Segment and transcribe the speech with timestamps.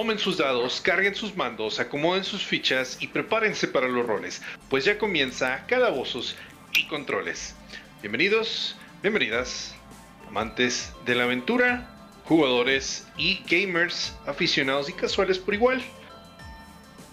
[0.00, 4.86] tomen sus dados, carguen sus mandos, acomoden sus fichas y prepárense para los roles, pues
[4.86, 6.36] ya comienza Calabozos
[6.72, 7.54] y Controles.
[8.00, 9.74] Bienvenidos, bienvenidas,
[10.26, 11.86] amantes de la aventura,
[12.24, 15.82] jugadores y gamers, aficionados y casuales por igual.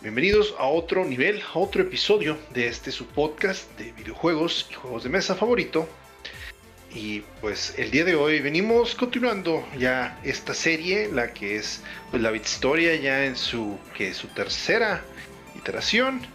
[0.01, 5.03] Bienvenidos a otro nivel, a otro episodio de este su podcast de videojuegos y juegos
[5.03, 5.89] de mesa favorito.
[6.97, 12.23] Y pues el día de hoy venimos continuando ya esta serie, la que es pues,
[12.23, 15.03] la historia ya en su que su tercera
[15.55, 16.25] iteración.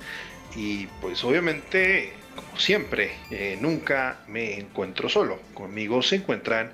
[0.54, 5.40] Y pues obviamente, como siempre, eh, nunca me encuentro solo.
[5.52, 6.73] Conmigo se encuentran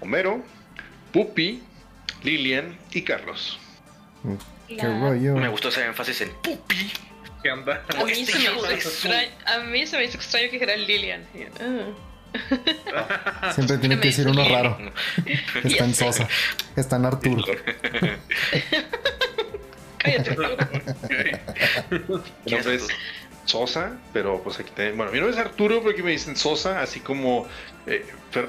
[0.00, 0.42] Homero,
[1.12, 1.62] Pupi,
[2.24, 3.60] Lilian y Carlos.
[4.66, 5.36] Qué rollo.
[5.36, 6.90] Me gustó ese énfasis en pupi.
[7.44, 7.84] ¿Qué onda?
[7.96, 10.76] A mí, Este se me hizo extraño, a mí se me hizo extraño que dijera
[10.76, 11.24] Lilian.
[11.60, 12.09] Ah.
[13.54, 14.78] Siempre tiene que decir uno raro.
[15.64, 15.94] Está en.
[15.94, 16.28] Sosa.
[16.76, 17.44] Está en Arturo.
[19.98, 20.36] Cállate.
[22.46, 22.88] Mi nombre es
[23.44, 24.96] Sosa, pero pues aquí tenemos.
[24.98, 27.46] Bueno, mi nombre es Arturo, pero aquí me dicen Sosa, así como
[27.86, 28.48] eh, Fer-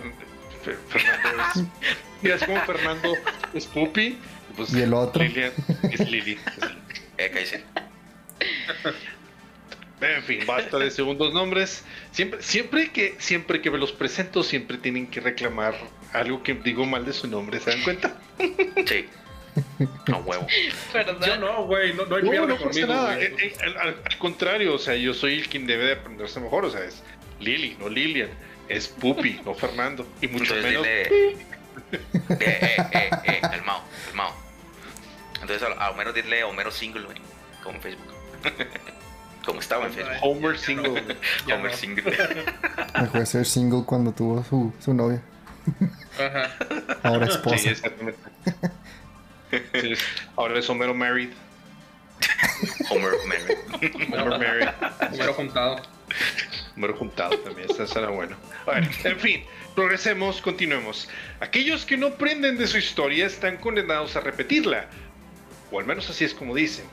[0.66, 1.64] Fer- Fernando es.
[2.22, 3.14] Mira, así como Fernando
[3.54, 4.18] es Pupi.
[4.56, 5.24] Pues ¿Y el otro?
[5.24, 5.52] Lilian
[5.92, 6.38] es Lili.
[7.18, 7.64] Eh, cállese.
[10.02, 11.86] En fin, basta de segundos nombres.
[12.12, 15.76] Siempre, siempre que, siempre que me los presento, siempre tienen que reclamar
[16.14, 18.20] algo que digo mal de su nombre, ¿se dan cuenta?
[18.88, 19.08] Sí.
[20.08, 20.48] No huevo.
[21.26, 23.20] Yo no, güey, no, no hay No, no conmigo, nada.
[23.22, 26.66] Eh, eh, al, contrario, o sea, yo soy el quien debe de aprenderse mejor.
[26.66, 27.04] O sea, es
[27.40, 28.30] Lili, no Lilian.
[28.70, 30.08] Es Pupi, no Fernando.
[30.22, 30.84] Y mucho Entonces menos.
[30.84, 31.02] dile.
[31.02, 31.38] Eh,
[32.40, 34.34] eh, eh, eh, calmado, calmado.
[35.42, 37.18] Entonces a, a Homero dile Homero Single, güey.
[37.62, 38.08] Como en Facebook.
[39.46, 40.18] Como estaba en Facebook.
[40.22, 41.04] Homer Single.
[41.48, 41.78] Ya Homer no.
[41.78, 42.04] Single.
[43.02, 45.22] Dejó de ser single cuando tuvo su, su novia.
[46.20, 46.52] Ajá.
[47.04, 47.70] Ahora Sí, esposa.
[47.70, 48.20] exactamente.
[49.82, 49.94] Sí,
[50.36, 51.30] ahora es Homero Married.
[52.90, 54.04] Homer Mary.
[54.14, 54.68] Homer Married.
[55.12, 55.82] Hubiera juntado.
[56.76, 57.70] Homero juntado también.
[57.70, 58.36] Esta será bueno.
[58.68, 59.44] A ver, en fin,
[59.76, 61.10] progresemos, continuemos.
[61.40, 64.86] Aquellos que no aprenden de su historia están condenados a repetirla.
[65.72, 66.86] O al menos así es como dicen.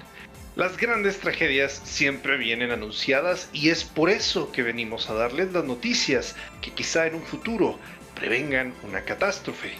[0.58, 5.62] Las grandes tragedias siempre vienen anunciadas y es por eso que venimos a darles las
[5.62, 7.78] noticias que quizá en un futuro
[8.16, 9.74] prevengan una catástrofe.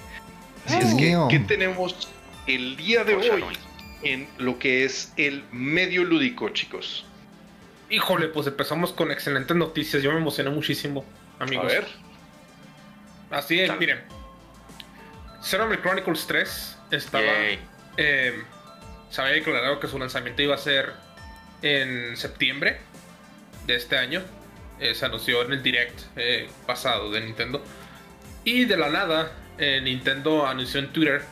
[0.67, 1.19] Así es que.
[1.31, 2.09] ¿qué tenemos
[2.47, 3.43] el día de hoy
[4.05, 7.05] en lo que es el medio lúdico, chicos?
[7.91, 10.01] Híjole, pues empezamos con excelentes noticias.
[10.01, 11.05] Yo me emocioné muchísimo,
[11.41, 11.65] amigos.
[11.65, 11.87] A ver,
[13.33, 13.99] Así es, miren.
[15.43, 17.27] Xenoblade Chronicles 3 estaba.
[17.97, 18.45] Eh,
[19.11, 20.93] se había declarado que su lanzamiento iba a ser
[21.63, 22.79] en septiembre
[23.67, 24.23] de este año.
[24.81, 27.65] Eh, se anunció en el direct eh, pasado de Nintendo.
[28.45, 31.23] Y de la nada, eh, Nintendo anunció en Twitter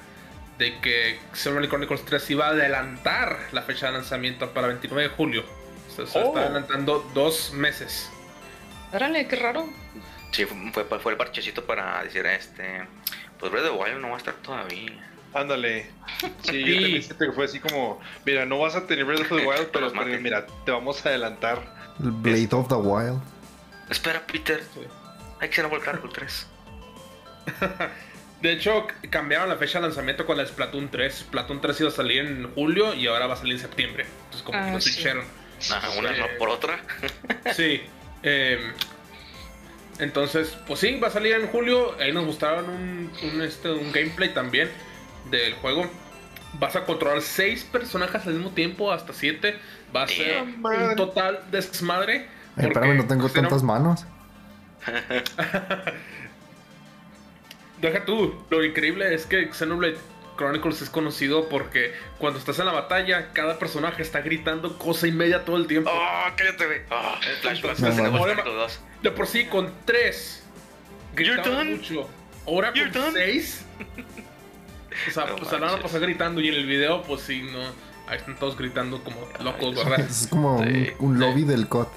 [0.59, 5.09] de que Xenoblade Chronicles 3 iba a adelantar la fecha de lanzamiento para 29 de
[5.15, 5.45] julio.
[5.89, 6.29] O sea, se Oh.
[6.29, 8.11] está adelantando dos meses.
[8.93, 9.69] Órale, qué raro.
[10.33, 12.87] Sí, fue, fue, fue el parchecito para decir este.
[13.39, 14.93] Pues Breath of the Wild no va a estar todavía.
[15.37, 15.91] Ándale.
[16.43, 19.29] Sí, yo también siento que fue así como, mira, no vas a tener Breath of
[19.29, 21.75] the Wild, pero, pero mira, te vamos a adelantar.
[22.03, 23.21] El Blade of the Wild.
[23.91, 24.63] Espera, Peter.
[24.75, 24.81] Sí.
[25.41, 26.47] Hay que Xenoblade Chronicles 3.
[28.43, 31.15] De hecho, cambiaron la fecha de lanzamiento con la Splatoon 3.
[31.15, 34.05] Splatoon 3 iba a salir en julio y ahora va a salir en septiembre.
[34.25, 34.91] Entonces, como que Ah, lo sí.
[34.93, 35.25] switcharon.
[35.71, 36.21] Ajá, una Sí.
[36.21, 36.79] no por otra.
[37.55, 37.81] Sí.
[38.23, 38.73] em,
[39.99, 41.97] entonces, pues sí, va a salir en julio.
[41.99, 44.71] Ahí nos mostraron un, un, este, un gameplay también
[45.31, 45.91] del juego.
[46.59, 49.59] Vas a controlar seis personajes al mismo tiempo, hasta siete.
[49.95, 52.29] Va a ser un total desmadre.
[52.57, 54.07] Ay, espérame, no tengo Xeno- tantas manos.
[57.81, 59.99] Deja tú, lo increíble es que Xenoblade
[60.39, 65.13] Chronicles es conocido porque cuando estás en la batalla, cada personaje está gritando cosa y
[65.13, 65.91] media todo el tiempo.
[65.93, 66.87] ¡Oh, cállate!
[66.91, 67.15] ¡Oh!
[67.43, 68.13] Flashbacks No de mames.
[68.13, 68.81] Xenoblade Chronicles 2.
[69.03, 70.43] De por sí, con tres
[71.45, 71.77] done.
[71.77, 72.09] mucho.
[72.47, 73.13] Ahora You're con done.
[73.13, 73.65] seís.
[75.09, 75.83] O sea, No pues se la van a manches.
[75.93, 77.61] pasar gritando y en el video, pues sí, no.
[78.09, 80.01] Ahí están todos gritando como locos, ¿verdad?
[80.01, 80.91] Es como un, Sí.
[81.01, 81.89] un lobby del COD.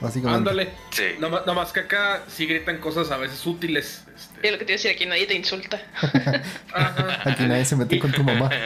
[0.00, 0.38] Básicamente.
[0.50, 0.70] Ándale.
[0.90, 1.04] Sí.
[1.18, 4.04] Nada más, nada más que acá sí gritan cosas a veces útiles.
[4.14, 4.46] este.
[4.48, 5.80] Es lo que te iba a decir, aquí nadie te insulta.
[6.74, 7.20] Ajá.
[7.30, 8.50] Aquí nadie se mete con tu mamá.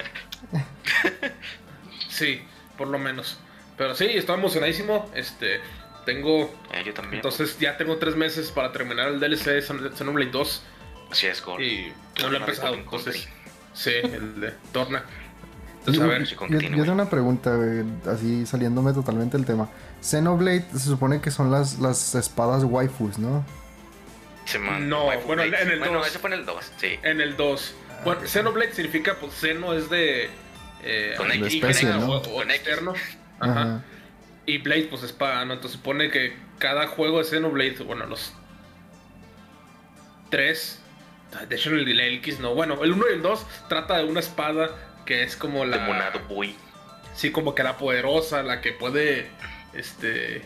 [2.09, 2.43] Sí,
[2.77, 3.39] por lo menos.
[3.77, 5.11] Pero sí, estoy emocionadísimo.
[5.15, 5.61] Este,
[6.05, 6.55] tengo.
[6.73, 7.17] Eh, yo también.
[7.17, 10.63] Entonces ya tengo tres meses para terminar el DLC de Xen- Xenoblade 2.
[11.11, 11.65] Así es, Gore.
[11.67, 12.75] Y no lo he empezado.
[12.75, 13.40] Entonces, Company.
[13.73, 15.05] Sí, el de Torna.
[15.81, 16.27] Entonces, a ver.
[16.27, 19.69] sí, yo, yo tengo una pregunta, güey, así saliéndome totalmente del tema.
[20.03, 23.45] Xenoblade se supone que son las, las espadas waifus, ¿no?
[24.81, 26.09] No, Waifu bueno, en el Bueno, dos.
[26.09, 26.99] ese fue en el 2, sí.
[27.03, 27.75] En el 2.
[28.05, 30.29] Bueno, Xenoblade significa, pues, Xeno es de.
[30.83, 32.07] eh, Con X, especie, ¿no?
[32.11, 32.55] o, o Con X.
[32.57, 32.95] externo.
[33.39, 33.61] Ajá.
[33.63, 33.83] Ajá.
[34.47, 35.53] Y Blade, pues espada, ¿no?
[35.55, 38.33] Entonces supone que cada juego de Xenoblade, bueno, los
[40.31, 40.80] tres,
[41.49, 44.21] de hecho el, el X no, bueno, el 1 y el 2 trata de una
[44.21, 44.71] espada
[45.07, 45.79] que es como la...
[45.79, 46.55] Demonado Boy.
[47.15, 49.29] Sí, como que la poderosa, la que puede,
[49.73, 50.43] este,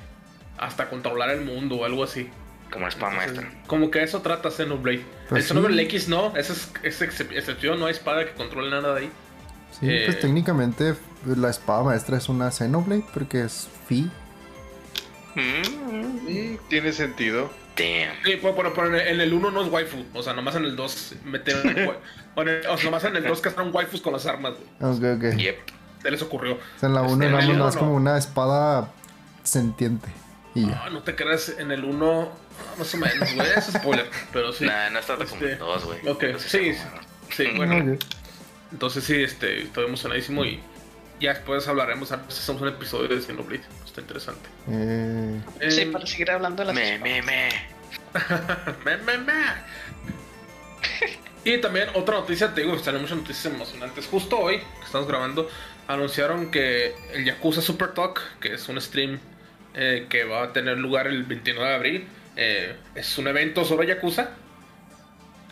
[0.58, 2.30] hasta controlar el mundo o algo así.
[2.70, 3.62] Como la espada Entonces, maestra.
[3.66, 5.04] Como que eso trata Xenoblade.
[5.28, 5.96] Pues el Xenoblade sí.
[5.96, 9.10] X no, esa es, es excep- excepción, no hay espada que controle nada de ahí.
[9.72, 10.94] Sí, pues Eh, técnicamente
[11.26, 14.10] la espada maestra es una Xenoblade porque es Fi.
[15.34, 17.50] Mm, tiene sentido.
[17.76, 18.14] damn.
[18.24, 20.64] Sí, pues, pero, en el- en el 1 no es waifu, o sea, nomás en
[20.64, 21.66] el 2 metieron,
[22.36, 24.92] o, en el- o sea, nomás en el 2 castraron waifus con las armas, güey.
[24.92, 25.36] Ok, ok.
[25.36, 25.58] Yep.
[26.02, 26.54] Se les ocurrió.
[26.54, 28.92] O sea, en la Este, 1 en nada el más como una espada
[29.42, 30.08] sentiente.
[30.54, 30.84] Y ya.
[30.84, 32.30] No, no te creas, en el 1,
[32.78, 34.66] más o menos, güey, es spoiler, pero sí.
[34.66, 35.98] Nah, no está como Este, en dos, güey.
[36.08, 36.72] ok, sí,
[37.30, 37.96] Sí, bueno,
[38.70, 40.60] entonces sí, este, estoy emocionadísimo y
[41.20, 43.64] ya después hablaremos, a ver si hacemos un episodio de Xenoblade,
[43.94, 44.48] está interesante.
[44.68, 47.48] Eh, Sí, Em, para seguir hablando de las Me, me, me.
[48.84, 49.32] Me, me, me.
[51.44, 54.06] Y también otra noticia, te digo, salen muchas noticias emocionantes.
[54.06, 55.48] Justo hoy, que estamos grabando,
[55.88, 59.20] anunciaron que el Yakuza Super Talk, que es un stream
[59.74, 63.86] eh, que va a tener lugar el 29 de abril, eh, es un evento sobre
[63.86, 64.30] Yakuza.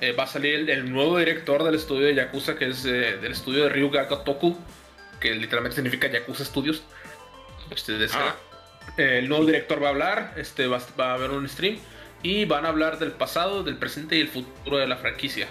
[0.00, 3.18] Eh, va a salir el, el nuevo director del estudio de Yakuza, que es eh,
[3.20, 4.58] del estudio de Ryuga Gotoku,
[5.20, 6.82] que literalmente significa Yakuza Studios.
[7.74, 8.36] Este, de Sega.
[8.96, 11.78] Eh, el nuevo director va a hablar, este, va, va a haber un stream
[12.22, 15.48] y van a hablar del pasado, del presente y el futuro de la franquicia.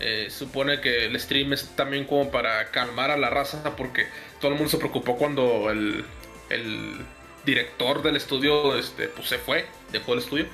[0.00, 4.06] Eh, supone que el stream es también como para calmar a la raza porque
[4.40, 6.04] todo el mundo se preocupó cuando el,
[6.48, 6.96] el
[7.44, 10.46] director del estudio este, pues, se fue, dejó el estudio,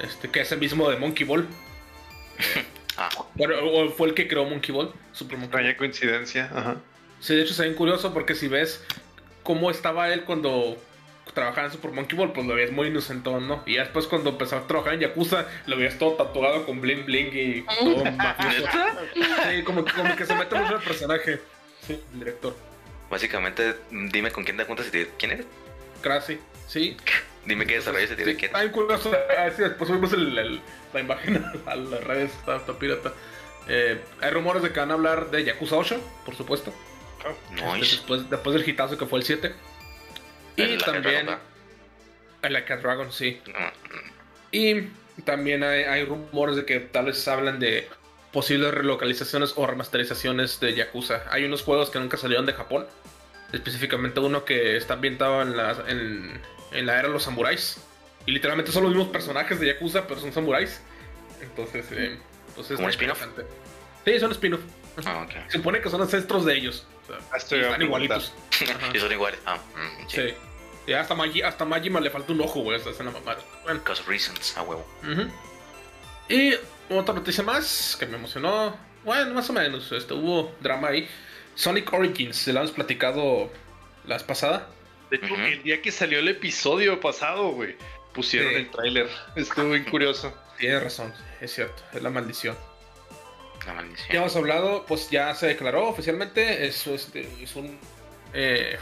[0.00, 1.46] este, que es el mismo de Monkey Ball.
[3.00, 5.62] Ah, Bueno, o fue el que creó Monkey Ball, Super Monkey Ball.
[5.62, 6.50] Vaya coincidencia.
[6.52, 6.78] Ajá.
[7.20, 8.84] Sí, de hecho es bien curioso porque si ves
[9.48, 10.76] cómo estaba él cuando
[11.32, 13.62] trabajaba en Super Monkey Ball, pues lo veías muy inocentón, ¿no?
[13.64, 17.30] Y después cuando empezó a trabajar en Yakuza, lo veías todo tatuado con bling bling
[17.32, 18.68] y todo mafioso.
[19.14, 21.40] Sí, como, como que se mete mucho el personaje.
[21.86, 22.54] Sí, el director.
[23.10, 25.46] básicamente, dime con quién te juntas y te ¿Quién eres?
[26.02, 26.94] Crazy, sí.
[27.46, 28.48] Dime qué desarrollas y te Sí, diré quién.
[28.50, 29.10] está bien curioso.
[29.38, 30.60] Ah, sí, después subimos el- el-
[30.92, 33.14] la imagen a las redes, está, está pirata.
[33.66, 36.74] Eh, hay rumores de que van a hablar de Yakuza 8, por supuesto.
[37.18, 37.96] Este, Nice.
[37.96, 39.54] después, después del hitazo que fue el 7.
[40.56, 41.28] Y El también.
[42.42, 43.40] El Like a Dragon, sí.
[43.46, 43.72] No, no.
[44.52, 44.88] Y
[45.24, 47.88] también hay, hay rumores de que tal vez hablan de
[48.32, 51.24] posibles relocalizaciones o remasterizaciones de Yakuza.
[51.30, 52.86] Hay unos juegos que nunca salieron de Japón.
[53.52, 56.40] Específicamente uno que está ambientado en la, en,
[56.72, 57.80] en la era de los samuráis.
[58.26, 60.80] Y literalmente son los mismos personajes de Yakuza, pero son samuráis.
[61.40, 62.18] Entonces, eh,
[62.48, 63.22] entonces ¿Como un spin-off?
[64.04, 64.60] Sí, son spin-off.
[65.06, 65.26] Ah.
[65.48, 66.86] Se supone que son ancestros de ellos.
[67.32, 68.32] Ah, estoy están igualitos.
[68.94, 69.40] Y son iguales.
[69.46, 70.16] Ah, mm, sí.
[70.22, 70.34] Sí.
[70.86, 72.78] Y hasta, Magi, hasta Majima le falta un ojo, güey.
[72.80, 73.38] Es la mamada.
[73.64, 73.80] Bueno.
[73.80, 74.86] Because of reasons, a huevo.
[75.02, 75.28] Ujú.
[76.28, 76.54] Y
[76.90, 78.76] otra noticia más que me emocionó.
[79.04, 79.92] Bueno, más o menos.
[79.92, 81.08] Este, hubo drama ahí.
[81.54, 83.50] Sonic Origins, se lo hemos platicado
[84.06, 84.68] la vez pasada.
[85.10, 85.42] De hecho, Ujú.
[85.42, 87.76] el día que salió el episodio pasado, güey,
[88.12, 88.56] pusieron Sí.
[88.56, 89.08] el tráiler.
[89.36, 90.32] Estuvo bien curioso.
[90.58, 92.56] Tienes razón, es cierto, es la maldición.
[94.12, 96.66] Ya hemos hablado, pues ya se declaró oficialmente.
[96.66, 97.78] Es, este, es un.
[98.32, 98.78] eh,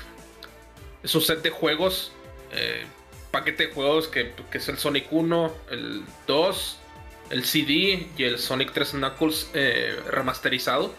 [1.05, 2.13] set de juegos.
[2.53, 2.85] eh,
[3.31, 6.79] paquete de juegos que, que es el Sonic 1, el 2,
[7.31, 10.95] el CD y el Sonic 3 Knuckles eh, remasterizado.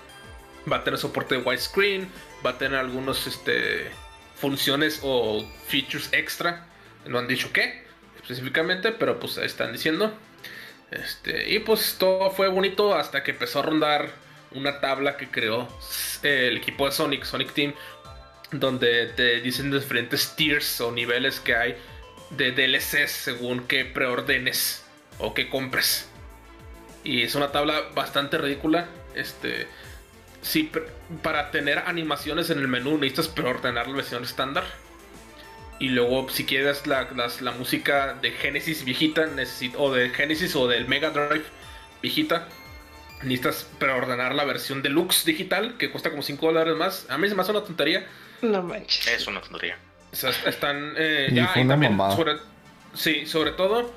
[0.72, 2.10] Va a tener soporte de widescreen.
[2.46, 3.90] Va a tener algunos este,
[4.36, 6.68] funciones o features extra.
[7.06, 7.86] No han dicho qué
[8.22, 10.14] específicamente, pero pues están diciendo.
[10.92, 14.10] Este, y pues todo fue bonito hasta que empezó a rondar
[14.52, 15.68] una tabla que creó
[16.24, 17.74] el equipo de Sonic, Sonic Team,
[18.52, 21.78] donde te dicen diferentes tiers o niveles que hay
[22.30, 24.86] de DLCs según que preordenes
[25.20, 26.10] o que compres.
[27.04, 28.88] Y es una tabla bastante ridícula.
[29.16, 29.68] Este,
[30.42, 30.72] si
[31.24, 34.66] para tener animaciones en el menú necesitas preordenar la versión estándar.
[35.80, 39.28] Y luego, si quieres la, las- la música de Genesis viejita,
[39.78, 41.46] o de Genesis o del Mega Drive
[42.02, 42.48] viejita,
[43.24, 47.06] necesitas preordenar la versión deluxe digital, que cuesta como 5 dólares más.
[47.10, 48.08] A mí se me hace una tontería.
[48.42, 49.08] No manches.
[49.08, 49.78] Es una tontería.
[50.12, 50.94] O sea, est- están.
[50.98, 52.16] eh, Y ya, fue y una también, mamada.
[52.16, 52.38] sobre,
[52.94, 53.92] sí, sobre todo,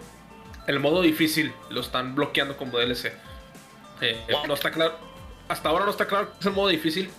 [0.67, 3.13] el modo difícil lo están bloqueando como DLC.
[4.03, 4.99] Eh, no está claro.
[5.49, 7.11] Hasta ahora no está claro que es el modo difícil.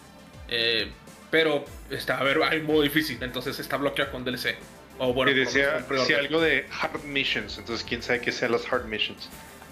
[0.50, 0.92] eh,
[1.32, 4.56] pero está, a ver, hay modo difícil, entonces está bloqueado con DLC.
[5.00, 5.84] O bueno, decía,
[6.20, 7.58] algo de hard missions.
[7.58, 9.30] Entonces, quién sabe qué sean los hard missions.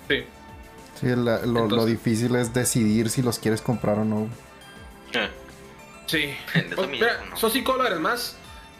[0.07, 0.23] Sí.
[0.99, 4.27] sí, la- lo, difícil es decidir si los quieres comprar o no.
[5.13, 5.29] Eh,
[6.07, 6.33] Sí.
[6.75, 8.35] Pues, mira, son 5 dólares más.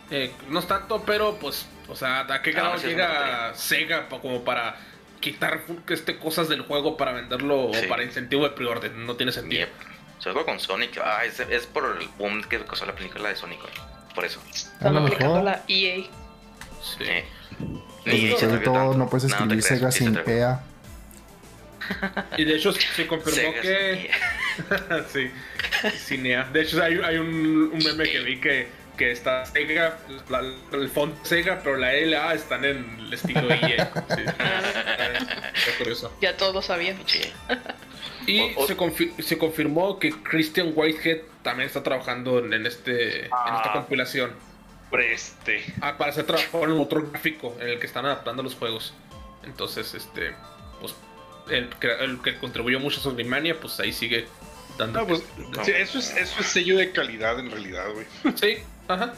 [0.10, 4.44] Eh, no es tanto, pero pues, o sea, ¿a qué Ah, grado llega Sega como
[4.44, 4.78] para
[5.20, 7.86] quitar este, cosas del juego para venderlo Sí.
[7.86, 8.92] o para incentivo de pre-order?
[8.94, 9.68] No tiene sentido.
[9.68, 9.89] Yep.
[10.20, 11.00] Sobre todo con Sonic.
[11.04, 13.60] Ah, es, es por el boom que causó la película de Sonic.
[14.14, 14.42] Por eso.
[14.54, 15.44] Están aplicando mejor.
[15.44, 16.04] la EA.
[16.98, 17.06] Sí.
[18.06, 18.98] De atrevió todo, tanto.
[18.98, 20.26] no puedes escribir Sega sin atrevió.
[20.26, 20.64] PEA.
[22.38, 24.12] Y de hecho se confirmó Sega que...
[25.12, 25.32] sí.
[25.82, 26.44] sí, Cinea.
[26.46, 29.98] De hecho hay, hay un, un meme que vi que, que está Sega,
[30.30, 33.92] la- el font Sega, pero la LA están en el estilo EA.
[34.16, 34.22] Sí.
[34.22, 36.14] Está curioso.
[36.22, 36.98] Ya todos lo sabían.
[37.08, 37.22] Sí.
[38.32, 42.66] Y O- o- se, confi- se confirmó que Christian Whitehead también está trabajando en, en
[42.66, 43.74] este, en esta Ah.
[43.74, 44.32] compilación.
[44.92, 45.64] Preste.
[45.82, 48.94] Ah, para hacer trabajo en un motor gráfico en el que están adaptando los juegos.
[49.44, 50.34] Entonces, este,
[50.82, 50.96] pues,
[51.50, 54.28] el, que- el que contribuyó mucho a Sogrimania, pues ahí sigue
[54.78, 55.02] dando.
[55.02, 55.24] No, pues,
[55.64, 58.06] sí, eso, es, eso es sello de calidad en realidad, güey.
[58.36, 58.58] Sí,
[58.88, 59.14] ajá.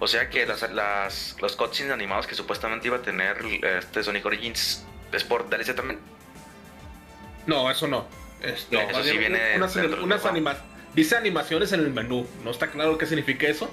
[0.00, 4.26] O sea que las, las, los cutscenes animados que supuestamente iba a tener este Sonic
[4.26, 6.00] Origins es por DLC también.
[7.46, 8.06] No, eso no.
[8.44, 10.56] Este, No, eso sí viene unas, unas anima-
[10.94, 12.26] Dice animaciones en el menú.
[12.44, 13.70] No está claro qué significa eso.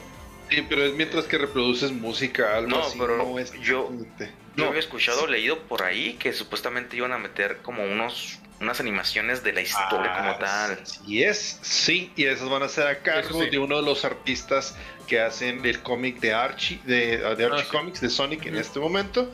[0.49, 2.97] Sí, pero es mientras que reproduces música, algo No, así.
[2.99, 3.91] pero no es yo-.
[3.91, 4.25] Yo
[4.55, 9.43] No, había escuchado, leído por ahí que supuestamente iban a meter como unos unas animaciones
[9.43, 10.83] de la historia como tal.
[11.07, 13.49] Y es, sí, y esas van a ser a cargo sí.
[13.49, 14.75] de uno de los artistas
[15.07, 17.71] que hacen el cómic de Archie, de, de Archie Ah, sí.
[17.71, 19.31] Comics, de Sonic en este momento.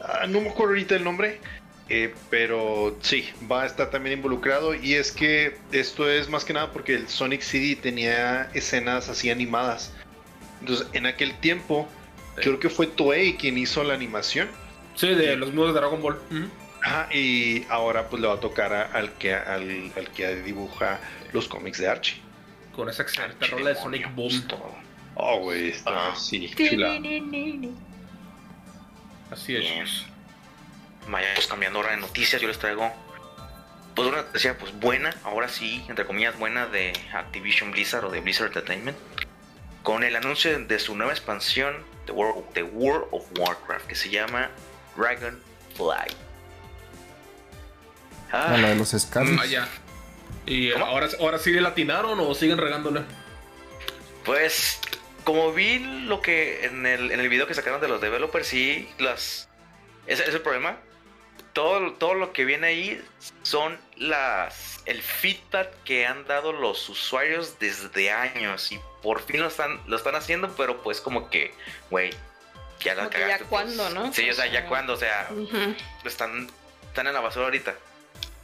[0.00, 1.40] Ah, no me acuerdo ahorita el nombre,
[1.90, 4.74] eh, pero sí, va a estar también involucrado.
[4.74, 9.30] Y es que esto es más que nada porque el Sonic CD tenía escenas así
[9.30, 9.92] animadas.
[10.60, 11.88] Entonces, en aquel tiempo,
[12.36, 12.42] Sí.
[12.42, 14.48] creo que fue Toei quien hizo la animación.
[14.94, 16.18] Sí, de los nudos de Dragon Ball.
[16.82, 20.98] Ajá, y ahora pues le va a tocar a- al que al, al que dibuja
[21.32, 22.16] los cómics de Archie.
[22.74, 24.42] Con esa excelente rola de Sonic Boom.
[24.48, 24.60] pues.
[25.16, 26.98] Oh, güey, está así, chula.
[29.30, 30.04] Así es.
[31.10, 31.12] Bien.
[31.12, 32.92] Vaya, pues cambiando ahora de noticias, yo les traigo
[33.94, 38.20] pues una noticia pues buena, ahora sí, entre comillas buena de Activision Blizzard o de
[38.20, 38.96] Blizzard Entertainment,
[39.82, 44.08] con el anuncio de su nueva expansión de World, de World of Warcraft que se
[44.10, 44.50] llama
[44.96, 46.14] Dragonfly.
[48.32, 49.36] Ah, la de los Scalys.
[49.36, 49.68] Vaya.
[50.46, 50.86] ¿Y ¿Cómo?
[50.86, 53.02] ahora, ahora sí le latinaron o siguen regándole?
[54.24, 54.78] Pues,
[55.24, 58.88] como vi lo que en el, en el video que sacaron de los developers, sí,
[58.98, 59.48] las.
[60.06, 60.78] Ese es el problema.
[61.52, 63.04] Todo, todo lo que viene ahí
[63.42, 64.80] son las.
[64.86, 68.70] El feedback que han dado los usuarios desde años.
[68.72, 71.52] Y por fin lo están, lo están haciendo, pero pues como que,
[71.90, 72.10] güey,
[72.80, 73.44] ya la que ya cagaste.
[73.46, 73.76] pues.
[73.76, 74.12] cuándo, ¿no?
[74.12, 75.28] Sí, o sea, ya sea, cuándo, o sea,
[76.04, 76.48] están,
[76.86, 77.74] están en la basura ahorita.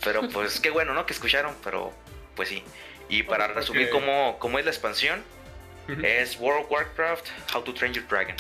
[0.05, 1.07] Pero pues qué bueno, ¿no?
[1.07, 1.93] Que escucharon, pero
[2.35, 2.63] pues sí.
[3.09, 5.23] Y para resumir cómo, cómo es la expansión,
[6.03, 8.35] es World of Warcraft, How to Train Your Dragon.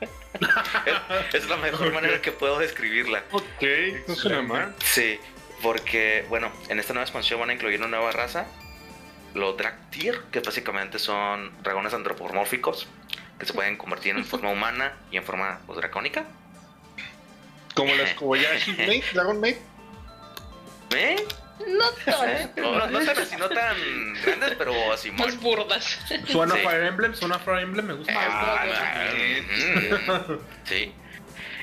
[0.00, 0.10] Es,
[1.34, 3.22] es la mejor manera que puedo describirla.
[3.32, 3.62] Ok,
[4.06, 4.74] no suena mal.
[4.84, 5.18] Sí,
[5.62, 8.46] porque, bueno, en esta nueva expansión van a incluir una nueva raza,
[9.34, 12.88] los Draktyr, que básicamente son dragones antropomórficos,
[13.38, 16.24] que se pueden convertir en forma humana y en forma pues, dracónica.
[17.74, 19.58] Como las Kobayashi Mate, Dragon Mate.
[20.94, 21.26] ¿Eh?
[21.66, 21.84] No
[22.26, 22.48] ¿Eh?
[22.54, 22.62] tan.
[22.62, 25.26] No, no tan así, no tan grandes, pero así muy...
[25.26, 25.98] Más burdas.
[26.28, 26.60] Suena Sí.
[26.62, 28.12] Fire Emblem, suena Fire Emblem, me gusta.
[28.16, 30.92] Ah, Ah, mm, sí.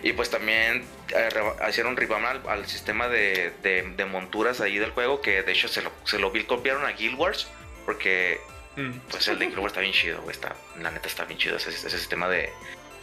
[0.03, 0.85] Y pues también
[1.15, 5.41] eh, re- hicieron revamp al, al sistema de, de- de monturas ahí del juego, que
[5.41, 7.47] de hecho se lo, se lo copiaron a Guild Wars,
[7.85, 8.39] porque
[8.77, 8.91] Mm.
[9.09, 11.55] pues el de Guild Wars está bien chido, güey, está, la neta está bien chido
[11.55, 12.51] ese, ese sistema de,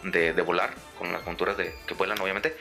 [0.02, 2.54] de, de volar con las monturas de, que vuelan obviamente.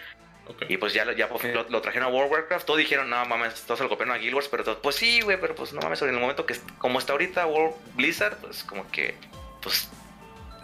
[0.69, 2.79] Y pues ya, lo- ya por fin lo, lo trajeron a World of Warcraft, todos
[2.79, 5.39] dijeron, no mames, todos se lo copiaron a Guild Wars, pero todos, pues sí, güey,
[5.39, 8.89] pero pues no mames, en el momento que como está ahorita World Blizzard, pues como
[8.91, 9.15] que,
[9.61, 9.89] pues,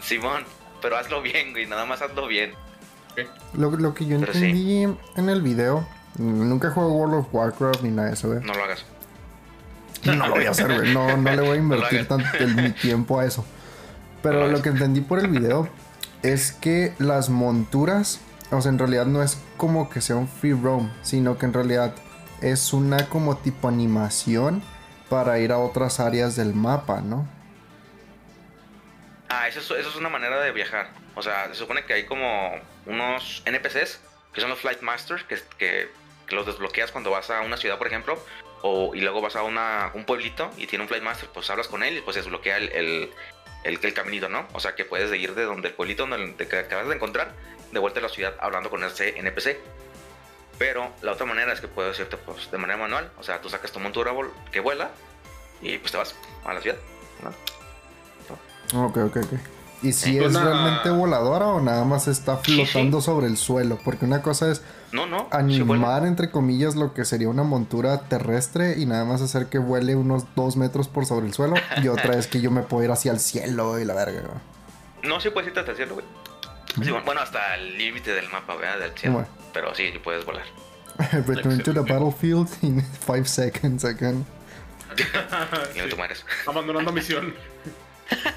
[0.02, 0.44] Simón,
[0.82, 2.54] pero hazlo bien, güey, nada más hazlo bien.
[3.54, 4.40] Lo, lo que yo Pero sí.
[4.46, 4.84] entendí
[5.16, 8.42] en el video, nunca juego World of Warcraft ni nada de eso, güey.
[8.44, 8.86] No lo hagas.
[10.04, 10.94] No lo voy a hacer, güey.
[10.94, 13.44] No, no le voy a invertir tanto el- mi tiempo a eso.
[14.22, 15.68] Pero No lo que entendí por el video
[16.22, 18.20] es que las monturas,
[18.52, 21.54] o sea, en realidad no es como que sea un free roam, sino que en
[21.54, 21.94] realidad
[22.42, 24.62] es una como tipo animación
[25.10, 27.28] para ir a otras áreas del mapa, ¿no?
[29.30, 30.90] Ah, eso es, eso es una manera de viajar.
[31.16, 32.52] O sea, se supone que hay como
[32.86, 34.00] unos NPCs,
[34.34, 35.90] que son los Flight Masters, que, que,
[36.30, 38.20] los desbloqueas cuando vas a una ciudad, por ejemplo,
[38.62, 41.68] o, y luego vas a una, un pueblito y tiene un Flight Master, pues hablas
[41.70, 43.12] con él y pues desbloquea el,
[43.64, 44.48] el, el caminito, ¿no?
[44.54, 47.34] O sea, que puedes ir de donde el pueblito donde te que acabas de encontrar,
[47.72, 49.58] de vuelta a la ciudad hablando con ese NPC.
[50.58, 53.12] Pero la otra manera es que puedes irte pues, de manera manual.
[53.20, 54.12] O sea, tú sacas tu montura
[54.52, 54.90] que vuela
[55.62, 56.78] y pues te vas a la ciudad.
[57.24, 58.86] ¿no?
[58.86, 59.34] Ok, ok, ok.
[59.84, 62.66] ¿Y si es una- realmente voladora o nada más está Sí, sí.
[62.66, 63.78] flotando sobre el suelo?
[63.84, 65.28] Porque una cosa es No, no.
[65.32, 69.96] animar, entre comillas, lo que sería una montura terrestre y nada más hacer que vuele
[69.96, 71.56] unos dos metros por sobre el suelo.
[71.84, 74.22] Y otra es que yo me puedo ir hacia el cielo y la verga.
[74.22, 74.40] güey.
[75.04, 76.06] No, sí puedes irte hasta el cielo, güey.
[76.84, 78.80] Sí, bueno, hasta el límite del mapa, ¿verdad?
[78.80, 79.16] Del cielo.
[79.16, 79.28] Bueno.
[79.54, 80.46] Pero sí, sí puedes volar.
[81.28, 84.26] Return to the battlefield in 5 seconds again.
[85.76, 86.26] Y no te mueres.
[86.48, 87.34] Abandonando misión.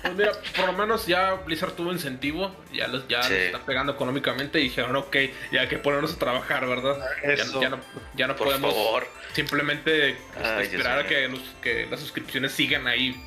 [0.03, 3.33] Pues mira, por lo menos ya Blizzard tuvo incentivo, ya los ya Sí.
[3.33, 5.17] les está pegando económicamente y dijeron, ok,
[5.53, 6.99] ya hay que ponernos a trabajar, ¿verdad?
[7.23, 7.61] Ya, Eso.
[7.61, 7.79] ya no,
[8.17, 9.07] ya no Por podemos favor.
[9.33, 13.21] simplemente pues, Ay, esperar a que, los, que las suscripciones sigan ahí.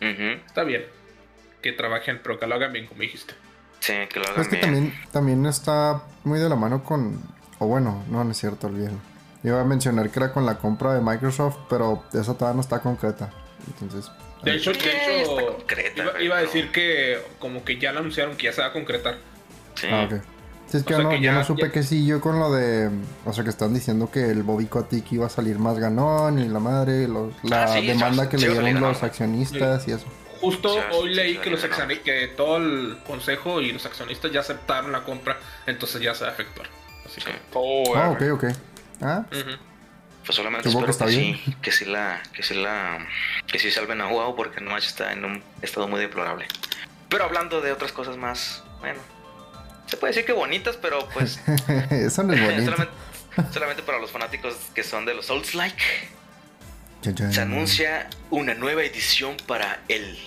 [0.00, 0.84] Está bien
[1.62, 3.34] que trabajen, pero que lo hagan bien, como dijiste.
[3.80, 4.62] Sí, que lo hagan Pues que bien.
[4.72, 7.20] también, también está muy de la mano con.
[7.58, 8.98] O bueno, no, no es cierto, olvídalo.
[9.42, 12.80] Iba a mencionar que era con la compra de Microsoft, pero esa todavía no está
[12.80, 13.30] concreta.
[13.66, 14.10] Entonces.
[14.42, 18.36] De hecho, de hecho concreta, iba, iba a decir que como que ya lo anunciaron
[18.36, 19.18] que ya se va a concretar.
[19.74, 19.86] Sí.
[19.90, 20.22] Ah, ok.
[20.68, 22.04] Sí, es que, O yo, sea no, que yo ya- no supe ya- que sí,
[22.06, 22.90] yo con lo de.
[23.24, 26.48] O sea, que están diciendo que el Bobby Kotick iba a salir más ganón y
[26.48, 28.96] la madre, los- la Ah, sí, demanda sí, que sí le dieron los ganón.
[29.04, 30.06] accionistas y eso.
[30.40, 31.68] Justo Sí, hoy sí, leí sí, que los sí,
[32.04, 36.30] que todo el consejo y los accionistas ya aceptaron la compra, entonces ya se va
[36.30, 36.68] a efectuar.
[37.06, 37.26] Así Sí.
[37.26, 37.32] que.
[37.54, 38.44] Oh, Ah, ok, ok.
[39.02, 39.56] Ah, ujú.
[40.26, 41.40] Pues solamente espero está que, bien.
[41.44, 43.06] sí, que sí la, que sí la,
[43.46, 46.46] que sí salven a WoW porque no está en un estado muy deplorable.
[47.08, 49.00] Pero hablando de otras cosas más, bueno,
[49.86, 51.38] se puede decir que bonitas, pero pues
[51.90, 52.64] eso no es bonito.
[52.64, 52.94] solamente,
[53.52, 55.82] solamente para los fanáticos que son de los Souls Like.
[57.30, 60.18] Se anuncia una nueva edición para el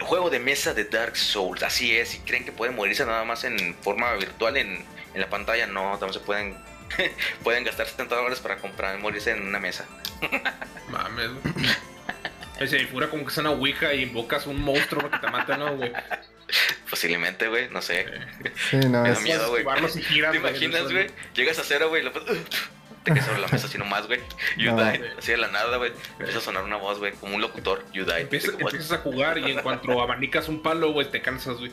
[0.00, 1.62] juego de mesa de Dark Souls.
[1.62, 4.84] Así es, si creen que pueden morirse nada más en forma virtual en,
[5.14, 6.58] en la pantalla, no, también se pueden,
[7.42, 9.84] pueden gastar 70 dólares para comprar morirse en una mesa.
[10.88, 12.68] Mames, güey.
[12.68, 15.58] Se figura como que es una ouija y invocas un monstruo para que te mate,
[15.58, 15.92] ¿no, güey?
[16.88, 18.06] Posiblemente, güey, no sé.
[18.70, 19.62] Sí, no, Me da miedo, güey.
[20.10, 21.08] Y ¿Te imaginas, güey?
[21.34, 24.20] Llegas a cero, güey, y lo te quedas sobre la mesa así nomás, güey.
[24.56, 24.82] You No.
[24.82, 25.04] died.
[25.18, 25.92] Así de la nada, güey.
[26.18, 27.84] Empieza a sonar una voz, güey, como un locutor.
[27.92, 28.26] You died.
[28.32, 28.72] What?
[28.72, 31.70] empiezas a jugar y en cuanto abanicas un palo, güey, te cansas, güey.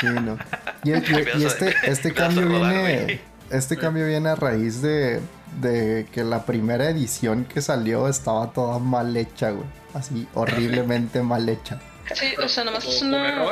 [0.00, 0.38] sí, no.
[0.82, 0.94] Y, y-
[1.40, 3.02] y este, este cambio rodar, viene.
[3.04, 3.20] güey.
[3.50, 5.20] Este cambio viene a raíz de,
[5.60, 9.66] de que la primera edición que salió estaba toda mal hecha, güey.
[9.94, 11.80] Así, horriblemente mal hecha.
[12.14, 13.44] Sí, o sea, nomás ¿O es una.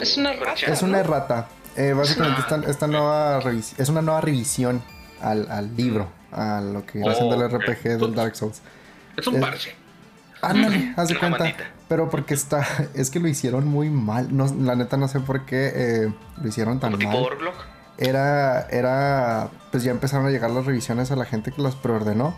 [0.00, 0.66] Es una rata.
[0.66, 0.98] Es una ¿no?
[0.98, 1.48] errata.
[1.76, 3.40] Eh, básicamente esta, esta nueva
[3.78, 4.82] es una nueva revisión
[5.20, 7.58] al, al libro, a lo que viene siendo el Oh.
[7.58, 8.62] RPG del Dark Souls.
[9.16, 9.74] Es un Eh, parche.
[10.40, 11.38] Ándale, haz de Una cuenta.
[11.44, 11.64] bandita.
[11.88, 14.34] Pero porque está, es que lo hicieron muy mal.
[14.34, 17.22] No, la neta no sé por qué eh, lo hicieron tan tipo mal.
[17.22, 17.54] Overblock.
[17.98, 22.34] Era, era, pues ya empezaron a llegar las revisiones a la gente que las preordenó.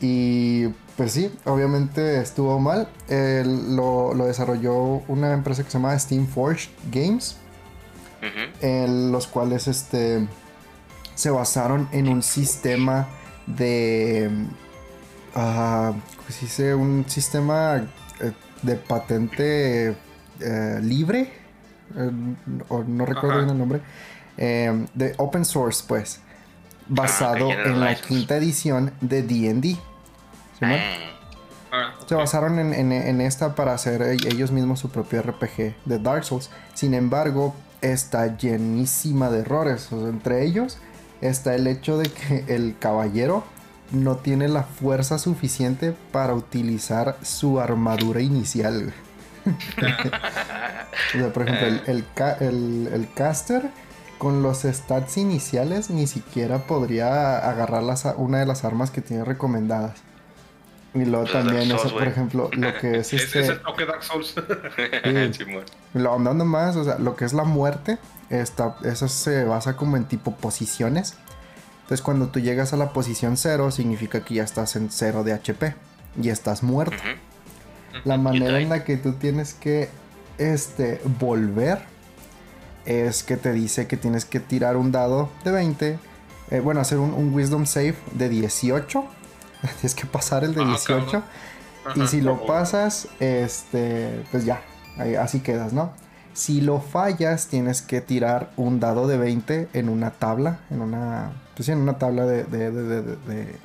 [0.00, 2.88] Y pues sí, obviamente estuvo mal.
[3.08, 7.36] Lo, lo desarrolló una empresa que se llama Steam Forge Games.
[8.60, 10.28] En los cuales este
[11.14, 13.08] se basaron en un sistema
[13.46, 14.30] de
[15.34, 16.74] ah, ¿cómo se dice?
[16.74, 17.88] un sistema
[18.20, 19.96] eh, de patente
[20.40, 21.32] eh, libre
[21.96, 22.10] eh,
[22.68, 23.38] o no recuerdo Ajá.
[23.38, 23.80] bien el nombre
[24.38, 26.20] eh, de open source pues
[26.88, 28.08] basado General en la License.
[28.08, 29.76] quinta edición de D&D
[30.58, 30.78] ¿Simón?
[30.80, 31.08] Ah,
[31.74, 35.74] Ah, Se basaron en, en- en esta para hacer e- ellos mismos su propio RPG
[35.86, 36.50] de Dark Souls.
[36.74, 39.90] Sin embargo, está llenísima de errores.
[39.90, 40.76] O sea, entre ellos
[41.22, 43.44] está el hecho de que el caballero
[43.90, 48.92] no tiene la fuerza suficiente para utilizar su armadura inicial.
[51.14, 52.04] O sea, por ejemplo, el,
[52.40, 53.70] el- el caster
[54.22, 59.24] con los stats iniciales ni siquiera podría agarrar las una de las armas que tiene
[59.24, 59.98] recomendadas.
[60.94, 62.12] Y luego Los también, Dark o sea, Souls, por güey.
[62.12, 63.40] ejemplo, lo que es Es, este.
[63.40, 64.32] es el toque Dark Souls.
[65.32, 65.44] Sí.
[65.94, 67.98] Lo andando más, o sea, lo que es la muerte,
[68.30, 71.16] está, eso se basa como en tipo posiciones.
[71.80, 75.32] Entonces, cuando tú llegas a la posición 0, significa que ya estás en 0 de
[75.32, 75.74] HP
[76.22, 76.94] y estás muerto.
[78.04, 79.88] La manera en la que tú tienes que
[80.38, 81.90] este, volver
[82.86, 85.98] es que te dice que tienes que tirar un dado de 20.
[86.50, 89.04] eh, bueno, hacer un, un Wisdom Save de 18.
[89.80, 91.04] tienes que pasar el de Ah, 18.
[91.06, 91.24] cabrón.
[91.96, 92.06] Y Ajá.
[92.08, 94.60] si lo pasas, este, pues ya,
[94.98, 95.90] ahí- así quedas, ¿no?
[96.34, 101.32] Si lo fallas, tienes que tirar un dado de 20 en una tabla, en una,
[101.56, 103.56] pues sí, en una tabla de, de- de- de- de-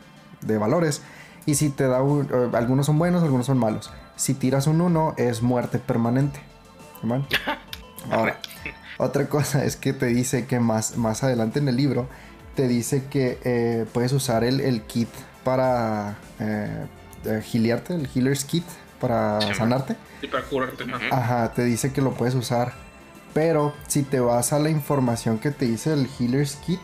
[0.42, 1.02] de valores.
[1.46, 3.90] Y si te da un, eh, algunos son buenos, algunos son malos.
[4.16, 6.40] Si tiras un 1, es muerte permanente.
[8.12, 8.40] Ahora,
[8.98, 12.08] otra cosa es que te dice que más, más adelante en el libro,
[12.56, 15.10] te dice que eh, puedes usar el, el kit
[15.44, 16.86] para eh,
[17.26, 17.44] eh,
[17.90, 18.64] el healer's kit,
[19.00, 19.96] para Sí, sanarte.
[20.22, 20.84] Y para curarte.
[21.12, 21.54] ajá.
[21.54, 22.74] Te dice que lo puedes usar.
[23.34, 26.80] Pero si te vas a la información que te dice el Healer's Kit,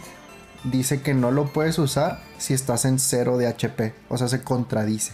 [0.65, 3.95] dice que no lo puedes usar si estás en cero de HP.
[4.10, 5.13] O sea, se contradice.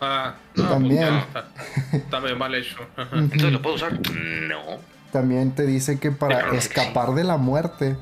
[0.00, 0.98] Ah, no, También.
[0.98, 2.76] pues, no, está, está bien mal hecho.
[3.12, 3.92] Entonces, ¿lo puedo usar?
[3.92, 4.78] No.
[5.12, 7.96] También te dice que para escapar de la muerte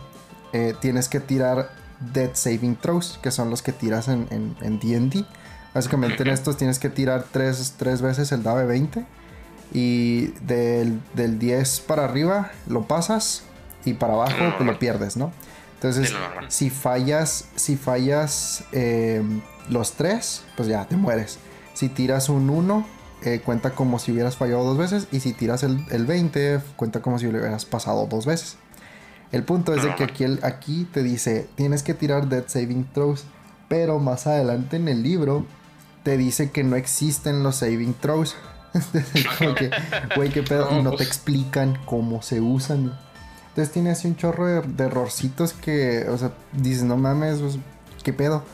[0.53, 1.71] eh, tienes que tirar
[2.13, 5.25] Dead Saving Throws, que son los que tiras en en- en D&D.
[5.75, 9.05] Básicamente en estos tienes que tirar tres, tres veces el dado de 20
[9.73, 13.43] y del, del 10 para arriba lo pasas
[13.85, 15.33] y para abajo Lo pierdes, ¿no?
[15.75, 19.23] Entonces, lo si fallas, si fallas eh,
[19.69, 21.39] los tres, pues ya te mueres.
[21.75, 22.87] Si tiras un 1,
[23.25, 25.09] eh, cuenta como si hubieras fallado dos veces.
[25.13, 28.57] Y si tiras el, el 20, cuenta como si hubieras pasado dos veces.
[29.33, 32.87] El punto es de que aquí, el- aquí te dice, tienes que tirar Dead Saving
[32.93, 33.25] Throws.
[33.69, 35.45] Pero más adelante en el libro
[36.05, 38.37] te dice que no existen los Saving Throws.
[39.39, 39.71] Como que,
[40.15, 40.69] güey, qué pedo.
[40.79, 41.09] Y no te pues.
[41.09, 42.97] explican cómo se usan.
[43.49, 47.59] Entonces tiene así un chorro de, de errorcitos que, o sea, dices, no mames, pues,
[48.05, 48.45] qué pedo.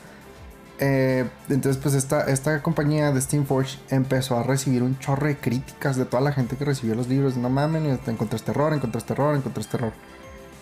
[0.84, 5.94] Eh, entonces, pues esta, esta compañía de Steamforge empezó a recibir un chorro de críticas
[5.96, 7.36] de toda la gente que recibió los libros.
[7.36, 9.92] No mames, encontraste error, encontraste error, encontraste error.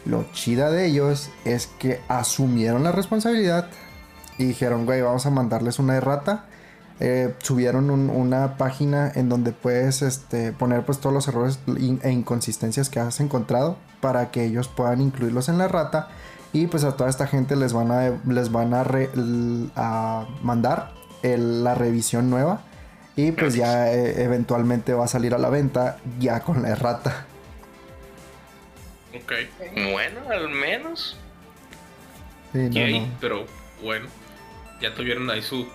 [0.05, 3.69] Lo chida de ellos es que asumieron la responsabilidad
[4.37, 6.45] y dijeron, güey, vamos a mandarles una errata.
[7.03, 11.59] Eh, subieron un- una página en donde puedes este, poner pues todos los errores
[12.03, 16.09] e inconsistencias que has encontrado para que ellos puedan incluirlos en la errata
[16.53, 19.11] y pues a toda esta gente les van a, les van a, re-
[19.77, 22.63] a mandar el- la revisión nueva
[23.17, 27.27] y pues ya eh, eventualmente va a salir a la venta ya con la errata.
[29.15, 29.33] Ok.
[29.93, 31.17] Bueno, al menos.
[32.53, 33.07] Sí, no, Yay, no.
[33.21, 33.47] pero
[33.83, 34.07] bueno.
[34.81, 35.67] Ya tuvieron ahí su,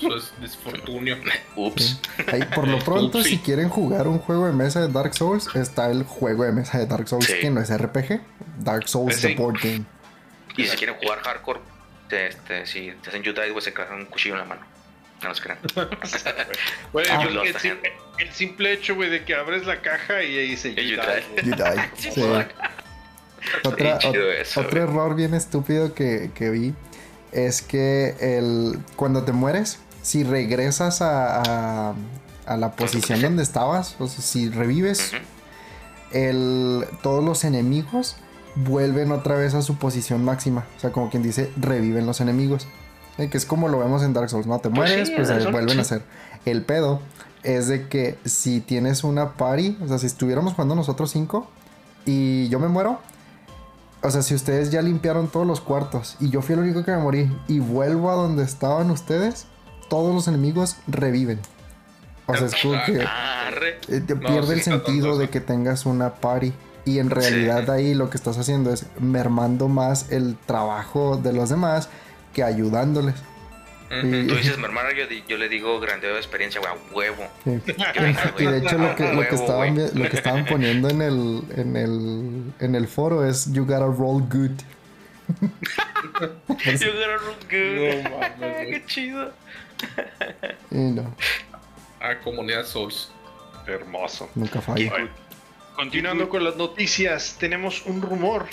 [0.00, 1.16] su des- desfortunio.
[1.56, 2.00] Ups.
[2.32, 3.30] Ahí, por lo pronto, Upsi.
[3.30, 6.78] si quieren jugar un juego de mesa de Dark Souls, está el juego de mesa
[6.78, 7.34] de Dark Souls Sí.
[7.40, 8.20] que no es RPG.
[8.58, 9.28] Dark Souls Sí.
[9.28, 9.84] The Board Game.
[10.56, 11.60] Y si quieren jugar hardcore,
[12.10, 14.62] este, si te hacen Jedi, pues se clavan un cuchillo en la mano.
[15.22, 15.58] No los crean.
[17.10, 17.24] Ah.
[17.24, 17.78] yo- Lo el, está sim-
[18.18, 21.06] el simple hecho, güey, de que abres la caja y ahí dice you "You died".
[21.06, 21.44] died", güey.
[21.46, 22.12] You die.
[22.12, 22.22] Sí.
[23.64, 23.96] Otra,
[24.40, 24.82] eso, otro güey.
[24.82, 26.74] error bien estúpido que, que vi
[27.32, 31.42] es que el, cuando te mueres, si regresas a,
[31.90, 31.94] a-
[32.46, 35.12] a la posición donde estabas, o sea, si revives,
[36.12, 38.16] el, todos los enemigos
[38.56, 40.66] vuelven otra vez a su posición máxima.
[40.76, 42.66] O sea, como quien dice, reviven los enemigos.
[43.18, 44.58] Eh, que es como lo vemos en Dark Souls, ¿no?
[44.58, 46.02] Te Pues mueres, sí, pues, eh, Souls, vuelven a hacer.
[46.44, 47.00] El pedo
[47.42, 51.48] es de que si tienes una party, o sea, si estuviéramos jugando nosotros cinco
[52.04, 53.00] y yo me muero,
[54.02, 56.90] o sea, si ustedes ya limpiaron todos los cuartos y yo fui el único que
[56.90, 59.46] me morí y vuelvo a donde estaban ustedes,
[59.88, 61.40] todos los enemigos reviven.
[62.26, 63.04] O sea, es como que
[63.88, 66.52] eh, te No, pierde sí el sentido tonto de que tengas una party.
[66.86, 71.50] Y en realidad ahí lo que estás haciendo es mermando más el trabajo de los
[71.50, 71.88] demás
[72.32, 73.14] que ayudándoles.
[73.88, 74.06] Ujú.
[74.06, 77.24] Y- Tú dices mermar, yo, yo le digo grandeo de experiencia, güey, a huevo.
[77.44, 77.60] Sí.
[78.00, 79.90] Venga, Y de hecho lo que, lo que, estaban, güey.
[79.92, 83.86] vi- lo que estaban poniendo en el, en, el, en el foro es You gotta
[83.86, 84.50] roll good.
[85.40, 88.02] You gotta look good.
[88.04, 88.68] No mames.
[88.68, 89.32] Qué chido.
[90.70, 91.14] Y no,
[92.00, 93.10] Ah, comunidad Souls.
[93.66, 94.28] Hermoso.
[94.36, 94.92] nunca falla.
[95.76, 98.46] Continuando con las noticias, tenemos un rumor.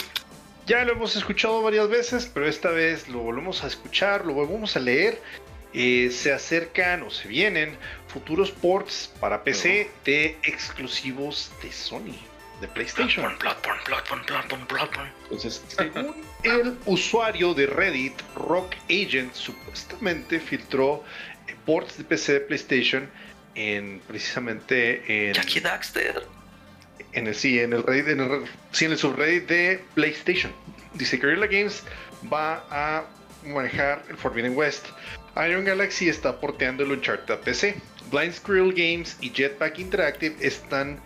[0.66, 4.76] Ya lo hemos escuchado varias veces, pero esta vez lo volvemos a escuchar, lo volvemos
[4.76, 5.22] a leer.
[5.74, 12.18] Eh, se acercan o se vienen futuros ports para PC de exclusivos de Sony,
[12.60, 13.26] de PlayStation.
[13.40, 15.12] Bloodborne, Bloodborne, Bloodborne, Bloodborne, Bloodborne.
[15.24, 21.06] Entonces, según el usuario de Reddit, Rock Agent, supuestamente filtró
[21.48, 23.10] eh, ports de PC de PlayStation
[23.56, 26.42] en precisamente en, Jackie Daxter.
[27.13, 30.52] En el sí, en el Reddit, en el, sí, en el subreddit de PlayStation.
[30.93, 31.84] Dice que Guerrilla Games
[32.32, 33.06] va a
[33.45, 34.86] manejar el Forbidden West.
[35.36, 37.76] Iron Galaxy está porteando el Uncharted a PC.
[38.12, 40.99] Blind Squirrel Games y Jetpack Interactive están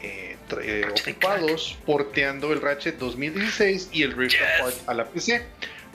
[0.00, 4.42] eh, eh, ocupados porteando el Ratchet 2016 y el Rift Yes.
[4.58, 5.44] Apart a la PC.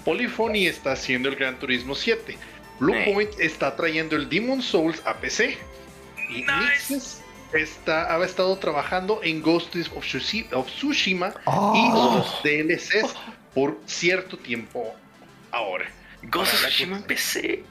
[0.03, 2.37] Polyphony está haciendo el Gran Turismo 7.
[2.79, 5.57] Bluepoint está trayendo el Demon Souls a PC.
[6.29, 6.93] Y Nice.
[6.93, 7.21] Nixes
[7.53, 12.23] está, ha estado trabajando en Ghost of Tsushi- of Tsushima y ¡Ah!
[12.23, 13.15] sus DLCs
[13.53, 14.93] por cierto tiempo
[15.51, 15.89] ahora.
[16.23, 17.63] Ghost of Tsushima en PC.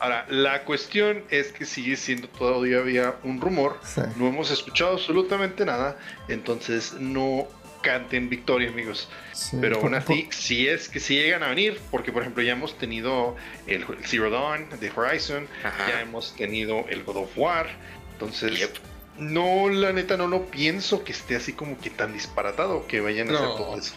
[0.00, 3.78] Ahora, la cuestión es que sigue siendo todavía un rumor.
[3.84, 4.00] Sí.
[4.16, 5.96] No hemos escuchado absolutamente nada.
[6.28, 7.46] Entonces no
[7.82, 9.08] canten victoria, amigos.
[9.32, 12.52] Sí, Pero aún así, si es que si llegan a venir, porque por ejemplo ya
[12.52, 13.36] hemos tenido
[13.68, 15.88] el, el Zero Dawn de Horizon, Ajá.
[15.88, 17.68] ya hemos tenido el God of War.
[18.14, 18.76] Entonces, Yep.
[19.18, 23.28] No, la neta, no lo pienso que esté así como que tan disparatado que vayan
[23.30, 23.54] a hacer No.
[23.54, 23.94] todo eso.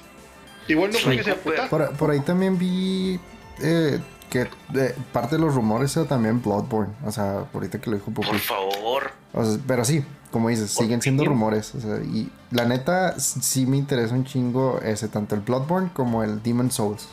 [0.67, 1.69] Igual no Sí, creo que sea puta.
[1.69, 3.19] Por, por ahí también vi
[3.61, 3.99] eh,
[4.29, 4.41] que
[4.75, 6.93] eh, parte de los rumores era también Bloodborne.
[7.05, 8.27] O sea, ahorita que lo dijo Pupi.
[8.27, 9.11] Por favor.
[9.33, 11.73] O sea, pero sí, como dices, Por siguen siendo rumores.
[11.75, 16.23] O sea, y la neta, sí me interesa un chingo ese, tanto el Bloodborne como
[16.23, 17.07] el Demon Souls.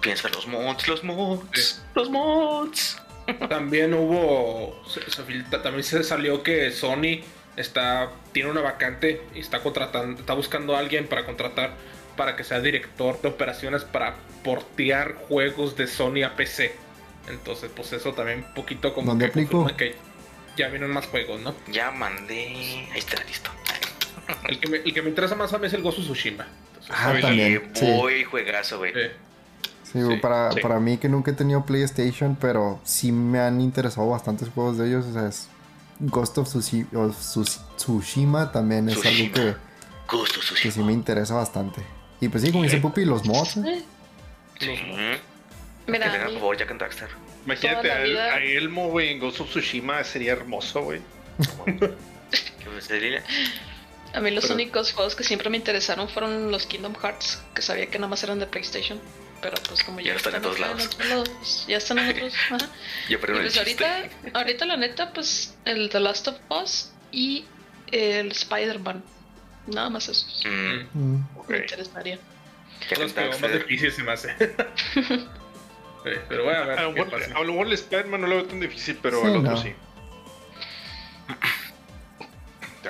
[0.00, 2.96] Piensa los mods, los mods, los mods.
[3.48, 4.74] También hubo.
[4.88, 7.20] Se, se filtra- también se salió que Sony
[7.56, 8.10] está.
[8.32, 10.20] tiene una vacante y está contratando.
[10.20, 11.74] está buscando a alguien para contratar
[12.16, 16.74] para que sea director de operaciones para portear juegos de Sony a PC.
[17.28, 19.94] Entonces, pues eso también un poquito como ¿Dónde que confirma que
[20.56, 21.54] ya vienen más juegos, ¿no?
[21.70, 22.88] Ya mandé.
[22.92, 23.50] Ahí está listo.
[24.48, 26.46] El que me, el que me interesa más a mí es el Ghost of Tsushima.
[26.68, 27.70] Entonces, Ah, también.
[27.74, 28.92] Sí, Voy, juegazo, güey.
[29.82, 30.60] sí, sí, para, sí.
[30.60, 34.88] para mí que nunca he tenido PlayStation, pero sí me han interesado bastantes juegos de
[34.88, 35.04] ellos.
[35.06, 35.48] O sea, es
[36.00, 39.32] Ghost of Tsushi- of Tsus- Tsushima también es Tsushima.
[39.40, 39.54] algo
[40.14, 41.82] que, que sí me interesa bastante.
[42.20, 43.56] Y pues sí, como dice Pupi, los mods.
[43.58, 43.62] ¿eh?
[43.78, 43.84] Eh,
[44.58, 45.90] Sí.
[45.92, 47.08] Mira, favor Jack and Daxter.
[47.44, 51.00] Imagínate a, vida- a Elmo, güey, en Ghost of Tsushima, sería hermoso, güey.
[54.14, 57.60] A mí los Pero- únicos juegos que siempre me interesaron fueron los Kingdom Hearts, que
[57.62, 58.98] sabía que nada más eran de PlayStation.
[59.42, 60.86] Pero pues como Ya ya, están en todos lados.
[60.86, 62.32] otros lados, ya están en otros.
[62.50, 62.58] Ajá.
[63.08, 67.44] Yo Y pues ahorita, ahorita la neta, pues el The Last of Us y
[67.92, 69.02] el Spider-Man.
[69.66, 70.44] Nada más esos.
[70.46, 71.28] Mm, Mm.
[71.48, 72.18] Me interesaría.
[72.88, 73.66] Jack son los and que más Daxter.
[73.66, 74.34] difícil se me hace.
[76.28, 77.26] Pero voy a ver A lo mejor, pasa.
[77.34, 79.56] a lo mejor el Spider-Man no lo veo tan difícil, pero Sí, el otro no.
[79.62, 79.74] sí.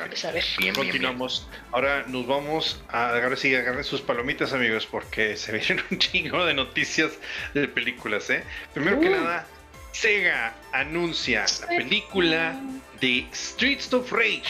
[0.09, 0.45] Pues a ver.
[0.59, 0.87] Bien, bien, bien.
[0.93, 1.49] Continuamos.
[1.73, 6.45] Ahora nos vamos a agarrar, sí, agarren sus palomitas, amigos, porque se vienen un chingo
[6.45, 7.13] de noticias
[7.55, 8.45] de películas, ¿eh?
[8.75, 9.13] Primero que Uh.
[9.13, 9.47] nada,
[9.93, 12.61] Sega anuncia la película
[13.01, 14.45] de Streets of Rage.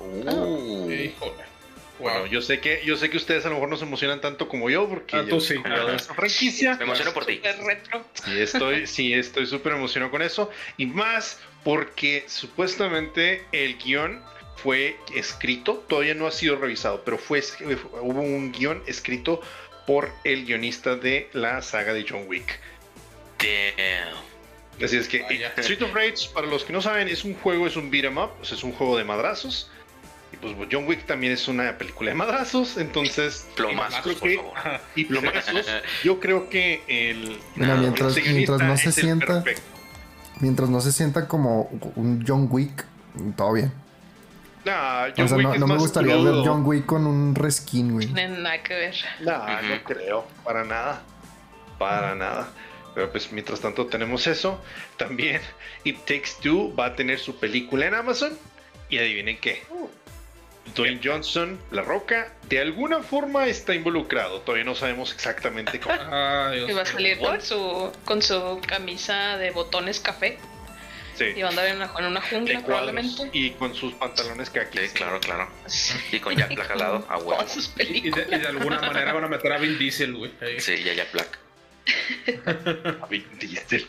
[0.00, 1.52] Uh, Híjole.
[1.98, 2.26] Bueno, Wow.
[2.26, 4.68] yo sé que yo sé que ustedes a lo mejor no se emocionan tanto como
[4.70, 5.62] yo porque Ah, yo tú soy sí.
[5.94, 6.76] esta franquicia.
[6.76, 7.40] Me emociono por ti.
[7.64, 8.04] Retro.
[8.24, 10.50] Sí, estoy, sí, estoy súper emocionado con eso.
[10.78, 14.22] Y más porque supuestamente el guion
[14.56, 17.42] fue escrito, todavía no ha sido revisado, pero fue,
[18.00, 19.40] hubo un guion escrito
[19.86, 22.58] por el guionista de la saga de John Wick.
[23.38, 24.14] Damn.
[24.84, 25.52] Así es que Vaya.
[25.56, 28.18] Street of Rage, para los que no saben, es un juego, es un beat 'em
[28.18, 29.70] up, o sea, es un juego de madrazos.
[30.32, 33.46] Y pues John Wick también es una película de madrazos, entonces...
[33.54, 34.54] Plomazos, por que- favor.
[34.94, 35.66] Y plomazos,
[36.02, 37.38] yo creo que el...
[37.54, 39.71] Mira, No, mientras, el mientras no se sienta, perfecto.
[40.42, 42.84] Mientras no se sienta como un John Wick,
[43.36, 43.72] todo bien.
[44.64, 46.36] Nah, John o sea, Wick no, es no me gustaría crudo.
[46.36, 48.08] ver John Wick con un reskin, güey.
[48.08, 48.94] No tiene nada que ver.
[49.20, 51.02] Nah, no creo, para nada.
[51.78, 52.48] Para nada.
[52.94, 54.60] Pero pues mientras tanto tenemos eso.
[54.98, 55.40] También
[55.84, 58.32] It Takes Two va a tener su película en Amazon.
[58.90, 59.62] Y adivinen qué.
[60.74, 64.40] Dwayne Johnson, La Roca, de alguna forma está involucrado.
[64.40, 65.94] Todavía no sabemos exactamente cómo.
[66.00, 70.38] Ah, Dios Y va a salir con su, con su camisa de botones café.
[71.14, 72.64] Sí, Y va a andar en una, en una jungla cuadros.
[72.64, 73.30] probablemente.
[73.32, 74.78] Y con sus pantalones kaki.
[74.78, 75.46] Sí, claro, claro.
[76.10, 77.36] Y con Jack Black al lado, a huevo.
[77.36, 78.26] Con sus Y de, películas.
[78.30, 80.32] y de alguna manera van a meter a Vin Diesel, güey.
[80.58, 81.38] Sí, ya Jack Black.
[83.02, 83.84] A Vin Diesel.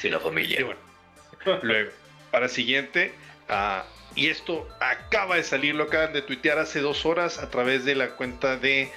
[0.00, 0.64] Sí, la Y familia.
[0.64, 1.90] bueno, luego,
[2.30, 3.12] para siguiente,
[3.48, 7.84] ah, y esto acaba de salir, lo acaban de tuitear hace dos horas a través
[7.84, 8.90] de la cuenta de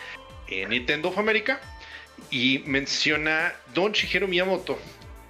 [0.48, 1.62] eh, Nintendo of America,
[2.30, 4.80] y menciona Don Shigeru Miyamoto,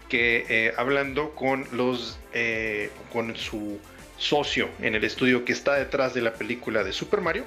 [0.09, 3.79] que eh, hablando con los, eh, con su
[4.17, 7.45] socio en el estudio que está detrás de la película de Super Mario,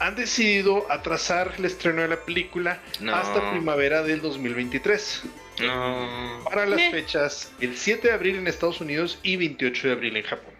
[0.00, 3.14] han decidido atrasar el estreno de la película No.
[3.14, 5.22] hasta primavera del 2023
[5.60, 6.40] No.
[6.44, 10.24] para las fechas el 7 de abril en Estados Unidos y 28 de abril en
[10.24, 10.53] Japón.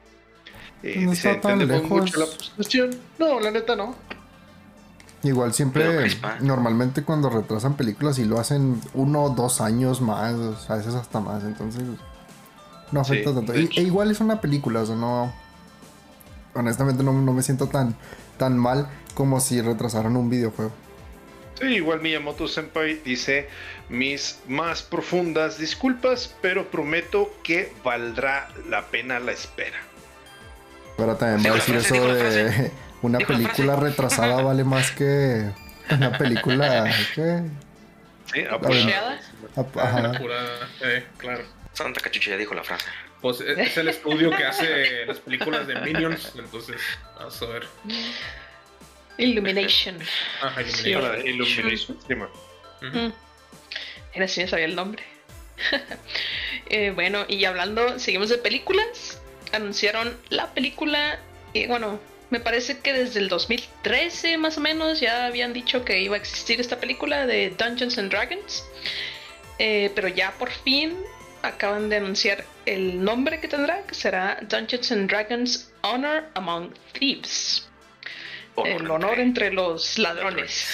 [0.87, 2.91] Eh, No dice, entendemos mucho la frustración.
[3.19, 3.95] No, la neta no.
[5.23, 10.55] Igual siempre, normalmente cuando retrasan películas y lo hacen uno o dos años más, o
[10.59, 11.83] sea, a veces hasta más, entonces
[12.93, 13.55] no afecta Sí, tanto.
[13.55, 15.33] e igual es una película, o sea, no,
[16.53, 17.97] honestamente no, no me siento tan,
[18.37, 20.73] tan mal como si retrasaran un videojuego.
[21.59, 23.49] Sí, igual Miyamoto Senpai dice
[23.89, 29.79] mis más profundas disculpas, pero prometo que valdrá la pena la espera.
[30.97, 32.73] Pero también Digo va a decir frase, eso de frase.
[33.03, 35.51] una Digo película retrasada vale más que
[35.91, 37.43] una película que...
[38.33, 38.61] Sí, ah, A ver.
[38.61, 39.21] Pusheada.
[39.77, 40.13] Ajá.
[40.83, 41.45] Eh, claro.
[41.73, 42.87] Santa Cachucha ya dijo la frase.
[43.21, 46.33] Pues es es el estudio que hace las películas de Minions.
[46.37, 46.81] Entonces,
[47.19, 47.67] vamos a ver.
[49.19, 49.99] Illumination.
[50.43, 50.91] Ah, Sí.
[50.91, 51.03] Illumination.
[51.03, 52.15] para Illumination, sí.
[52.87, 53.13] Mm.
[54.15, 55.03] Era si me sabía el nombre.
[56.71, 59.21] Eh, bueno, y hablando, seguimos de películas.
[59.57, 61.19] Anunciaron la película
[61.53, 66.01] y bueno, me parece que desde el 2013 más o menos ya habían dicho que
[66.01, 68.65] iba a existir esta película de Dungeons and Dragons.
[69.59, 70.97] Eh, pero ya por fin
[71.43, 77.69] acaban de anunciar el nombre que tendrá, que será Dungeons and Dragons Honor Among Thieves.
[78.65, 80.67] el honor entre los ladrones.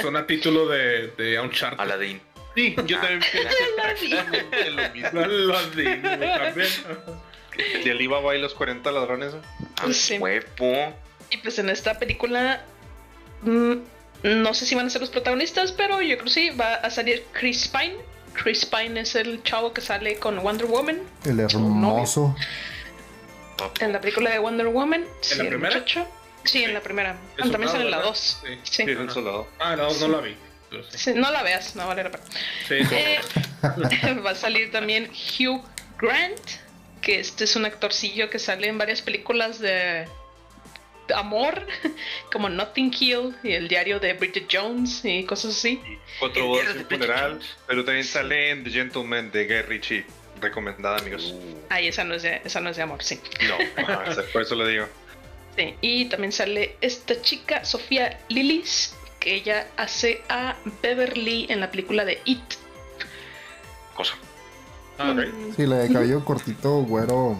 [0.00, 1.78] Suena título de, de Uncharted.
[1.80, 2.20] Aladdin.
[2.54, 5.20] Sí, yo también pensé lo mismo.
[5.20, 6.02] Aladdin,
[7.54, 7.84] güey, también.
[7.84, 9.34] De Alibaba y los 40 ladrones.
[9.78, 10.18] Ah, Sí.
[10.18, 10.94] huevo.
[11.30, 12.64] Y pues en esta película,
[13.42, 13.72] mm,
[14.24, 16.90] no sé si van a ser los protagonistas, pero yo creo que sí, va a
[16.90, 17.96] salir Chris Pine.
[18.34, 22.34] Chris Pine es el chavo que sale con Wonder Woman El hermoso.
[23.80, 25.04] en la película de Wonder Woman.
[25.20, 25.74] sí, la el primera?
[25.76, 26.08] muchacho.
[26.44, 27.16] Sí, en la primera.
[27.38, 28.10] El Ah, también sale en la ¿verdad?
[28.12, 28.18] 2.
[28.44, 28.58] Sí.
[28.64, 28.84] Sí.
[28.84, 29.48] Sí, un soldado.
[29.60, 30.36] Ah, no, no la vi.
[30.68, 30.98] pero sí.
[30.98, 32.24] Sí, no la veas, no vale la pena.
[32.68, 32.94] Sí, sí.
[32.94, 33.18] Eh,
[34.26, 35.62] va a salir también Hugh
[35.98, 36.38] Grant,
[37.04, 40.08] que este es un actorcillo que sale en varias películas de,
[41.14, 41.66] amor,
[42.32, 45.80] como Notting Hill y el diario de Bridget Jones y cosas así.
[46.34, 47.40] De un Bridget funeral.
[47.66, 50.06] Pero también sale en The Gentleman de Guy Ritchie.
[50.40, 51.32] Recomendada, amigos.
[51.32, 53.20] Uh, Ay, esa no es de, esa no es de amor, sí.
[53.46, 54.88] No, ajá, por eso le digo.
[55.56, 61.70] Sí, Y también sale esta chica, Sofía Lillis, que ella hace a Beverly en la
[61.70, 62.42] película de It.
[63.94, 64.16] cosa.
[64.98, 65.14] Ah,
[65.56, 67.38] Sí, la de cabello cortito, güero,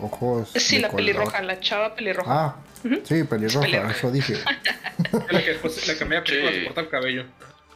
[0.00, 0.50] ojos.
[0.54, 0.96] Sí, la color.
[1.04, 2.30] pelirroja, la chava pelirroja.
[2.32, 2.56] Ah,
[3.04, 3.90] sí, pelirroja, pelirroja.
[3.92, 4.34] eso dije.
[4.34, 6.58] Es la que después la cambié a película Sí.
[6.60, 7.24] se corta el cabello.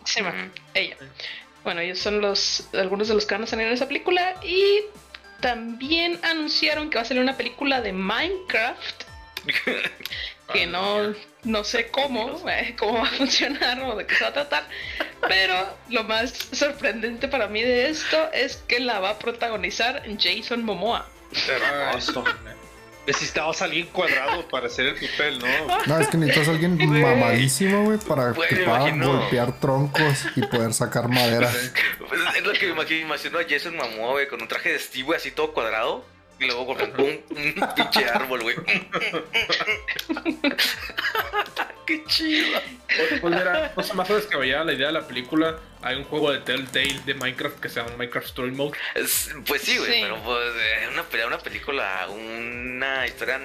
[0.04, 0.38] Sí, ma, Ujú.
[0.74, 0.96] ella.
[1.64, 4.80] Bueno, ellos son los algunos de los que van a salir en esa película y
[5.40, 9.02] también anunciaron que va a salir una película de Minecraft
[10.52, 14.30] que no no sé cómo eh, cómo va a funcionar o de qué se va
[14.30, 14.68] a tratar,
[15.26, 20.64] pero lo más sorprendente para mí de esto es que la va a protagonizar Jason
[20.64, 21.08] Momoa.
[21.48, 22.24] Hermoso.
[23.06, 25.46] Necesitabas a alguien cuadrado para hacer el papel, ¿no?
[25.86, 29.12] No, es que necesitas a alguien mamadísimo, güey, para que me pueda imagino.
[29.18, 31.50] golpear troncos y poder sacar madera.
[32.06, 34.78] Pues es lo que me imagino, imagino a Jason Momoa, güey, con un traje de
[34.78, 36.04] Steve, güey, así todo cuadrado.
[36.40, 38.56] Y luego con un, un pinche árbol, güey.
[41.86, 42.60] Qué chido.
[43.20, 45.58] Pues, mira, cosa más descabellada la idea de la película.
[45.82, 48.76] Hay un juego de Telltale de Minecraft que se llama Minecraft Story Mode.
[48.94, 50.00] Es- pues sí, güey, Sí.
[50.02, 53.40] pero pues eh, una, una película, una historia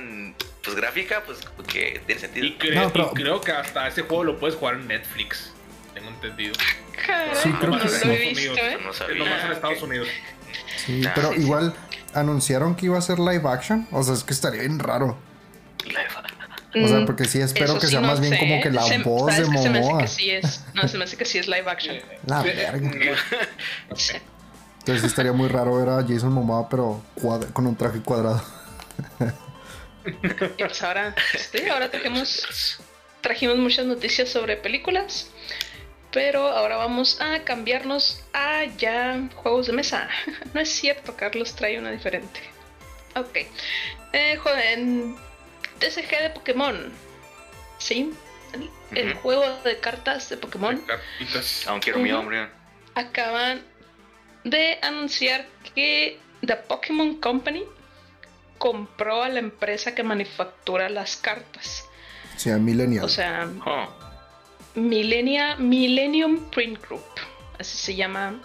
[0.64, 2.46] pues gráfica, pues que tiene sentido.
[2.46, 5.54] Y, cre- No, pero- y creo que hasta ese juego lo puedes jugar en Netflix.
[5.94, 6.54] Tengo entendido.
[6.56, 8.08] Sí, creo no que sí.
[8.10, 8.78] visto, ¿eh?
[8.84, 9.74] No Ah.
[10.86, 11.42] Sí, pero sí, sí.
[11.44, 11.74] igual
[12.14, 13.88] anunciaron que iba a ser live action.
[13.92, 15.18] O sea, es que estaría bien raro.
[16.76, 18.72] O sea, Mm, porque sí espero eso que sí sea no más bien como que
[18.72, 19.58] la se- voz de ¿sabes qué?
[19.62, 20.02] Se me hace Momoa.
[20.02, 20.64] que sí es.
[20.74, 21.98] No, se me hace que sí es live action.
[22.26, 22.72] La verga.
[24.80, 28.44] Entonces sí estaría muy raro ver a Jason Momoa, pero cuadra- con un traje cuadrado.
[30.06, 32.80] Y pues ahora, sí, ahora trajimos,
[33.22, 35.28] trajimos muchas noticias sobre películas,
[36.14, 40.08] pero ahora vamos a cambiarnos a ya juegos de mesa.
[40.54, 42.40] No es cierto, Carlos trae una diferente.
[43.16, 43.38] Ok.
[44.14, 45.16] Eh, jo- en
[45.80, 46.92] TCG de Pokémon.
[47.80, 48.14] Sí.
[48.92, 51.66] El, juego de cartas de Pokémon Cartitas.
[51.68, 52.20] Aún quiero mi Ujú.
[52.22, 52.48] hombre.
[52.94, 53.64] acaban
[54.44, 57.64] de anunciar que The Pokémon Company
[58.60, 61.86] compró a la empresa que manufactura las cartas.
[62.38, 63.04] Sí, a Millennial.
[63.06, 63.90] O sea, Oh,
[64.76, 67.04] Millenia, Millennium Print Group.
[67.60, 68.42] Así se llama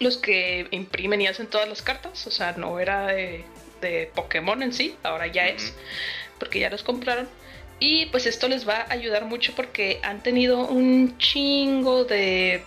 [0.00, 2.26] los que imprimen y hacen todas las cartas.
[2.26, 3.44] O sea, no era de,
[3.80, 5.74] de Pokémon en sí, ahora ya es,
[6.38, 7.28] porque ya los compraron.
[7.80, 12.62] Y pues esto les va a ayudar mucho porque han tenido un chingo de,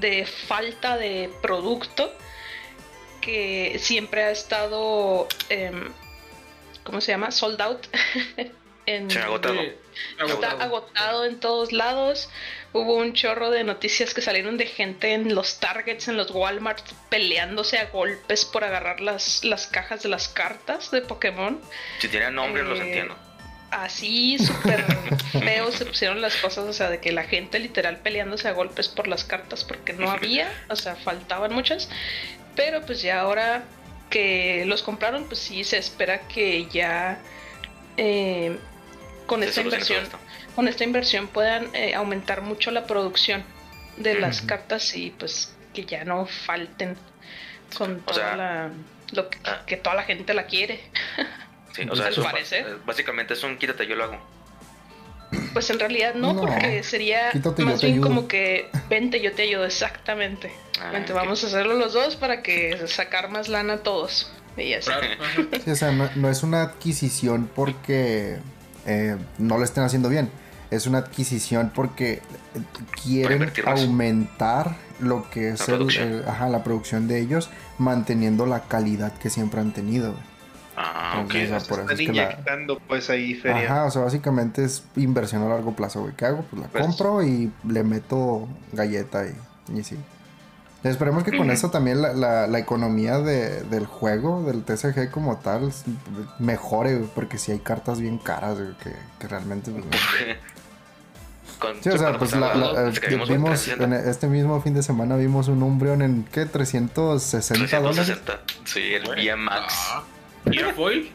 [0.00, 2.12] de falta de producto
[3.20, 5.92] que siempre ha estado, em,
[6.82, 7.30] ¿cómo se llama?
[7.30, 7.86] Sold out.
[8.86, 9.60] en, Se ha agotado.
[9.94, 10.60] Sí, Está agotado.
[10.62, 12.30] agotado en todos lados.
[12.72, 16.84] Hubo un chorro de noticias que salieron de gente en los Targets, en los Walmart,
[17.08, 21.60] peleándose a golpes por agarrar las, las cajas de las cartas de Pokémon.
[21.98, 23.16] Si tienen nombre, los Eh, entiendo.
[23.70, 24.84] Así súper
[25.32, 28.88] feo se pusieron las cosas, o sea, de que la gente literal peleándose a golpes
[28.88, 31.88] por las cartas porque no había, o sea, faltaban muchas.
[32.56, 33.62] Pero pues ya ahora
[34.10, 37.20] que los compraron, pues sí se espera que ya
[37.96, 38.58] eh,
[39.30, 40.04] con esta inversión
[40.56, 43.44] con esta inversión puedan eh, aumentar mucho la producción
[43.96, 46.96] de las cartas y pues que ya no falten
[47.78, 48.70] con O toda sea, la
[49.12, 49.62] lo que, ah.
[49.66, 50.80] que toda la gente la quiere.
[51.72, 54.18] Sí, o sea, al es básicamente es un quítate, yo lo hago.
[55.52, 56.40] Pues en realidad no, No.
[56.40, 58.08] porque sería Quítate, más bien ayudo.
[58.08, 60.50] como que vente, yo te ayudo exactamente.
[60.80, 64.32] Ah, Vente, vamos a hacerlo los dos para que sacar más lana a todos.
[64.56, 64.86] Y así.
[64.90, 65.42] Claro, ajá.
[65.64, 68.40] Sí, o sea, no, no es una adquisición porque
[68.86, 70.30] eh, no lo estén haciendo bien.
[70.70, 72.22] Es una adquisición porque
[73.02, 76.08] quieren aumentar lo que es La el- producción.
[76.08, 80.14] el- ajá, la producción de ellos, manteniendo la calidad que siempre han tenido.
[80.76, 81.34] Ah, ok.
[81.34, 83.64] Entonces, o sea, Se por eso es que la- pues ahí feria.
[83.64, 86.14] Ajá, o sea, básicamente es inversión a largo plazo, güey.
[86.14, 86.42] ¿Qué hago?
[86.48, 89.96] Pues la Pues- compro y le meto galleta y, y sí.
[90.82, 95.36] Esperemos que con eso también la, la- la economía de- del juego, del TCG como
[95.38, 95.72] tal,
[96.38, 99.70] mejore, porque si hay cartas bien caras, que, que realmente...
[99.72, 99.84] pues,
[101.82, 104.72] Sí, o sea, pues la- la- eh, vimos un vimos 360, en este mismo fin
[104.72, 106.46] de semana vimos un Umbreon en, ¿qué?
[106.46, 108.06] 360 dólares.
[108.06, 108.40] 360.
[108.64, 109.36] Sí, el.
[109.36, 109.74] VMAX.
[109.90, 110.02] Ah.
[110.50, 111.10] ¿Y era foil?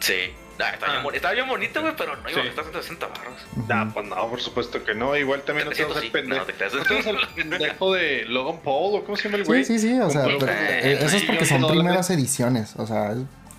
[0.00, 0.14] Sí.
[0.58, 1.02] Ah, está, bien, Ah.
[1.04, 2.48] boni- está bien bonito, güey, pero no iba Sí.
[2.48, 3.34] a costar 160 baros.
[3.56, 3.66] Ujú.
[3.68, 5.16] Nah, pues no, por supuesto que no.
[5.16, 6.10] Igual también no te vas al 700 sí.
[6.10, 6.40] pendejo.
[6.40, 6.74] No, te creas.
[6.74, 9.64] ¿No te vas al pendejo de Logan Paul o cómo se llama el Sí, güey?
[9.64, 13.14] sí, sí, o sea, pero, eh, eso es porque son primeras ediciones, o sea,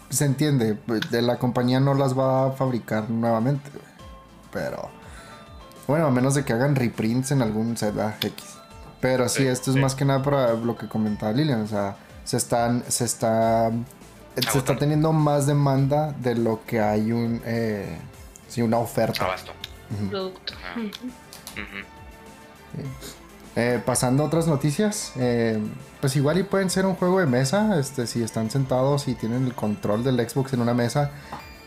[0.09, 3.85] se entiende, pues, de la compañía no las va a fabricar nuevamente, güey.
[4.51, 4.89] pero
[5.85, 8.33] bueno, a menos de que hagan reprints en algún set X.
[9.01, 9.79] Pero sí, Sí, esto es sí.
[9.81, 13.69] más que nada para lo que comentaba Lilian, o sea, se están, se está,
[14.51, 17.97] se está teniendo más demanda de lo que hay un, eh,
[18.47, 19.25] sí, una oferta.
[19.25, 19.51] Abasto.
[20.09, 20.53] Producto.
[23.55, 25.59] Eh, pasando a otras noticias, eh,
[25.99, 29.45] pues igual y pueden ser un juego de mesa, este, si están sentados y tienen
[29.45, 31.09] el control del Xbox en una mesa.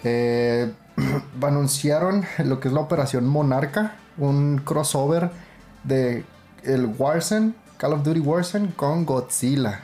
[0.05, 0.73] Eh,
[1.43, 5.31] anunciaron lo que es la operación Monarca, un crossover
[5.83, 6.25] de
[6.63, 9.81] el Warzone, Call of Duty Warzone con Godzilla.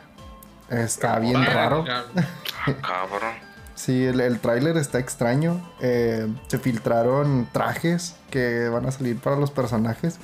[0.71, 1.85] Está bien raro.
[2.83, 3.35] Cabrón.
[3.75, 5.61] Sí, el, el tráiler está extraño.
[5.81, 10.17] Eh, se filtraron trajes que van a salir para los personajes.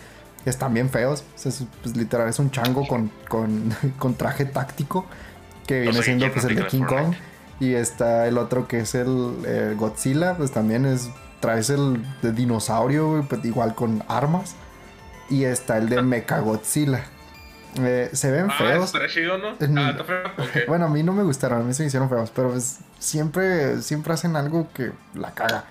[0.44, 1.22] Están bien feos.
[1.36, 5.06] O sea, es- pues, literal es un chango con, con, con traje táctico.
[5.66, 7.14] Que viene sé siendo pues, el de King Kong.
[7.60, 10.34] Y está el otro que es el, eh, Godzilla.
[10.36, 11.10] Pues también es.
[11.40, 14.54] Traes el de dinosaurio, pues, igual con armas.
[15.28, 17.04] Y está el de Mecha Godzilla.
[17.80, 18.84] Eh, se ven Ah, feos.
[18.86, 19.52] ¿estará chido, no?
[19.52, 19.78] Mm.
[19.78, 20.22] Ah, está feo.
[20.68, 23.80] Bueno, a mí no me gustaron, a mí se me hicieron feos, pero pues siempre,
[23.82, 25.64] siempre hacen algo que la caga.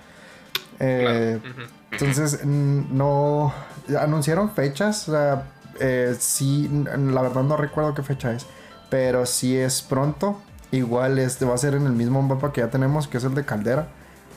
[0.80, 1.70] Eh, Claro.
[1.92, 3.54] Entonces, no.
[4.00, 5.44] Anunciaron fechas, o sea,
[5.80, 8.46] eh, sí, la verdad no recuerdo qué fecha es,
[8.90, 10.42] pero sí es pronto.
[10.72, 13.36] Igual este va a ser en el mismo mapa que ya tenemos, que es el
[13.36, 13.90] de Caldera.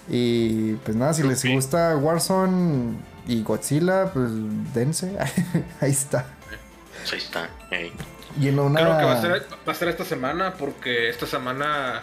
[0.09, 2.97] Y pues nada, si les gusta Warzone
[3.29, 4.31] y Godzilla, pues
[4.75, 5.17] dense.
[5.81, 6.27] Ahí está.
[7.05, 7.48] Pues ahí está.
[7.70, 7.92] Ey.
[8.40, 8.80] Y en una.
[8.80, 12.00] Creo que va a, ser, va a ser esta semana porque esta semana...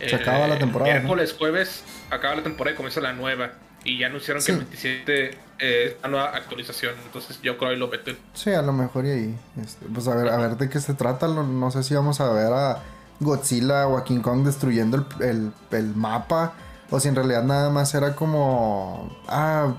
[0.00, 0.98] eh, Se acaba la temporada, ¿no?
[1.00, 3.52] Miércoles, jueves, acaba la temporada y comienza la nueva.
[3.84, 4.46] Y ya anunciaron Sí.
[4.46, 6.94] que el 27 eh, es la nueva actualización.
[7.04, 8.16] Entonces yo creo que lo meten.
[8.32, 9.34] Sí, a lo mejor y ahí.
[9.62, 11.26] este, pues a ver, a ver de qué se trata.
[11.28, 12.78] No, no sé si vamos a ver a
[13.20, 16.54] Godzilla o a King Kong destruyendo el, el- el mapa.
[16.94, 19.10] O si en realidad nada más era como.
[19.26, 19.74] Ah,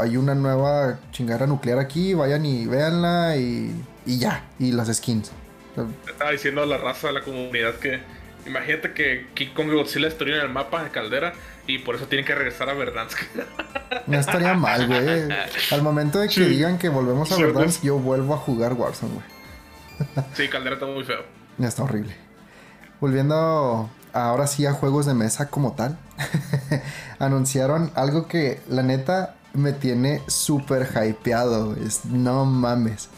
[0.00, 2.12] hay una nueva chingada nuclear aquí.
[2.12, 4.44] Vayan y véanla y, y ya.
[4.58, 5.30] Y las skins.
[6.08, 8.00] Estaba diciendo a la raza de la comunidad que
[8.46, 11.34] imagínate que King Kong y Godzilla destruyen el mapa de Caldera
[11.68, 13.16] y por eso tienen que regresar a Verdansk.
[14.08, 15.28] no estaría mal, güey.
[15.70, 16.44] Al momento de que Sí.
[16.46, 20.26] digan que volvemos a Sí, Verdansk, yo vuelvo a jugar Warzone, güey.
[20.34, 21.22] sí, Caldera está muy feo.
[21.58, 22.16] Ya está horrible.
[23.00, 25.96] Volviendo ahora sí a juegos de mesa como tal.
[27.18, 31.74] Anunciaron algo que la neta me tiene súper hypeado.
[31.76, 33.08] Es, no mames.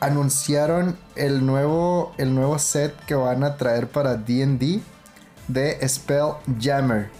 [0.00, 4.80] Anunciaron el nuevo, el nuevo set que van a traer para DD
[5.48, 7.10] de Spelljammer.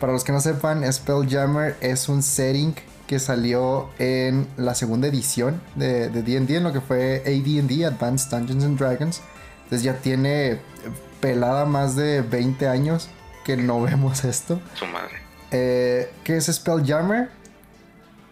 [0.00, 2.74] Para los que no sepan, Spelljammer es un setting
[3.06, 8.30] que salió en la segunda edición de de D&D, en lo que fue AD&D, Advanced
[8.30, 9.20] Dungeons and Dragons.
[9.64, 10.60] Entonces ya tiene
[11.20, 13.08] pelada más de 20 años
[13.44, 14.60] que no vemos esto.
[14.74, 15.16] Su madre.
[15.50, 17.30] Eh, ¿Qué es Spelljammer?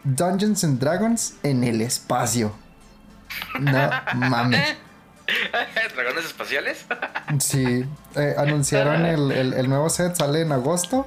[0.04, 2.52] Dungeons and Dragons en el espacio.
[3.60, 4.76] No mames.
[5.94, 6.84] ¿Dragones espaciales?
[7.38, 7.84] Sí,
[8.16, 11.06] eh, anunciaron el, el- el nuevo set, sale en agosto.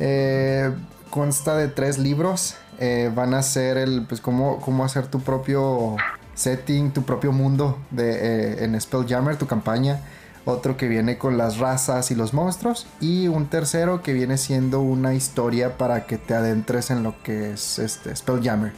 [0.00, 0.72] Eh,
[1.10, 2.56] consta de tres libros.
[2.80, 5.94] Eh, van a ser el, pues, cómo, cómo hacer tu propio
[6.34, 10.00] setting, tu propio mundo de, en Spelljammer, tu campaña.
[10.46, 12.86] Otro que viene con las razas y los monstruos.
[13.00, 17.52] Y un tercero que viene siendo una historia para que te adentres en lo que
[17.52, 18.72] es este Spelljammer.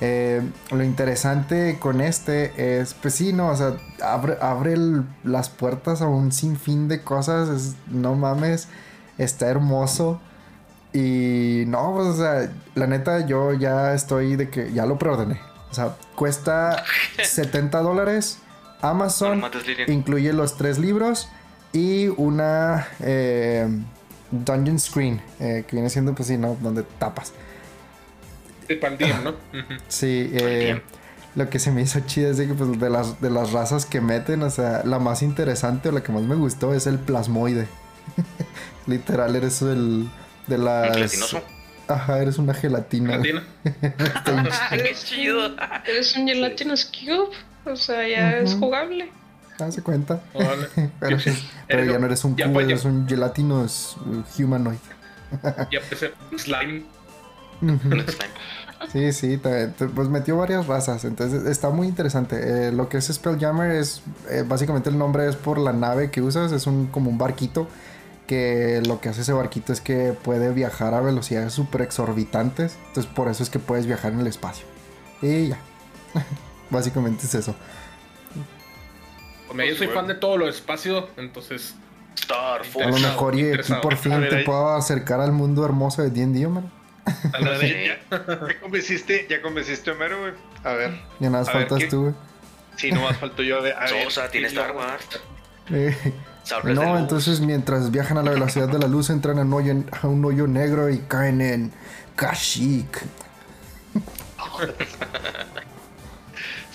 [0.00, 0.42] Eh,
[0.72, 6.02] lo interesante con este es, pues sí, no, o sea, abre, abre el- las puertas
[6.02, 8.68] a un sinfín de cosas, es- no mames,
[9.16, 10.20] está hermoso.
[10.92, 15.40] Y no, pues, o sea, la neta, yo ya estoy de que ya lo preordené.
[15.70, 16.82] O sea, cuesta
[17.22, 18.38] 70 dólares.
[18.82, 19.42] Amazon
[19.88, 21.28] incluye los tres libros
[21.72, 23.68] Y una eh,
[24.30, 26.56] Dungeon Screen, eh, que viene siendo, pues sí, ¿no?
[26.60, 27.32] Donde tapas.
[28.68, 29.34] De pandemia, ¿no?
[29.88, 30.80] Sí, eh,
[31.34, 33.86] lo que se me hizo chido es de que pues, de, las, de las razas
[33.86, 36.98] que meten, o sea, la más interesante o la que más me gustó es el
[36.98, 37.68] plasmoide.
[38.86, 40.08] Literal, eres el
[40.46, 40.94] de las...
[40.94, 41.42] Gelatinoso.
[41.88, 43.20] Ajá, eres una gelatina.
[43.22, 43.44] Gelatina.
[44.70, 45.54] Qué chido.
[45.86, 47.36] Eres un Gelatinous Cube.
[47.66, 49.10] O sea, ya es jugable.
[49.58, 50.20] De cuenta.
[51.00, 51.16] Pero,
[51.66, 52.72] pero ya no eres un Ya, cubo, pues, ya.
[52.74, 54.76] eres un gelatinos uh, humanoid.
[55.72, 56.12] Ya empecé.
[56.36, 56.84] Slime.
[57.62, 57.90] Ujú.
[58.92, 62.68] Sí, sí, te- te- pues metió varias razas, entonces está muy interesante.
[62.68, 66.20] Eh, lo que es Spelljammer es, eh, básicamente el nombre es por la nave que
[66.20, 67.66] usas, es un como un barquito,
[68.26, 73.10] que lo que hace ese barquito es que puede viajar a velocidades super exorbitantes, entonces
[73.10, 74.66] por eso es que puedes viajar en el espacio.
[75.22, 75.58] Y ya,
[76.70, 77.54] básicamente es eso.
[79.48, 81.74] Pues, yo soy fan de todo lo espacio, entonces.
[81.74, 82.88] A Star lo Force.
[82.88, 86.02] Interesado, mejor y aquí por fin A ver, te ahí- puedo acercar al mundo hermoso
[86.02, 86.46] de D&D,
[87.60, 87.68] sí.
[87.68, 90.32] Ya, ya convenciste, ya convenciste a Homero, güey.
[90.64, 90.90] A ver,
[91.20, 91.86] Ya nada más A ver, faltas ¿qué?
[91.90, 92.14] tú, güey.
[92.76, 93.74] si no más faltó yo a ver.
[93.76, 94.74] A ver, Sosa tiene sí, Star.
[94.74, 95.04] Wars.
[95.70, 95.94] Eh,
[96.64, 100.06] No, entonces mientras viajan a la velocidad de la luz entran a un hoyo, a
[100.08, 101.72] un hoyo negro y caen en
[102.16, 103.02] Kashyyyk.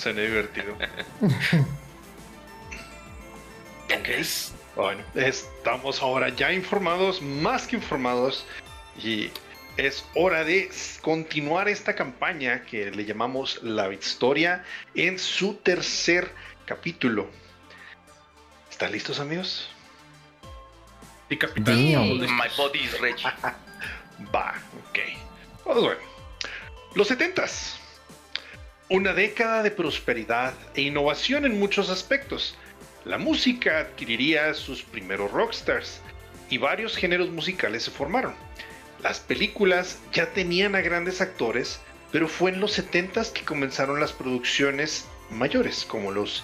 [0.02, 0.76] Suena divertido.
[3.94, 4.08] Ok.
[4.78, 8.46] Bueno, estamos ahora ya informados, más que informados,
[9.04, 9.30] y
[9.76, 10.72] es hora de
[11.02, 14.64] continuar esta campaña que le llamamos La Historia
[14.96, 16.32] en su tercer
[16.66, 17.30] capítulo.
[18.72, 19.70] ¿Están listos, amigos?
[21.28, 21.92] Sí, capitán.
[21.92, 22.38] Damn.
[22.38, 23.22] My body is ready.
[24.34, 24.56] Va,
[24.90, 25.00] ok.
[25.66, 26.02] Pues bueno.
[26.96, 27.81] Los 70s.
[28.92, 32.58] Una década de prosperidad e innovación en muchos aspectos.
[33.06, 36.02] La música adquiriría sus primeros rockstars
[36.50, 38.34] y varios géneros musicales se formaron.
[39.02, 41.80] Las películas ya tenían a grandes actores,
[42.12, 46.44] pero fue en los 70s que comenzaron las producciones mayores, como los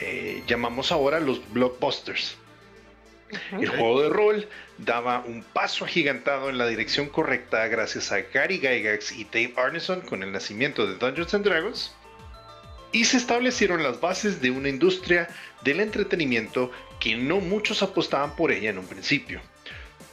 [0.00, 2.36] eh, llamamos ahora los blockbusters.
[3.52, 4.48] El juego de rol
[4.78, 10.00] daba un paso agigantado en la dirección correcta gracias a Gary Gygax y Dave Arneson
[10.00, 11.94] con el nacimiento de Dungeons and Dragons.
[12.92, 15.28] Y se establecieron las bases de una industria
[15.62, 16.70] del entretenimiento
[17.00, 19.40] que no muchos apostaban por ella en un principio.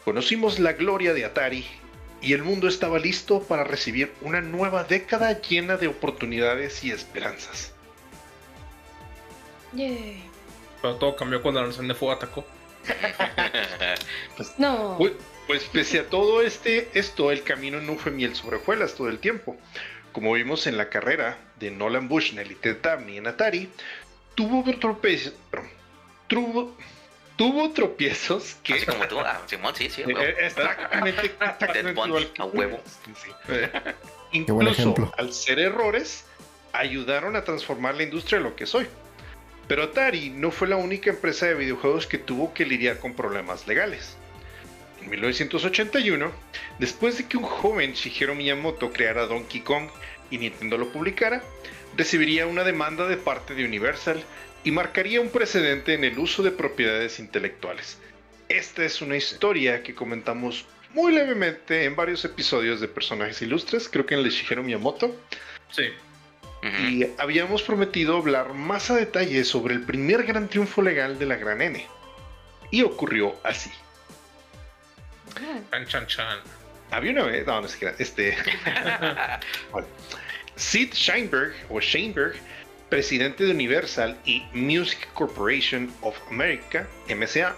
[0.04, 1.66] Conocimos la gloria de Atari
[2.22, 7.74] y el mundo estaba listo para recibir una nueva década llena de oportunidades y esperanzas.
[9.74, 10.24] Yay.
[10.82, 12.46] Pero todo cambió cuando la nación de fuego atacó.
[14.58, 14.96] No.
[14.98, 15.14] Pues,
[15.48, 19.20] pues pese a todo este, esto, el camino no fue miel sobre hojuelas todo el
[19.20, 19.58] tiempo.
[20.12, 23.70] Como vimos en la carrera de Nolan Bushnell y Ted Dabney en Atari,
[24.36, 25.34] tuvo tropiezos,
[26.28, 26.76] tuvo,
[27.38, 29.20] tuvo tropiezos que Así como tú.
[29.20, 30.04] Ah, Simón, sí, sí.
[30.04, 30.20] huevo.
[30.20, 31.32] Eh, exactamente,
[32.38, 32.80] a huevo.
[33.06, 33.32] Sí.
[33.48, 35.14] Qué buen Incluso ejemplo.
[35.18, 36.26] al ser errores,
[36.74, 38.88] ayudaron a transformar la industria en lo que soy.
[39.72, 43.68] Pero Atari no fue la única empresa de videojuegos que tuvo que lidiar con problemas
[43.68, 44.18] legales.
[45.02, 46.30] En 1981,
[46.78, 49.88] después de que un joven Shigeru Miyamoto creara Donkey Kong
[50.30, 51.42] y Nintendo lo publicara,
[51.96, 54.22] recibiría una demanda de parte de Universal
[54.66, 57.98] y marcaría un precedente en el uso de propiedades intelectuales.
[58.50, 64.06] Esta es una historia que comentamos muy levemente en varios episodios de personajes ilustres, creo
[64.06, 65.16] que en el de Shigeru Miyamoto,
[65.72, 65.84] Sí.
[66.64, 71.36] Y habíamos prometido hablar más a detalle sobre el primer gran triunfo legal de la
[71.36, 71.86] Gran N.
[72.70, 73.72] Y ocurrió así.
[75.72, 76.40] Chan, chan, chan.
[76.92, 78.38] Había una vez, no, no sé qué era, este.
[79.72, 79.88] Bueno.
[80.56, 82.36] Sid Sheinberg, o Sheinberg,
[82.90, 87.56] presidente de Universal y Music Corporation of America, MCA,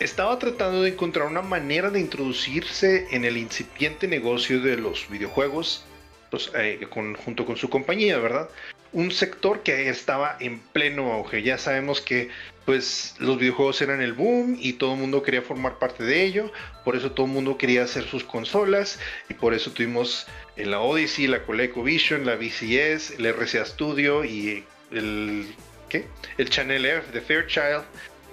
[0.00, 5.86] estaba tratando de encontrar una manera de introducirse en el incipiente negocio de los videojuegos
[6.34, 8.48] pues, eh, con- junto con su compañía, ¿verdad?
[8.92, 11.42] Un sector que estaba en pleno auge.
[11.42, 12.28] Ya sabemos que
[12.64, 16.50] pues los videojuegos eran el boom y todo el mundo quería formar parte de ello.
[16.84, 20.26] Por eso todo el mundo quería hacer sus consolas y por eso tuvimos
[20.56, 25.46] en la Odyssey, la ColecoVision, la VCS, el RCA Studio y el
[25.88, 26.06] ¿qué?
[26.38, 27.84] El Channel F de Fairchild.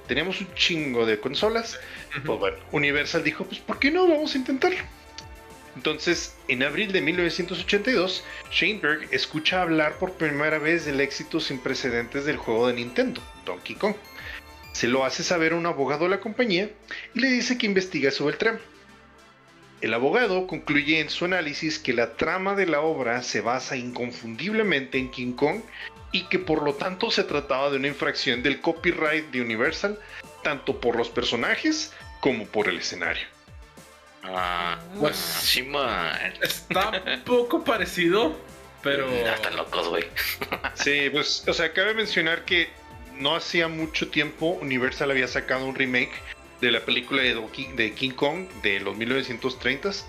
[0.07, 1.79] Teníamos un chingo de consolas.
[2.25, 4.07] Pues bueno, Universal dijo, pues ¿por qué no?
[4.07, 4.79] Vamos a intentarlo.
[5.76, 12.26] Entonces, en abril de 1982, Sheinberg escucha hablar por primera vez del éxito sin precedentes
[12.26, 13.95] del juego de Nintendo, Donkey Kong.
[14.74, 16.69] Se lo hace saber a un abogado de la compañía
[17.13, 18.59] y le dice que investiga sobre el trama.
[19.82, 24.99] El abogado concluye en su análisis que la trama de la obra se basa inconfundiblemente
[24.99, 25.61] en King Kong
[26.11, 29.97] y que por lo tanto se trataba de una infracción del copyright de Universal
[30.43, 33.26] tanto por los personajes como por el escenario.
[34.24, 36.34] Ah, Pues- sí, man.
[36.41, 38.38] Está un poco parecido,
[38.84, 39.09] pero.
[39.24, 40.05] Ya están locos, güey.
[40.76, 42.69] Sí, pues, o sea, cabe mencionar que
[43.17, 46.11] no hacía mucho tiempo Universal había sacado un remake
[46.59, 50.05] de la película de, Donkey- de King Kong de los 1930s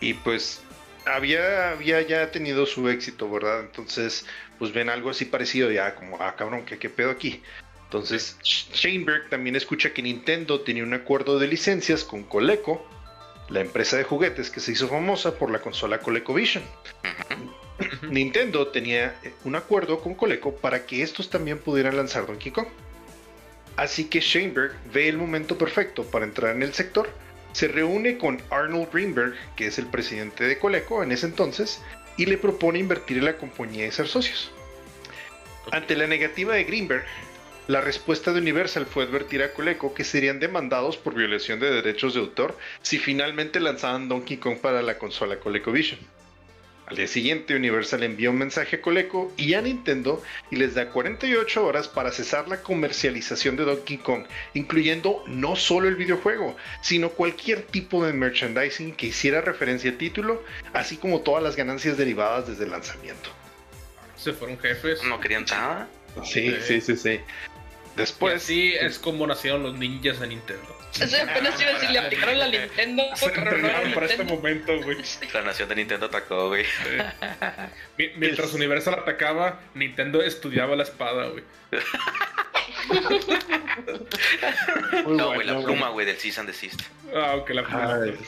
[0.00, 0.60] y pues
[1.06, 3.60] había, había ya tenido su éxito, ¿verdad?
[3.60, 4.26] Entonces,
[4.58, 7.42] pues ven algo así parecido ya como, ah, cabrón, ¿qué, qué pedo aquí?
[7.84, 12.84] Entonces, Sheinberg también escucha que Nintendo tenía un acuerdo de licencias con Coleco,
[13.48, 16.64] la empresa de juguetes que se hizo famosa por la consola ColecoVision.
[18.10, 22.68] Nintendo tenía un acuerdo con Coleco para que estos también pudieran lanzar Donkey Kong.
[23.76, 27.08] Así que Sheinberg ve el momento perfecto para entrar en el sector,
[27.52, 31.82] se reúne con Arnold Greenberg, que es el presidente de Coleco en ese entonces,
[32.16, 34.50] y le propone invertir en la compañía y ser socios.
[35.72, 37.04] Ante la negativa de Greenberg,
[37.68, 42.14] la respuesta de Universal fue advertir a Coleco que serían demandados por violación de derechos
[42.14, 45.98] de autor si finalmente lanzaban Donkey Kong para la consola ColecoVision.
[46.86, 50.90] Al día siguiente, Universal envía un mensaje a Coleco y a Nintendo y les da
[50.90, 54.22] 48 horas para cesar la comercialización de Donkey Kong,
[54.54, 60.44] incluyendo no solo el videojuego, sino cualquier tipo de merchandising que hiciera referencia al título,
[60.72, 63.30] así como todas las ganancias derivadas desde el lanzamiento.
[64.16, 65.02] Se fueron jefes.
[65.02, 65.88] No querían nada.
[66.24, 67.20] Sí, sí, sí, sí.
[67.96, 70.76] Después, sí es como nacieron los ninjas de Nintendo.
[71.00, 74.96] Eso apenas iba a decir, le aplicaron la Nintendo, Se entrenaron para este momento, güey.
[75.34, 76.64] La nación de Nintendo atacó, güey.
[77.98, 81.44] Mi- Mientras Universal atacaba, Nintendo estudiaba la espada, güey.
[85.06, 86.80] No, güey, bueno, la pluma, güey, del Cease and Desist.
[87.14, 87.94] Ah, ok, la pluma.
[88.02, 88.18] Ay.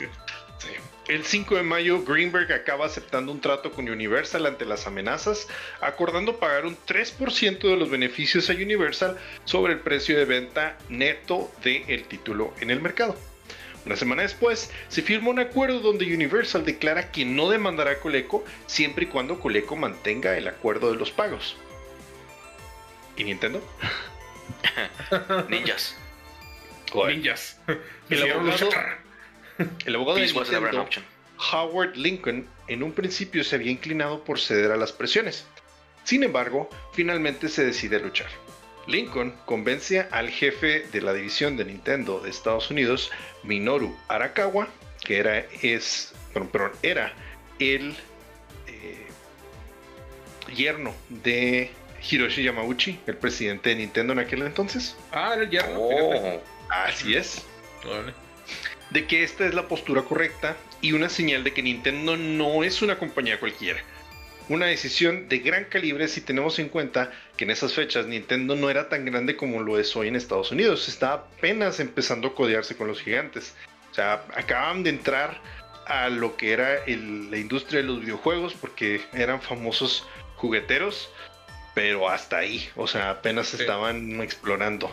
[0.59, 0.69] Sí.
[1.09, 5.47] El 5 de mayo, Greenberg acaba aceptando un trato con Universal ante las amenazas,
[5.81, 11.51] acordando pagar un 3% de los beneficios a Universal sobre el precio de venta neto
[11.63, 13.15] del título en el mercado.
[13.87, 18.45] Una semana después, se firma un acuerdo donde Universal declara que no demandará a Coleco
[18.67, 21.57] siempre y cuando Coleco mantenga el acuerdo de los pagos.
[23.17, 23.63] ¿Y Nintendo?
[25.49, 25.97] Ninjas.
[26.93, 27.59] Ninjas.
[28.11, 28.69] El abogado-.
[29.85, 30.87] El abogado de Nintendo.
[31.51, 35.45] Howard Lincoln en un principio se había inclinado por ceder a las presiones.
[36.03, 38.27] Sin embargo, finalmente se decide a luchar.
[38.87, 43.11] Lincoln convence al jefe de la división de Nintendo de Estados Unidos,
[43.43, 44.67] Minoru Arakawa,
[45.03, 47.13] que era, es, perdón, perdón, era
[47.59, 47.95] el
[48.67, 49.07] eh,
[50.55, 51.71] yerno de
[52.09, 54.95] Hiroshi Yamauchi, el presidente de Nintendo en aquel entonces.
[55.11, 55.79] Ah, era el yerno.
[55.79, 57.45] Oh, Así es.
[57.85, 58.13] Órale.
[58.91, 62.81] De que esta es la postura correcta y una señal de que Nintendo no es
[62.81, 63.79] una compañía cualquiera.
[64.47, 68.69] Una decisión de gran calibre si tenemos en cuenta que en esas fechas Nintendo no
[68.71, 70.87] era tan grande como lo es hoy en Estados Unidos.
[70.89, 73.53] Está apenas empezando a codearse con los gigantes.
[73.91, 75.39] O sea, acaban de entrar
[75.85, 81.11] a lo que era el- la industria de los videojuegos porque eran famosos jugueteros,
[81.75, 82.67] pero hasta ahí.
[82.75, 83.57] O sea, apenas Sí.
[83.59, 84.91] estaban explorando.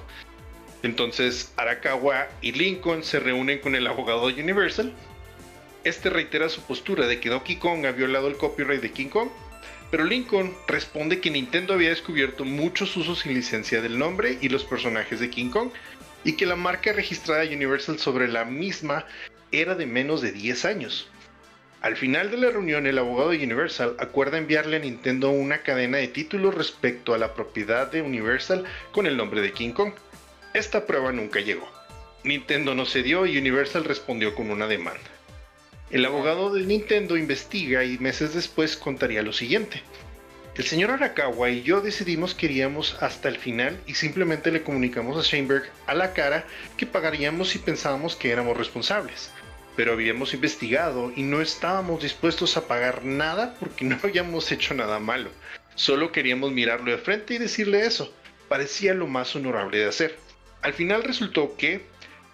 [0.87, 4.93] Entonces Arakawa y Lincoln se reúnen con el abogado de Universal.
[5.83, 9.29] Este reitera su postura de que Donkey Kong ha violado el copyright de King Kong,
[9.91, 14.63] pero Lincoln responde que Nintendo había descubierto muchos usos sin licencia del nombre y los
[14.65, 15.71] personajes de King Kong,
[16.23, 19.07] y que la marca registrada de Universal sobre la misma
[19.51, 21.09] era de menos de 10 años.
[21.81, 25.99] Al final de la reunión, el abogado de Universal acuerda enviarle a Nintendo una cadena
[25.99, 29.93] de títulos respecto a la propiedad de Universal con el nombre de King Kong.
[30.57, 31.69] Esta prueba nunca llegó.
[32.25, 35.11] Nintendo no cedió y Universal respondió con una demanda.
[35.91, 39.83] El abogado de Nintendo investiga y meses después contaría lo siguiente.
[40.55, 45.19] El señor Arakawa y yo decidimos que iríamos hasta el final y simplemente le comunicamos
[45.19, 46.47] a Sheinberg a la cara
[46.79, 49.31] que pagaríamos si pensábamos que éramos responsables.
[49.77, 55.01] Pero habíamos investigado y no estábamos dispuestos a pagar nada porque no habíamos hecho nada
[55.01, 55.29] malo.
[55.75, 58.11] Solo queríamos mirarlo de frente y decirle eso.
[58.49, 60.26] Parecía lo más honorable de hacer.
[60.67, 61.83] Al final resultó que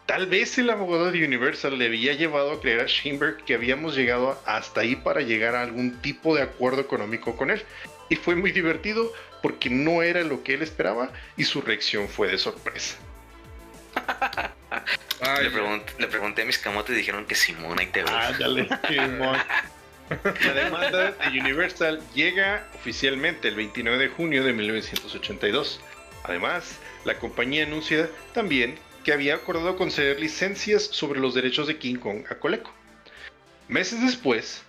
[0.07, 3.95] tal vez el abogado de Universal le había llevado a creer a Sheinberg que habíamos
[3.95, 7.63] llegado hasta ahí para llegar a algún tipo de acuerdo económico con él.
[8.09, 9.13] Y fue muy divertido
[9.43, 12.97] porque no era lo que él esperaba y su reacción fue de sorpresa.
[15.21, 18.13] Ay, le, pregunt- le pregunté a mis camotes y dijeron que Simón, ahí te ves.
[18.13, 19.37] Ándale, Simón.
[20.45, 25.81] La demanda de Universal llega oficialmente el 29 de junio de 1982.
[26.25, 31.97] Además, la compañía anuncia también que había acordado conceder licencias sobre los derechos de King
[31.97, 32.73] Kong a Coleco.
[33.69, 34.63] Meses después,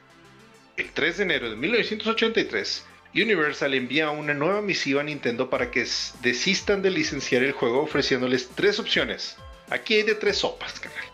[0.78, 5.86] el 3 de enero de 1983, Universal envía una nueva misiva a Nintendo para que
[6.22, 9.38] desistan de licenciar el juego ofreciéndoles tres opciones.
[9.70, 11.06] Aquí hay de tres sopas, carnal.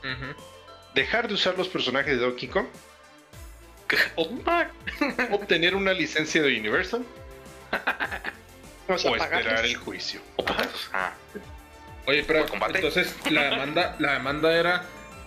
[0.00, 0.42] Ujú.
[0.94, 2.66] Dejar de usar los personajes de Donkey Kong,
[5.30, 7.04] obtener una licencia de Universal
[8.88, 9.70] Vamos a o esperar pagarles.
[9.70, 10.20] el juicio.
[10.36, 10.44] O.
[10.92, 11.12] Ah,
[12.06, 14.84] Oye, pero entonces la demanda, la demanda era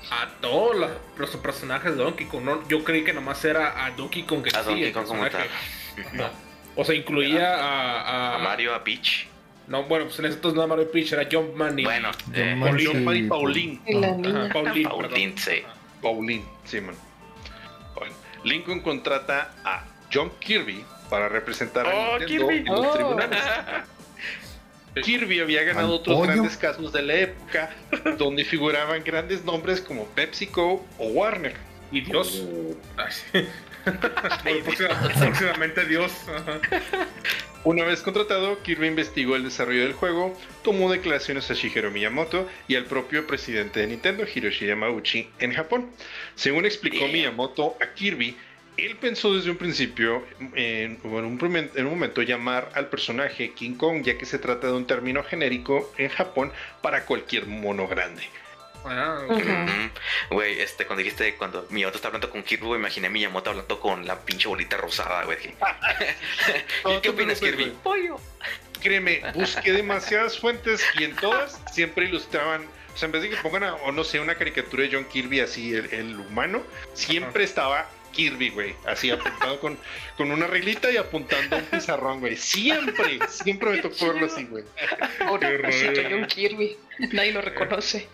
[0.09, 0.75] a todos
[1.17, 2.43] los personajes de Donkey Kong.
[2.43, 2.67] ¿no?
[2.67, 5.21] Yo creí que nomás era a Donkey Kong que a sí, Donkey el Kong como
[5.21, 5.31] tal.
[5.31, 6.17] personaje.
[6.17, 6.29] No.
[6.75, 9.27] O sea, incluía a, a, A Mario, a Peach.
[9.67, 11.83] No, bueno, pues en ese entonces no era Mario Peach, era Jumpman y.
[11.83, 13.81] Bueno, Yo eh, Paulín, y Paulín.
[13.85, 14.49] Y la niña.
[14.51, 15.33] Perdón.
[15.37, 15.63] sí.
[16.01, 16.95] Paulín, sí, man.
[17.95, 22.57] Bueno, Lincoln contrata a John Kirby para representar a Oh, Nintendo Kirby.
[22.57, 22.93] en los Oh.
[22.93, 23.39] tribunales.
[25.03, 26.31] Kirby había ganado otros pollo.
[26.33, 27.69] grandes casos de la época,
[28.17, 31.53] donde figuraban grandes nombres como PepsiCo o Warner.
[31.91, 32.43] Y Dios.
[32.97, 33.47] Ay.
[34.43, 36.11] Bueno, próxima- próximamente Dios.
[37.63, 42.75] Una vez contratado, Kirby investigó el desarrollo del juego, tomó declaraciones a Shigeru Miyamoto y
[42.75, 45.89] al propio presidente de Nintendo, Hiroshi Yamauchi, en Japón.
[46.35, 47.07] Según explicó.
[47.07, 48.37] Miyamoto a Kirby,
[48.85, 50.25] él pensó desde un principio
[50.55, 54.39] en, en un, primen- en un momento llamar al personaje King Kong, ya que se
[54.39, 56.51] trata de un término genérico en Japón
[56.81, 58.23] para cualquier mono grande.
[58.83, 59.21] Ah.
[60.31, 63.79] Güey, este, cuando dijiste, cuando Miyamoto está hablando con Kirby, güey, imaginé a Miyamoto hablando
[63.79, 65.37] con la pinche bolita rosada, güey.
[66.83, 67.73] No ¿Qué opinas, Kirby?
[67.83, 68.09] güey.
[68.81, 73.35] Créeme, busqué demasiadas fuentes y en todas siempre ilustraban, o sea, en vez de que
[73.37, 76.63] pongan, a- o no sé, una caricatura de John Kirby así, el, el humano,
[76.93, 79.77] siempre estaba Kirby, güey, así apuntado con,
[80.17, 82.35] con una reglita y apuntando a un pizarrón, güey.
[82.37, 84.63] Siempre, siempre me tocó verlo así, güey.
[85.19, 86.77] Pobrecito John Kirby.
[87.11, 88.07] Nadie lo reconoce.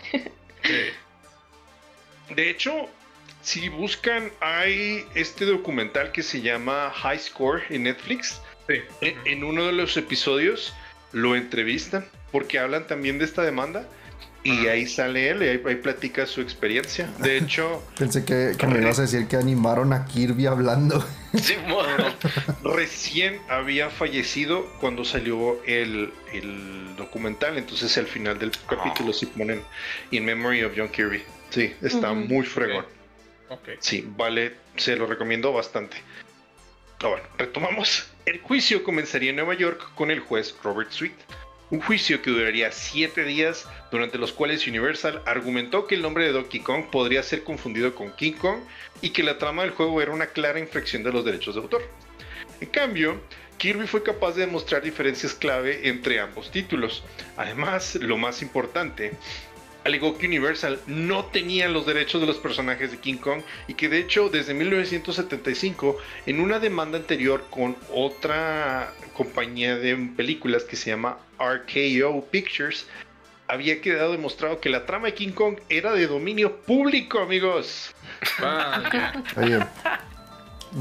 [0.64, 2.34] Sí.
[2.34, 2.90] De hecho,
[3.42, 8.42] si buscan, hay este documental que se llama High Score en Netflix.
[8.68, 8.82] Sí.
[9.02, 10.74] En, en uno de los episodios
[11.14, 13.88] lo entrevistan porque hablan también de esta demanda
[14.50, 17.10] y ahí sale él y ahí, ahí platica su experiencia.
[17.20, 21.06] De hecho, Pensé que, que me ibas a decir que animaron a Kirby hablando.
[21.38, 21.84] Sí, mo-
[22.64, 29.62] recién había fallecido cuando salió el, el documental, entonces al final del capítulo sí ponen
[30.12, 31.22] In Memory of John Kirby.
[31.52, 32.86] Sí, está muy fregón.
[33.80, 35.98] Sí, vale, se lo recomiendo bastante.
[37.04, 38.08] Ah, bueno, retomamos.
[38.26, 41.14] El juicio comenzaría en Nueva York con el juez Robert Sweet.
[41.70, 46.32] Un juicio que duraría siete días, durante los cuales Universal argumentó que el nombre de
[46.32, 48.60] Donkey Kong podría ser confundido con King Kong
[49.02, 51.84] y que la trama del juego era una clara infracción de los derechos de autor.
[52.62, 53.20] En cambio,
[53.58, 57.04] Kirby fue capaz de demostrar diferencias clave entre ambos títulos.
[57.36, 59.14] Además, lo más importante,
[59.88, 63.88] alegó que Universal no tenía los derechos de los personajes de King Kong y que
[63.88, 70.90] de hecho desde 1975 en una demanda anterior con otra compañía de películas que se
[70.90, 72.86] llama RKO Pictures
[73.48, 77.96] había quedado demostrado que la trama de King Kong era de dominio público amigos.
[79.38, 79.60] Oye,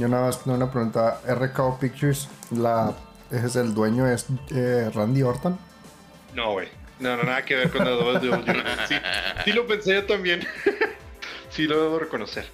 [0.00, 1.20] yo nada más tengo una pregunta.
[1.28, 2.92] RKO Pictures, la,
[3.30, 5.56] es el dueño es eh, Randy Orton.
[6.34, 6.85] No, güey.
[6.98, 8.86] No, no, nada que ver con la.
[8.88, 8.94] Sí,
[9.44, 10.46] sí lo pensé yo también.
[11.50, 12.46] sí lo debo reconocer.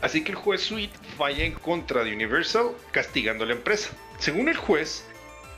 [0.00, 3.90] Así que el juez Sweet falla en contra de Universal, castigando a la empresa.
[4.18, 5.04] Según el juez,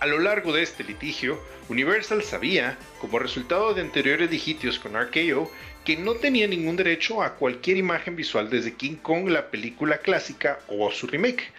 [0.00, 5.50] a lo largo de este litigio, Universal sabía, como resultado de anteriores litigios con RKO,
[5.84, 10.58] que no tenía ningún derecho a cualquier imagen visual desde King Kong, la película clásica
[10.68, 11.52] o su remake.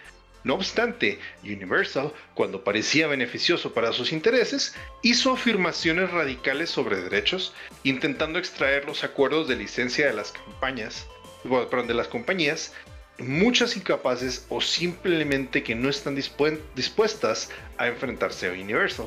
[0.44, 8.38] No obstante, Universal, cuando parecía beneficioso para sus intereses, hizo afirmaciones radicales sobre derechos, intentando
[8.38, 11.06] extraer los acuerdos de licencia de las campañas,
[11.44, 12.74] bueno, perdón, de las compañías,
[13.18, 19.06] muchas incapaces o simplemente que no están dispuestas a enfrentarse a Universal.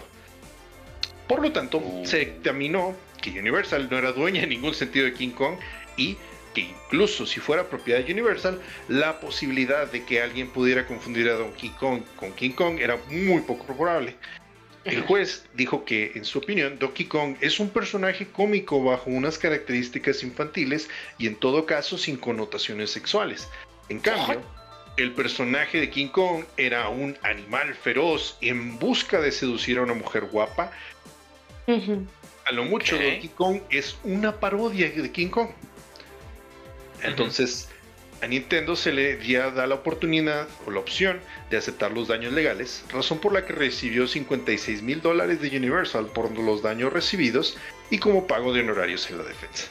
[1.28, 5.32] Por lo tanto, se dictaminó que Universal no era dueña en ningún sentido de King
[5.32, 5.58] Kong
[5.98, 6.18] y
[6.58, 11.34] que incluso si fuera propiedad de Universal, la posibilidad de que alguien pudiera confundir a
[11.34, 14.16] Donkey Kong con King Kong era muy poco probable.
[14.84, 19.38] El juez dijo que, en su opinión, Donkey Kong es un personaje cómico bajo unas
[19.38, 20.90] características infantiles
[21.20, 23.48] y en todo caso sin connotaciones sexuales.
[23.90, 24.42] En cambio,
[24.96, 29.94] el personaje de King Kong era un animal feroz en busca de seducir a una
[29.94, 30.72] mujer guapa.
[31.68, 32.96] A lo mucho.
[32.96, 35.50] Donkey Kong es una parodia de King Kong.
[37.04, 37.70] Entonces,
[38.22, 39.18] a Nintendo se le
[39.52, 41.20] da la oportunidad o la opción
[41.50, 46.08] de aceptar los daños legales, razón por la que recibió 56 mil dólares de Universal
[46.08, 47.58] por los daños recibidos
[47.92, 49.68] y como pago de honorarios en la defensa.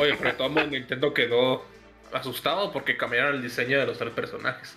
[0.00, 1.64] Oye, pero todo Nintendo quedó
[2.12, 4.76] asustado porque cambiaron el diseño de los tres personajes.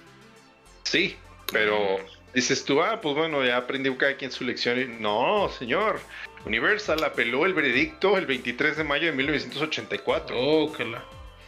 [0.84, 1.15] Sí,
[1.51, 1.97] Pero
[2.34, 4.80] dices tú, ah, pues bueno, ya aprendió cada quien su lección.
[4.80, 5.99] Y, no, señor.
[6.45, 10.36] Universal apeló el veredicto el 23 de mayo de 1984.
[10.38, 11.03] Oh, que la.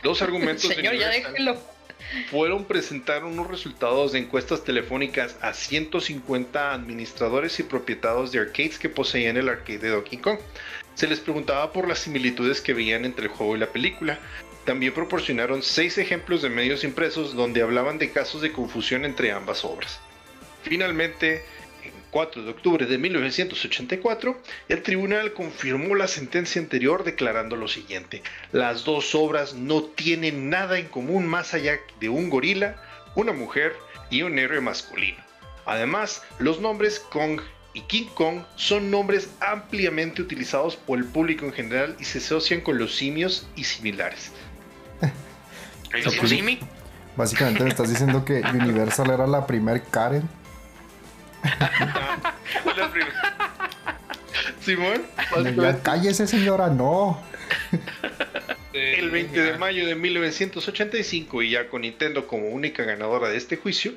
[0.07, 1.59] Dos argumentos Señor, Universal
[2.31, 8.87] fueron presentar unos resultados de encuestas telefónicas a 150 administradores y propietarios de arcades que
[8.87, 10.39] poseían el arcade de Donkey Kong.
[10.95, 14.17] Se les preguntaba por las similitudes que veían entre el juego y la película.
[14.63, 19.65] También proporcionaron seis ejemplos de medios impresos donde hablaban de casos de confusión entre ambas
[19.65, 19.99] obras.
[20.63, 21.56] Finalmente, en
[22.11, 24.37] 4 de octubre de 1984,
[24.69, 28.23] el tribunal confirmó la sentencia anterior declarando lo siguiente.
[28.51, 32.81] Las dos obras no tienen nada en común más allá de un gorila,
[33.15, 33.73] una mujer
[34.09, 35.17] y un héroe masculino.
[35.65, 37.41] Además, los nombres Kong
[37.73, 42.61] y King Kong son nombres ampliamente utilizados por el público en general y se asocian
[42.61, 44.31] con los simios y similares.
[45.93, 46.59] ¿El?
[47.17, 50.29] Básicamente me estás diciendo que Universal era la primer Karen.
[51.43, 52.91] La
[54.61, 55.05] Simón,
[55.55, 57.21] Ya cállese señora, no.
[58.73, 63.57] El 20 de mayo de 1985 y ya con Nintendo como única ganadora de este
[63.57, 63.93] juicio,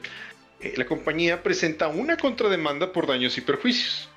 [0.61, 4.09] eh, la compañía presenta una contrademanda por daños y perjuicios.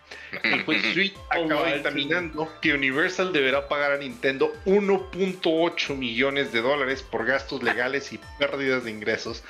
[0.44, 7.04] El juez Sweet acaba dictaminando que Universal deberá pagar a Nintendo 1.8 millones de dólares
[7.04, 9.44] por gastos legales y pérdidas de ingresos.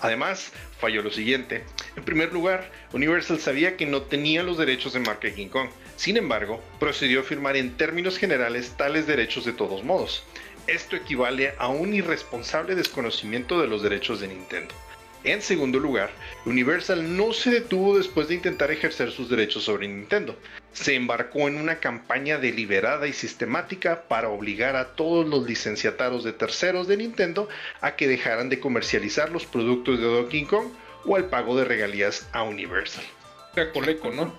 [0.00, 1.64] Además, falló lo siguiente.
[1.96, 5.68] En primer lugar, Universal sabía que no tenía los derechos de marca King Kong.
[5.96, 10.24] Sin embargo, procedió a firmar en términos generales tales derechos de todos modos.
[10.66, 14.74] Esto equivale a un irresponsable desconocimiento de los derechos de Nintendo.
[15.22, 16.10] En segundo lugar,
[16.46, 20.34] Universal no se detuvo después de intentar ejercer sus derechos sobre Nintendo.
[20.72, 26.32] Se embarcó en una campaña deliberada y sistemática para obligar a todos los licenciatarios de
[26.32, 27.48] terceros de Nintendo
[27.82, 30.68] a que dejaran de comercializar los productos de Donkey Kong
[31.04, 33.04] o al pago de regalías a Universal.
[33.50, 34.34] O sea, Coleco, ¿no?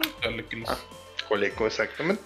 [0.68, 0.78] Ah.
[1.28, 2.24] Coleco, exactamente.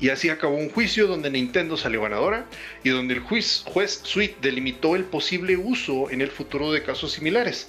[0.00, 2.46] Y así acabó un juicio donde Nintendo salió ganadora
[2.82, 7.12] y donde el juez, juez Sweet delimitó el posible uso en el futuro de casos
[7.12, 7.68] similares.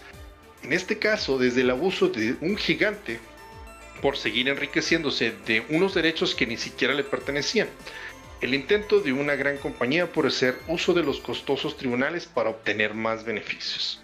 [0.64, 3.20] En este caso, desde el abuso de un gigante
[4.02, 7.68] por seguir enriqueciéndose de unos derechos que ni siquiera le pertenecían.
[8.40, 12.94] El intento de una gran compañía por hacer uso de los costosos tribunales para obtener
[12.94, 14.02] más beneficios.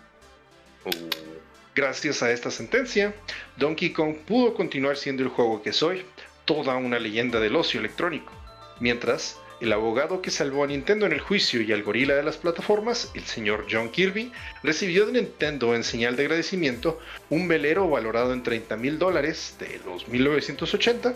[0.86, 1.38] Uh,
[1.78, 3.14] Gracias a esta sentencia,
[3.56, 6.04] Donkey Kong pudo continuar siendo el juego que soy,
[6.48, 8.34] toda una leyenda del ocio electrónico.
[8.80, 12.38] Mientras, el abogado que salvó a Nintendo en el juicio y al gorila de las
[12.38, 14.32] plataformas, el señor John Kirby,
[14.64, 19.80] recibió de Nintendo en señal de agradecimiento un velero valorado en 30 mil dólares de
[19.86, 21.14] los 1980,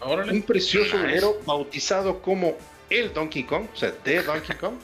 [0.00, 0.32] Órale.
[0.32, 1.06] un precioso Nice.
[1.06, 2.56] velero bautizado como
[2.90, 4.74] el Donkey Kong, o sea, de Donkey Kong,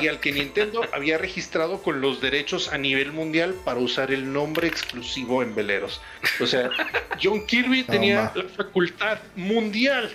[0.00, 4.32] y al que Nintendo había registrado con los derechos a nivel mundial para usar el
[4.32, 6.00] nombre exclusivo en veleros.
[6.40, 6.70] O sea,
[7.22, 10.10] John Kirby tenía la facultad mundial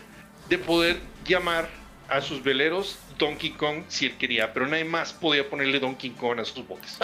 [0.50, 1.70] de poder llamar
[2.10, 6.40] a sus veleros Donkey Kong si él quería, pero nadie más podía ponerle Donkey Kong
[6.40, 6.98] a sus botes.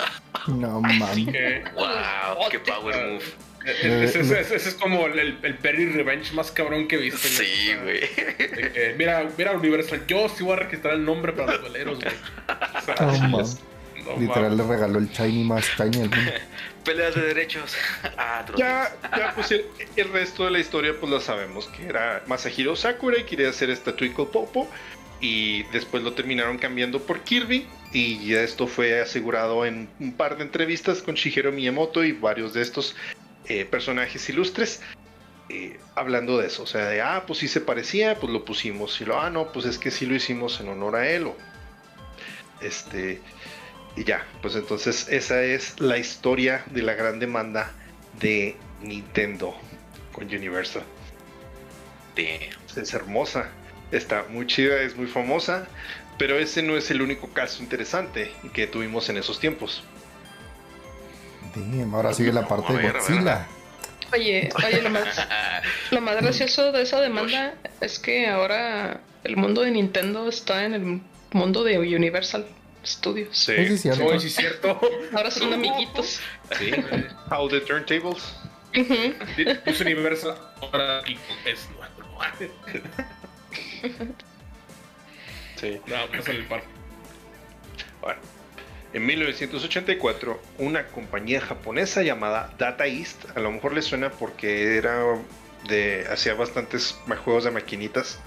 [0.48, 1.28] No Así mames.
[1.28, 1.64] que.
[1.76, 3.24] wow, qué power move.
[3.66, 7.28] Eh, Ese, ese- ese- ese es como el, el, Perry Revenge más cabrón que viste.
[7.28, 8.98] Sí, O sea, güey.
[8.98, 12.14] mira, mira, Universal, yo sí voy a registrar el nombre para los veleros, güey.
[12.78, 13.28] O sea, Toma.
[13.28, 13.44] no
[14.20, 16.32] Literal le regaló el shiny más shiny del mundo.
[16.84, 17.74] Peleas de derechos.
[18.18, 18.46] Ah.
[18.58, 22.76] Ya, ya pues el, el resto de la historia pues lo sabemos, que era Masahiro
[22.76, 24.70] Sakura y quería hacer esta Twinkle Popo
[25.22, 30.38] y después lo terminaron cambiando por Kirby y ya esto fue asegurado en un par
[30.38, 32.96] de entrevistas con Shigeru Miyamoto y varios de estos
[33.46, 34.82] eh, personajes ilustres
[35.50, 39.00] eh, hablando de eso, o sea, de ah, pues sí se parecía, pues lo pusimos
[39.02, 41.36] y lo, ah, no, pues es que sí lo hicimos en honor a él o
[42.62, 43.22] este
[43.96, 47.72] y ya, pues entonces esa es la historia de la gran demanda
[48.20, 49.56] de Nintendo
[50.12, 50.84] con Universal.
[52.16, 52.82] Damn.
[52.82, 53.50] Es hermosa,
[53.92, 55.68] está muy chida, es muy famosa,
[56.18, 59.84] pero ese no es el único caso interesante que tuvimos en esos tiempos.
[61.56, 63.48] Damn, ahora sigue la parte de Godzilla.
[64.12, 65.28] Oye, oye, lo más,
[65.92, 70.74] lo más gracioso de esa demanda es que ahora el mundo de Nintendo está en
[70.74, 71.02] el
[71.32, 72.46] mundo de Universal
[72.86, 73.38] Studios.
[73.38, 74.20] Sí, Sí, sí, cierto.
[74.20, 74.80] Sí es cierto.
[75.16, 76.20] Ahora son amiguitos.
[76.60, 76.72] sí.
[77.32, 78.36] How the turntables.
[78.76, 79.14] Ujú.
[79.64, 81.02] Pues Universal ahora
[81.46, 82.54] es nuestro.
[85.56, 85.80] Sí.
[85.88, 86.64] No, pásale el par.
[88.94, 95.18] En 1984, una compañía japonesa llamada Data East, a lo mejor les suena porque era
[95.68, 98.20] de hacía bastantes juegos de maquinitas,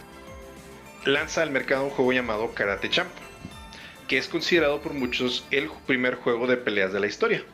[1.05, 3.12] lanza al mercado un juego llamado Karate Champ,
[4.09, 7.45] que es considerado por muchos el primer juego de peleas de la historia.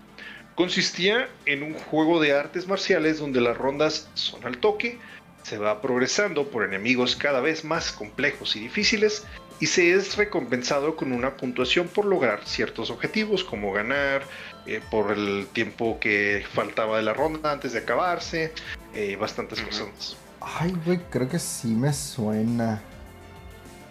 [0.54, 4.98] Consistía en un juego de artes marciales donde las rondas son al toque,
[5.42, 9.26] se va progresando por enemigos cada vez más complejos y difíciles
[9.62, 14.24] y se es recompensado con una puntuación por lograr ciertos objetivos como ganar
[14.66, 18.52] eh, por el tiempo que faltaba de la ronda antes de acabarse,
[18.92, 20.16] eh, bastantes cosas.
[20.40, 22.82] Ay, güey, creo que sí me suena.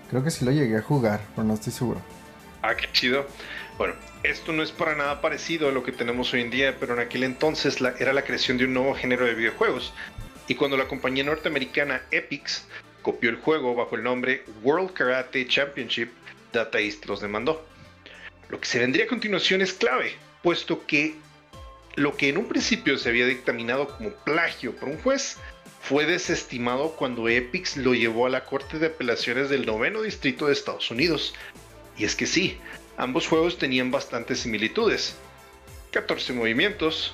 [0.10, 2.02] Creo que sí lo llegué a jugar, pero no estoy seguro.
[2.64, 3.26] Ah, qué chido.
[3.78, 3.94] Bueno,
[4.24, 7.00] esto no es para nada parecido a lo que tenemos hoy en día, pero en
[7.00, 9.94] aquel entonces la, era la creación de un nuevo género de videojuegos.
[10.50, 12.66] Y cuando la compañía norteamericana Epix
[13.02, 16.10] copió el juego bajo el nombre World Karate Championship,
[16.52, 17.66] Data East los demandó.
[18.50, 21.16] Lo que se vendría a continuación es clave, puesto que
[21.96, 25.38] lo que en un principio se había dictaminado como plagio por un juez
[25.82, 30.54] fue desestimado cuando Epix lo llevó a la Corte de Apelaciones del Noveno Distrito de
[30.54, 31.34] Estados Unidos.
[31.98, 32.58] Y es que sí,
[32.98, 35.16] ambos juegos tenían bastantes similitudes.
[35.92, 37.14] 14 movimientos,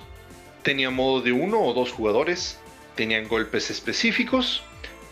[0.64, 2.60] tenían modo de uno o dos jugadores,
[2.96, 4.64] tenían golpes específicos,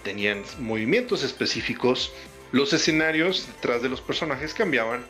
[0.05, 2.13] tenían movimientos específicos,
[2.51, 5.03] los escenarios detrás de los personajes cambiaban,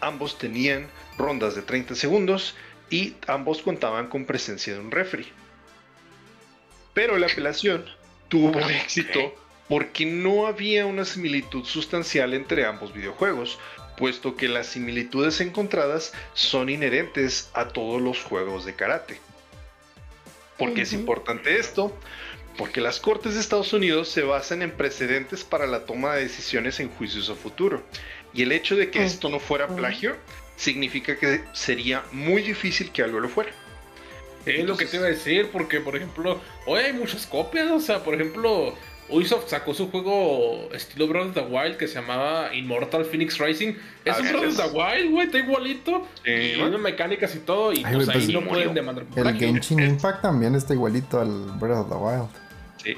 [0.00, 2.56] ambos tenían rondas de 30 segundos
[2.90, 5.28] y ambos contaban con presencia de un referee.
[6.92, 7.86] Pero la apelación
[8.28, 9.34] tuvo éxito
[9.68, 13.60] porque no había una similitud sustancial entre ambos videojuegos,
[13.96, 19.20] puesto que las similitudes encontradas son inherentes a todos los juegos de karate.
[20.58, 21.96] ¿Por qué es importante esto?
[22.56, 26.78] Porque las cortes de Estados Unidos se basan en precedentes para la toma de decisiones
[26.80, 27.82] en juicios a futuro.
[28.34, 30.16] Y el hecho de que esto no fuera plagio
[30.56, 33.50] significa que sería muy difícil que algo lo fuera.
[34.46, 37.80] Es lo que te iba a decir, porque por ejemplo, hoy hay muchas copias, o
[37.80, 38.74] sea, por ejemplo,
[39.10, 43.74] Ubisoft sacó su juego estilo Breath of the Wild que se llamaba Immortal Phoenix Rising.
[44.04, 46.06] Es un Breath of the Wild, güey, está igualito.
[46.24, 50.54] y tiene mecánicas y todo, y pues ahí no pueden demandar El Genshin Impact también
[50.54, 52.28] está igualito al Breath of the Wild.
[52.82, 52.96] Sí,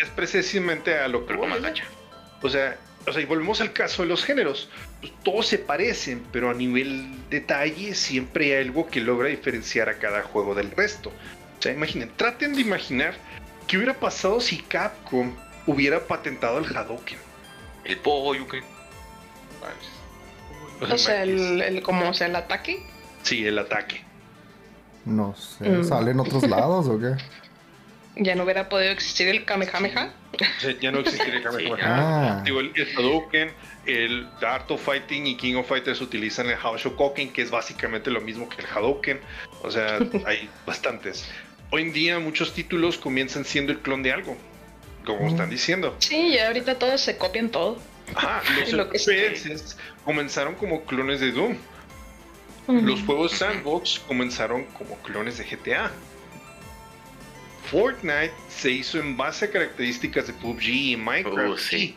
[0.00, 2.76] es, precisamente a lo que O sea,
[3.06, 4.68] o sea, y volvemos al caso de los géneros.
[5.00, 9.94] Pues, todos se parecen, pero a nivel detalle siempre hay algo que logra diferenciar a
[9.98, 11.10] cada juego del resto.
[11.58, 13.14] O sea, imaginen, traten de imaginar
[13.66, 15.34] qué hubiera pasado si Capcom
[15.66, 17.18] hubiera patentado el Hadouken.
[17.84, 18.46] El pollo,
[20.80, 22.84] O sea, el, como sea el ataque.
[23.22, 24.04] Sí, el ataque.
[25.04, 25.84] No sé, ¿salen mm.
[25.84, 27.16] ¿sale en otros lados o qué?
[28.16, 30.12] ya no hubiera podido existir el Kamehameha.
[30.80, 32.38] ya no existiría el Kamehameha.
[32.38, 32.42] Ah.
[32.44, 33.52] Digo, el, Hadouken,
[33.86, 38.20] el Art of Fighting y King of Fighters utilizan el Haoshokoken, que es básicamente lo
[38.20, 39.20] mismo que el Hadouken.
[39.62, 41.28] O sea, hay bastantes.
[41.74, 44.36] Hoy en día muchos títulos comienzan siendo el clon de algo,
[45.06, 45.96] como están diciendo.
[46.00, 47.78] Sí, ya ahorita todos se copian todo.
[48.14, 48.42] Ajá,
[48.72, 51.56] los FPS comenzaron como clones de Doom.
[52.68, 55.90] Los juegos sandbox comenzaron como clones de GTA.
[57.70, 61.58] Fortnite se hizo en base a características de PUBG y Minecraft.
[61.58, 61.96] sí.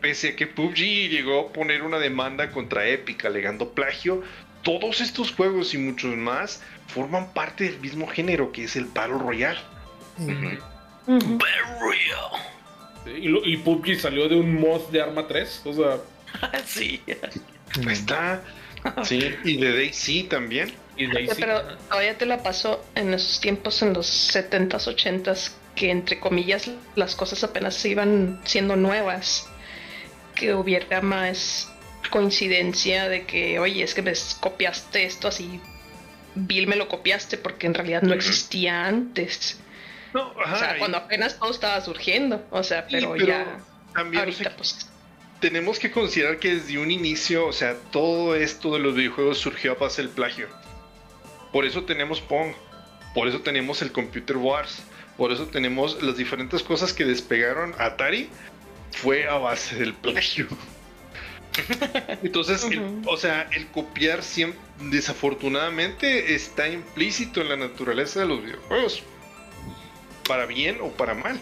[0.00, 4.24] Pese a que PUBG llegó a poner una demanda contra Epic alegando plagio,
[4.62, 9.18] todos estos juegos y muchos más forman parte del mismo género que es el Battle
[9.18, 9.58] Royale.
[10.18, 10.60] Battle
[11.80, 12.52] Royale.
[13.44, 15.98] Y, PUBG salió de un mod de Arma 3, o sea.
[16.64, 17.02] sí.
[17.90, 18.42] Está.
[19.04, 20.72] Sí, y de DayZ también
[21.36, 26.70] pero todavía te la pasó en esos tiempos, en los 70s, 80s, que entre comillas
[26.96, 29.48] las cosas apenas iban siendo nuevas.
[30.34, 31.71] Que hubiera más
[32.10, 35.60] coincidencia de que, oye, es que me copiaste esto así,
[36.34, 39.60] Bill me lo copiaste porque en realidad no existía antes.
[40.14, 42.44] o sea, cuando apenas todo estaba surgiendo.
[42.50, 43.58] O sea, pero, ya.
[43.94, 44.88] ahorita, pues
[45.42, 49.72] tenemos que considerar que desde un inicio, o sea, todo esto de los videojuegos surgió
[49.72, 50.46] a base del plagio.
[51.52, 52.52] Por eso tenemos Pong,
[53.12, 54.84] por eso tenemos el Computer Wars,
[55.16, 58.30] por eso tenemos las diferentes cosas que despegaron Atari,
[58.92, 60.46] fue a base del plagio.
[62.22, 62.66] Entonces,
[63.06, 69.02] o sea, el copiar siempre, desafortunadamente está implícito en la naturaleza de los videojuegos,
[70.26, 71.40] para bien o para mal.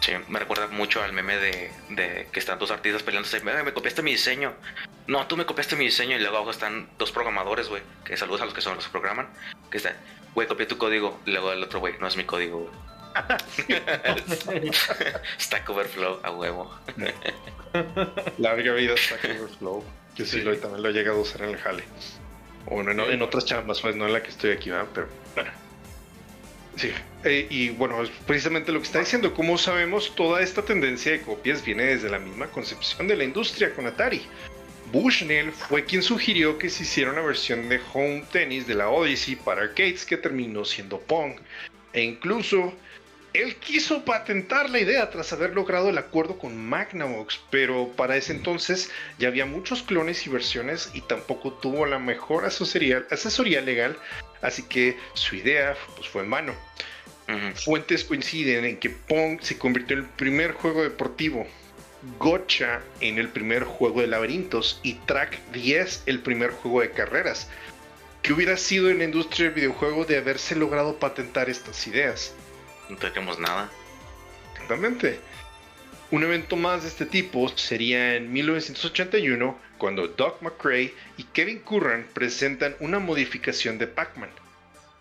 [0.00, 3.40] Sí, me recuerda mucho al meme de, de que están dos artistas peleándose.
[3.40, 4.54] Me, me copiaste mi diseño.
[5.08, 6.16] No, tú me copiaste mi diseño.
[6.16, 7.82] Y luego abajo están dos programadores, güey.
[8.04, 9.28] Que saludos a los que son los que programan.
[9.70, 9.96] Que está,
[10.34, 11.20] güey, copié tu código.
[11.26, 12.72] Y luego el otro, güey, no es mi código, güey.
[15.40, 16.70] Stack Overflow, a huevo.
[18.38, 19.84] Larga vida Stack Overflow.
[20.16, 21.84] Yo sí, Lo, también lo he llegado a usar en el jale.
[22.66, 24.88] O bueno, en, en otras chambas, pues no en la que estoy aquí, ¿verdad?
[24.92, 25.50] pero bueno.
[26.76, 26.92] Sí,
[27.24, 29.34] eh, y bueno, es precisamente lo que está diciendo.
[29.34, 33.74] Como sabemos, toda esta tendencia de copias viene desde la misma concepción de la industria
[33.74, 34.22] con Atari.
[34.92, 39.36] Bushnell fue quien sugirió que se hiciera una versión de home tennis de la Odyssey
[39.36, 41.34] para arcades que terminó siendo Pong.
[41.92, 42.72] E incluso
[43.34, 48.32] él quiso patentar la idea tras haber logrado el acuerdo con Magnavox, pero para ese
[48.32, 53.96] entonces ya había muchos clones y versiones y tampoco tuvo la mejor asesoría, asesoría legal,
[54.42, 56.54] así que su idea pues, fue en vano.
[57.54, 61.46] Fuentes coinciden en que Pong se convirtió en el primer juego deportivo,
[62.18, 67.50] Gotcha en el primer juego de laberintos y Track 10 el primer juego de carreras.
[68.22, 72.34] ¿Qué hubiera sido en la industria del videojuego de haberse logrado patentar estas ideas?
[72.88, 73.70] No tenemos nada.
[74.52, 75.20] Exactamente.
[76.10, 82.06] Un evento más de este tipo sería en 1981 cuando Doc McRae y Kevin Curran
[82.14, 84.30] presentan una modificación de Pac-Man.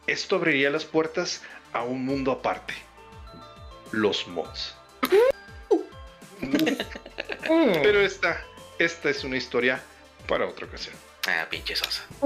[0.06, 2.74] Esto abriría las puertas a un mundo aparte.
[3.92, 4.76] Los mods.
[7.48, 8.44] Pero esta,
[8.78, 9.82] esta es una historia
[10.28, 10.96] para otra ocasión.
[11.28, 12.04] Ah, pinche sosa.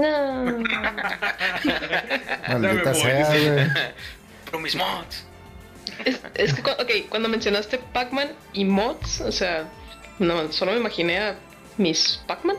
[2.48, 3.94] Maldita sea.
[4.44, 5.24] Pero mis mods.
[6.04, 9.68] Es, es que, ok, cuando mencionaste Pac-Man y mods, o sea,
[10.18, 11.38] no, solo me imaginé a
[11.78, 12.56] Miss Pac-Man.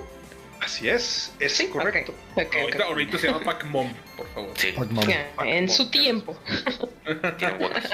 [0.62, 2.14] Así es, es Sí, correcto.
[2.36, 2.56] ok, ok, ok.
[2.62, 4.52] Ahorita, ahorita se llama Pac-Mom, por favor.
[4.58, 5.08] Sí, Pac-Man.
[5.08, 6.38] Ya, en su tiempo.
[7.38, 7.90] tiene botas.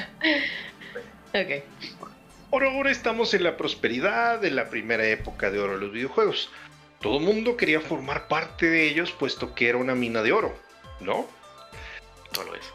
[1.34, 1.64] Ok.
[2.52, 6.50] Ahora, ahora estamos en la prosperidad de la primera época de oro de los videojuegos.
[7.00, 10.58] Todo el mundo quería formar parte de ellos puesto que era una mina de oro,
[11.00, 11.28] ¿no?
[12.34, 12.66] Todo es.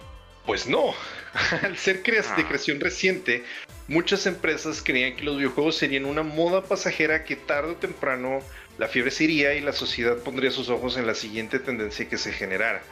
[0.47, 0.95] Pues no.
[1.63, 2.37] Al ser de Ah.
[2.47, 3.45] creación reciente,
[3.89, 8.41] muchas empresas creían que los videojuegos serían una moda pasajera que tarde o temprano
[8.79, 12.19] la fiebre se iría y la sociedad pondría sus ojos en la siguiente tendencia que
[12.19, 12.83] se generara.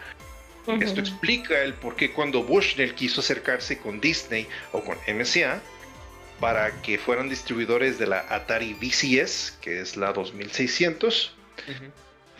[0.80, 5.60] Esto explica el por qué cuando Bushnell quiso acercarse con Disney o con MCA
[6.38, 11.34] para que fueran distribuidores de la Atari VCS, que es la 2600,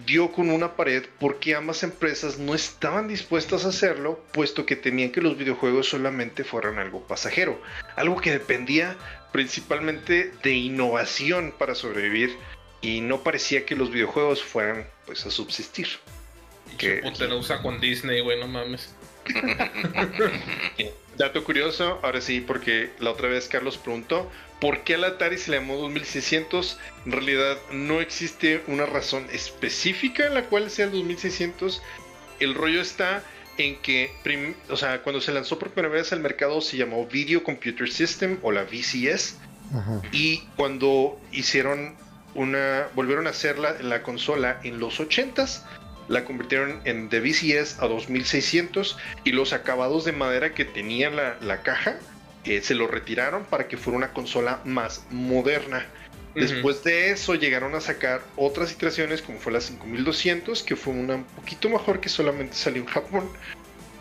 [0.06, 5.10] dio con una pared porque ambas empresas no estaban dispuestas a hacerlo, puesto que temían
[5.12, 7.60] que los videojuegos solamente fueran algo pasajero,
[7.96, 8.96] algo que dependía
[9.32, 12.36] principalmente de innovación para sobrevivir
[12.80, 15.88] y no parecía que los videojuegos fueran pues a subsistir.
[16.78, 18.94] Que Que- puta no usa con Disney, güey, no mames.
[21.16, 25.50] Dato curioso, ahora sí, porque la otra vez Carlos preguntó por qué al Atari se
[25.50, 26.78] le llamó 2600.
[27.04, 31.82] En realidad no existe una razón específica en la cual sea el 2600.
[32.40, 33.22] El rollo está
[33.58, 34.10] en que,
[34.70, 38.38] o sea, cuando se lanzó por primera vez al mercado se llamó Video Computer System
[38.42, 39.36] o la VCS.
[39.74, 40.00] Ajá.
[40.12, 41.96] Y cuando hicieron
[42.34, 45.62] una, volvieron a hacer la, la consola en los 80s,
[46.12, 51.38] la convirtieron en de VCS a 2600 y los acabados de madera que tenía la,
[51.40, 51.98] la caja
[52.44, 55.86] eh, se lo retiraron para que fuera una consola más moderna.
[56.34, 61.16] Después de eso llegaron a sacar otras iteraciones como fue la 5200 que fue una
[61.16, 63.28] un poquito mejor que solamente salió en Japón.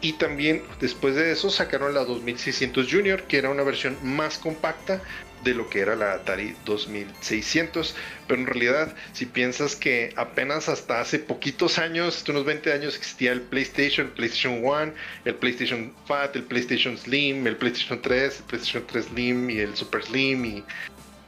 [0.01, 5.01] Y también después de eso sacaron la 2600 Junior que era una versión más compacta
[5.44, 7.96] de lo que era la Atari 2600.
[8.28, 12.96] Pero en realidad, si piensas que apenas hasta hace poquitos años, hasta unos 20 años,
[12.96, 14.94] existía el PlayStation, el PlayStation 1,
[15.26, 19.76] el PlayStation Fat, el PlayStation Slim, el PlayStation 3, el PlayStation 3 Slim y el
[19.76, 20.46] Super Slim.
[20.46, 20.64] Y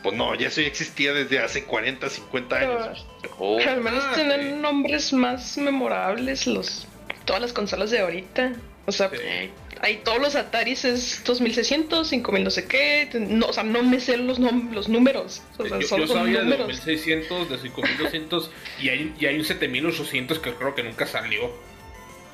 [0.01, 3.07] pues no, ya eso ya existía desde hace 40, 50 años.
[3.37, 6.87] Oh, Pero al menos tienen nombres más memorables los
[7.25, 8.53] todas las consolas de ahorita.
[8.85, 9.49] O sea, Sí.
[9.83, 13.07] Hay todos los Ataris es 2600, 5000 no sé qué.
[13.29, 15.43] No, o sea, no me sé los, nom- los números.
[15.59, 16.67] O sea, yo, solo yo son sabía de números.
[16.67, 18.51] 2600, de 5800
[18.81, 21.51] y hay, y hay un 7800 que creo que nunca salió.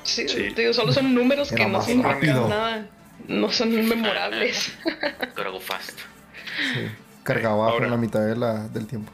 [0.04, 0.48] Sí, Sí.
[0.56, 2.86] digo, solo son números Era que no significan nada.
[3.28, 4.72] No son memorables.
[5.36, 5.98] gotta go fast.
[6.72, 6.86] Sí.
[7.22, 7.78] Cargaba Ahora.
[7.80, 9.12] por la mitad de la, del tiempo.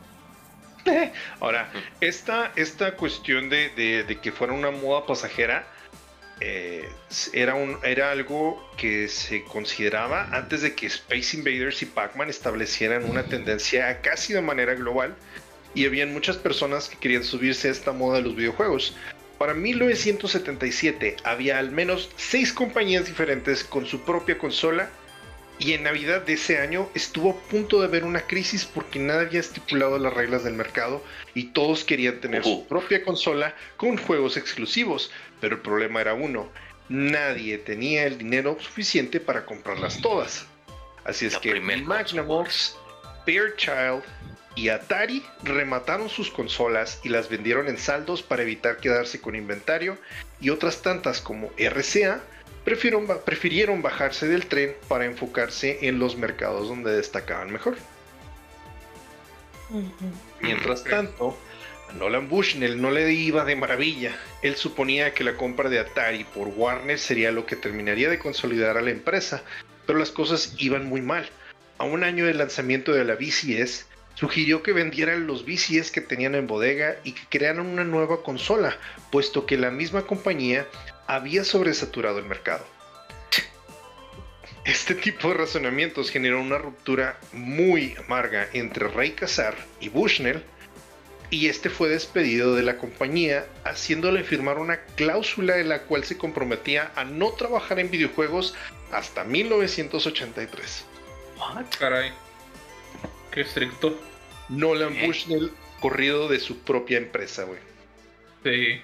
[1.41, 1.71] Ahora,
[2.01, 5.67] esta, esta cuestión de, de- de que fuera una moda pasajera
[6.41, 6.89] eh,
[7.33, 13.05] era, un, era algo que se consideraba antes de que Space Invaders y Pac-Man establecieran
[13.05, 15.15] una tendencia casi de manera global
[15.75, 18.95] y habían muchas personas que querían subirse a esta moda de los videojuegos.
[19.39, 24.91] Para 1977 había al menos seis compañías diferentes con su propia consola
[25.59, 29.27] y en Navidad de ese año estuvo a punto de haber una crisis porque nadie
[29.27, 31.03] había estipulado las reglas del mercado
[31.35, 35.11] y todos querían tener su propia consola con juegos exclusivos,
[35.41, 36.51] pero el problema era uno,
[36.89, 40.47] nadie tenía el dinero suficiente para comprarlas todas.
[41.05, 42.77] Así es La que Magnavox,
[43.25, 44.03] Fairchild
[44.57, 49.99] y Atari remataron sus consolas y las vendieron en saldos para evitar quedarse con inventario
[50.41, 52.23] y otras tantas como RCA
[52.67, 57.77] prefirieron, prefirieron bajarse del tren para enfocarse en los mercados donde destacaban mejor.
[60.41, 61.39] Mientras tanto,
[61.89, 64.17] A Nolan Bushnell no le iba de maravilla.
[64.43, 68.77] Él suponía que la compra de Atari por Warner sería lo que terminaría de consolidar
[68.77, 69.45] a la empresa,
[69.87, 71.31] pero las cosas iban muy mal.
[71.79, 73.87] A un año del lanzamiento de la VCS,
[74.17, 78.77] sugirió que vendieran los VCS que tenían en bodega y que crearan una nueva consola,
[79.13, 80.67] puesto que la misma compañía
[81.07, 82.65] había sobresaturado el mercado.
[84.65, 90.43] Este tipo de razonamientos generó una ruptura muy amarga entre Ray Kazar y Bushnell,
[91.31, 96.17] y este fue despedido de la compañía, haciéndole firmar una cláusula en la cual se
[96.17, 98.55] comprometía a no trabajar en videojuegos
[98.93, 100.85] hasta 1983.
[101.79, 102.13] Caray.
[103.31, 104.01] Qué estricto.
[104.49, 107.61] Nolan Bushnell corrido de su propia empresa, güey.
[108.45, 108.81] Sí.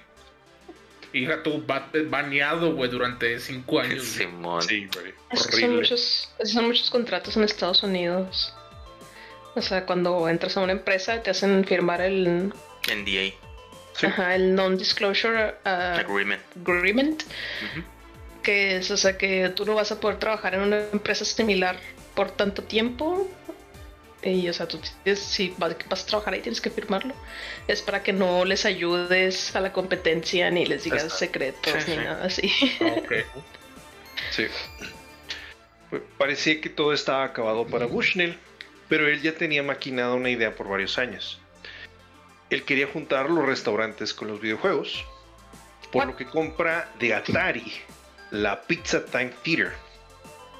[1.12, 4.05] Hija, tú ba- baneado, güey, durante cinco años.
[4.05, 4.62] Simón.
[4.62, 5.12] Sí, güey.
[5.30, 8.55] Esos son, muchos, esos son muchos contratos en Estados Unidos.
[9.55, 12.52] O sea, cuando entras a una empresa te hacen firmar el,
[12.89, 13.34] NDA.
[13.94, 14.06] Sí.
[14.06, 16.40] ajá, el Non-Disclosure ah, Agreement.
[16.66, 17.22] Agreement,
[18.43, 21.78] que es, o sea, que tú no vas a poder trabajar en una empresa similar
[22.14, 23.30] por tanto tiempo.
[24.24, 27.15] Y, o sea, tú tienes- si vas, vas a trabajar ahí tienes que firmarlo.
[27.66, 31.97] Es para que no les ayudes a la competencia ni les digas secretos Sí, ni
[31.97, 32.05] sí.
[32.05, 32.53] nada así.
[32.81, 33.12] Ah, ok.
[34.31, 34.47] Sí.
[35.90, 38.39] Pues, Parecía que todo estaba acabado para Bushnell,
[38.89, 41.40] pero él ya tenía maquinado una idea por varios años.
[42.51, 45.05] Él quería juntar los restaurantes con los videojuegos,
[45.90, 47.73] por lo que compra de Atari
[48.31, 49.73] la Pizza Time Theater,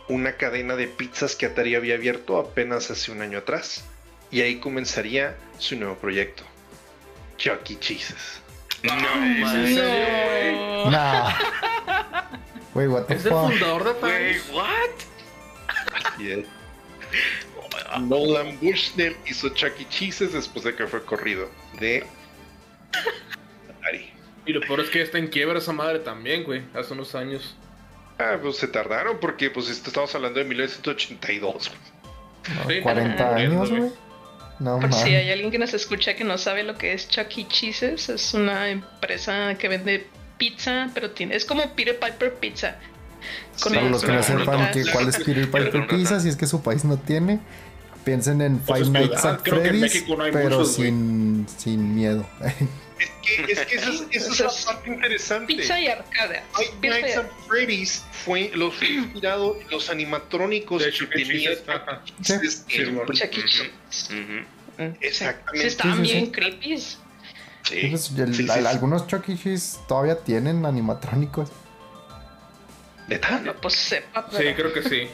[0.09, 3.85] una cadena de pizzas que Atari había abierto apenas hace un año atrás,
[4.31, 6.43] y ahí comenzaría su nuevo proyecto,
[7.39, 7.79] Chuck E.
[7.79, 8.41] Cheese's.
[8.83, 9.75] No, ¿Es en mames.
[9.75, 10.91] serio, güey?
[10.91, 11.33] Nah.
[12.75, 14.41] Güey, what the Es el fundador de Atari.
[14.53, 14.91] what?
[18.01, 19.87] Nolan Bushnell hizo Chuck E.
[19.89, 21.49] Cheese's después de que fue corrido
[21.79, 22.05] de
[23.79, 24.11] Atari.
[24.47, 26.63] Y lo peor es que ya está en quiebra esa madre también, güey.
[26.75, 27.55] Hace unos años.
[28.23, 31.71] Ah, pues se tardaron porque pues esto estamos hablando de 1982.
[32.57, 32.81] No, Sí.
[32.81, 33.91] 40 Ah, años, güey.
[34.59, 35.15] No Por si mames.
[35.17, 37.47] hay alguien que nos escucha que no sabe lo que es Chuck E.
[37.49, 40.07] Cheese's, es una empresa que vende
[40.39, 42.77] pizza, pero tiene, es como Peter Piper Pizza.
[43.63, 46.37] Con Para las los que no sepan que cuál es Peter Piper Pizza, si es
[46.37, 47.41] que su país no tiene,
[48.05, 52.25] piensen en Pues Five Nights ah, at Freddy's, no pero muchos, sin, sin miedo.
[53.03, 55.55] Es que, es que esa es, la parte interesante.
[55.55, 56.43] Pizza y arcade.
[56.55, 61.51] Five Nights at Freddy's fue los fue inspirado en los animatrónicos De que tenía
[62.23, 62.83] Sí, sí.
[65.01, 65.61] Exactamente.
[65.61, 66.33] Sí, estaban Sí, sí, bien sí.
[66.33, 66.79] creepy.
[66.79, 66.97] Sí.
[67.71, 68.67] El- Sí, sí, sí.
[68.67, 69.37] Algunos Chuck E.
[69.37, 71.51] Cheese todavía tienen animatrónicos.
[73.09, 73.41] ¿Neta?
[73.41, 75.09] No, pues sepa, Sí, pero creo que sí.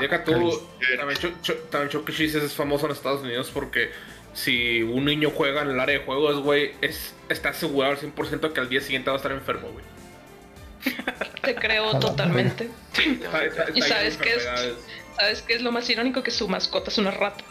[0.00, 0.32] Deja tú.
[0.32, 0.70] Cristo.
[0.98, 2.12] También, Chuck- Chuck- también Chuck E.
[2.12, 3.90] Cheese es famoso en Estados Unidos porque
[4.34, 8.52] si un niño juega en el área de juegos, güey, es, está asegurado al 100%
[8.52, 9.84] que al día siguiente va a estar enfermo, güey.
[11.42, 12.68] te creo totalmente.
[12.92, 14.48] Está- está- está ¿Y sabes qué es?
[15.16, 16.22] ¿Sabes qué es lo más irónico?
[16.22, 17.44] Que su mascota es una rata.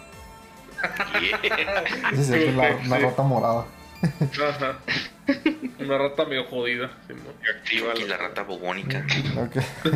[1.21, 1.83] Yeah.
[2.11, 2.51] Es Sí.
[2.89, 3.65] la rata morada.
[4.03, 4.79] Ajá.
[5.79, 6.91] Una rata medio jodida.
[7.55, 9.05] Activa Y la rata bubónica.
[9.37, 9.55] Ok.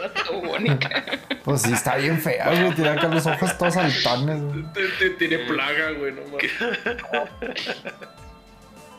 [0.00, 1.04] Rata bubónica.
[1.44, 2.74] Pues sí, está bien fea, güey.
[2.74, 4.62] Tiene acá los ojos todos saltones, güey.
[4.72, 6.50] T- t- Tiene plaga, güey, no mames.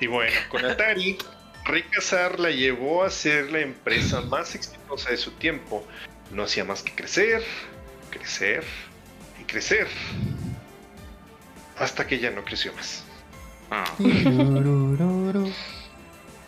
[0.01, 1.17] Y bueno, con Atari,
[1.63, 5.87] Rick Kazar la llevó a ser la empresa más exitosa de su tiempo.
[6.31, 7.41] No hacía más que crecer,
[8.11, 8.65] crecer
[9.41, 9.87] y crecer.
[11.77, 13.04] Hasta que ya no creció más.
[13.71, 13.85] Ah.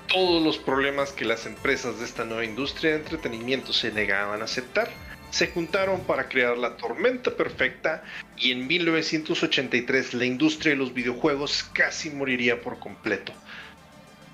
[0.07, 4.45] Todos los problemas que las empresas de esta nueva industria de entretenimiento se negaban a
[4.45, 4.89] aceptar
[5.29, 8.03] se juntaron para crear la tormenta perfecta
[8.37, 13.33] y en 1983 la industria de los videojuegos casi moriría por completo.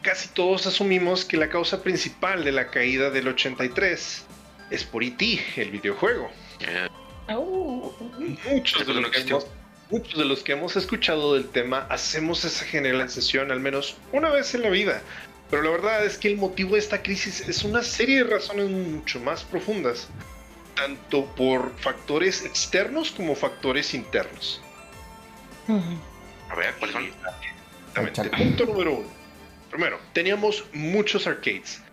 [0.01, 4.25] Casi todos asumimos que la causa principal de la caída del 83
[4.69, 6.29] es por E.T., el videojuego.
[8.51, 9.47] Muchos de, los que hemos,
[9.93, 14.55] muchos de los que hemos escuchado del tema hacemos esa generalización al menos una vez
[14.55, 15.03] en la vida.
[15.51, 18.71] Pero la verdad es que el motivo de esta crisis es una serie de razones
[18.71, 20.07] mucho más profundas,
[20.75, 24.63] tanto por factores externos como factores internos.
[26.49, 28.31] A ver, ¿cuáles son?
[28.31, 29.07] Punto número uno.
[29.69, 31.83] Primero, teníamos muchos arcades.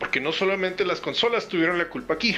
[0.00, 2.36] Porque no solamente las consolas tuvieron la culpa aquí.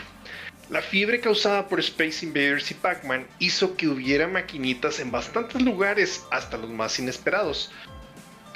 [0.73, 6.25] La fiebre causada por Space Invaders y Pac-Man hizo que hubiera maquinitas en bastantes lugares,
[6.31, 7.71] hasta los más inesperados.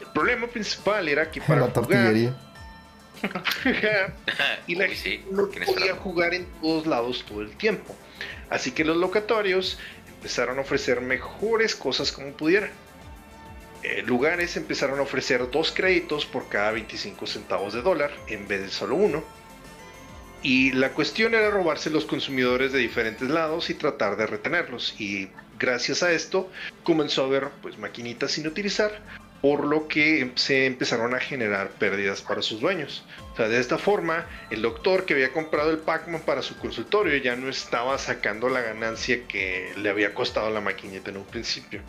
[0.01, 2.34] El problema principal era que para La jugar tortillería.
[4.66, 7.94] y la Uy, sí, gente no podía jugar en todos lados todo el tiempo.
[8.48, 9.78] Así que los locatorios
[10.09, 12.70] empezaron a ofrecer mejores cosas como pudieran.
[13.82, 18.62] eh, lugares empezaron a ofrecer dos créditos por cada 25 centavos de dólar en vez
[18.62, 19.22] de solo uno.
[20.42, 24.94] Y la cuestión era robarse los consumidores de diferentes lados y tratar de retenerlos.
[25.00, 26.50] Y gracias a esto
[26.84, 28.92] comenzó a haber pues, maquinitas sin utilizar,
[29.40, 33.04] por lo que se empezaron a generar pérdidas para sus dueños.
[33.32, 37.16] O sea, de esta forma, el doctor que había comprado el Pac-Man para su consultorio
[37.16, 41.80] ya no estaba sacando la ganancia que le había costado la maquinita en un principio.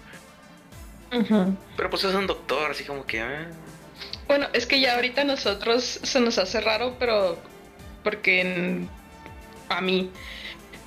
[1.10, 3.22] Pero pues es un doctor, así como que...
[3.22, 3.48] Ah.
[4.28, 7.40] Bueno, es que ya ahorita a nosotros se nos hace raro, pero
[8.04, 8.86] porque
[9.70, 10.12] a mí,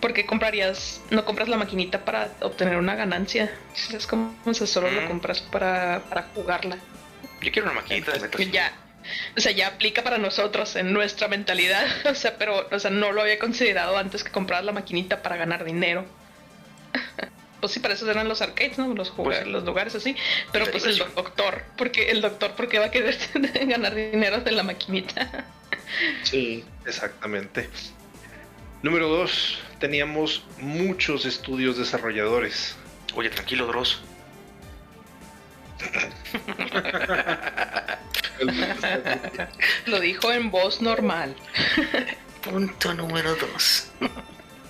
[0.01, 3.53] porque comprarías, no compras la maquinita para obtener una ganancia?
[3.93, 5.09] Es como si solo lo mm.
[5.09, 6.79] compras para, para jugarla.
[7.43, 8.13] Yo quiero una maquinita.
[8.51, 8.73] ya,
[9.37, 13.13] o sea, ya aplica para nosotros en nuestra mentalidad, o sea, pero, o sea, no
[13.13, 16.05] lo había considerado antes que comprar la maquinita para ganar dinero.
[17.61, 18.95] pues sí, para eso eran los arcades, ¿no?
[18.95, 20.17] Los, pues los lugares así.
[20.53, 23.17] Pero pues el doctor, porque el doctor, ¿por qué va a querer
[23.67, 25.47] ganar dinero de la maquinita?
[26.23, 27.69] Sí, exactamente.
[28.83, 32.77] Número dos, teníamos muchos estudios desarrolladores.
[33.15, 34.01] Oye, tranquilo, Dross.
[39.87, 41.37] Lo dijo en voz normal.
[42.43, 43.91] Punto número dos.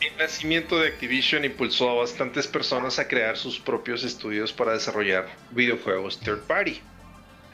[0.01, 5.29] El nacimiento de Activision impulsó a bastantes personas a crear sus propios estudios para desarrollar
[5.51, 6.81] videojuegos third party.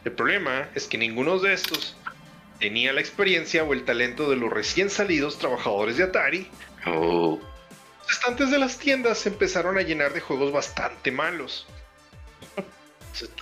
[0.04, 1.96] El problema es que ninguno de estos
[2.58, 6.48] tenía la experiencia o el talento de los recién salidos trabajadores de Atari.
[6.86, 7.38] Oh.
[8.02, 11.66] Los estantes de las tiendas se empezaron a llenar de juegos bastante malos.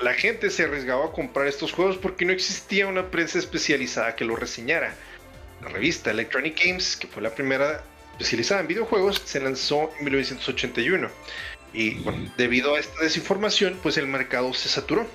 [0.00, 4.24] La gente se arriesgaba a comprar estos juegos porque no existía una prensa especializada que
[4.24, 4.94] los reseñara.
[5.60, 7.82] La revista Electronic Games, que fue la primera
[8.12, 11.10] especializada en videojuegos, se lanzó en 1981.
[11.72, 15.06] Y bueno, debido a esta desinformación, pues el mercado se saturó.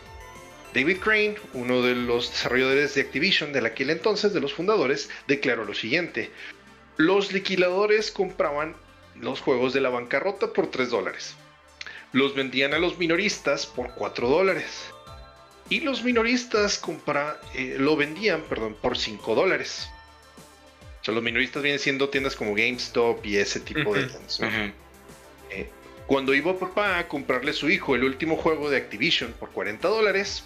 [0.73, 5.65] David Crane, uno de los desarrolladores de Activision de aquel entonces, de los fundadores, declaró
[5.65, 6.29] lo siguiente.
[6.97, 8.75] Los liquidadores compraban
[9.19, 11.35] los juegos de la bancarrota por 3 dólares.
[12.11, 14.91] Los vendían a los minoristas por 4 dólares.
[15.69, 19.89] Y los minoristas compra, eh, lo vendían perdón, por 5 dólares
[21.11, 24.39] los minoristas vienen siendo tiendas como GameStop y ese tipo de tiendas.
[25.51, 25.69] Eh,
[26.05, 29.87] cuando iba papá a comprarle a su hijo el último juego de Activision por 40
[29.87, 30.43] dólares,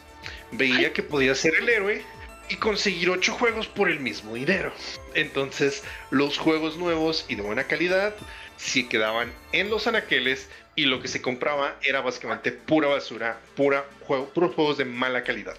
[0.52, 2.04] veía que podía ser el héroe
[2.50, 4.74] y conseguir 8 juegos por el mismo dinero.
[5.16, 8.14] Entonces, los juegos nuevos y de buena calidad
[8.58, 13.86] se quedaban en los anaqueles y lo que se compraba era básicamente pura basura, pura
[14.02, 15.56] juego, puros juegos de mala calidad.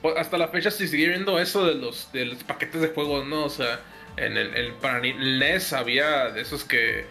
[0.00, 3.26] Pues, hasta la fecha se sigue viendo eso de los, de los paquetes de juegos,
[3.26, 3.44] ¿no?
[3.44, 3.80] O sea,
[4.16, 7.06] en el, el, para el NES había de esos que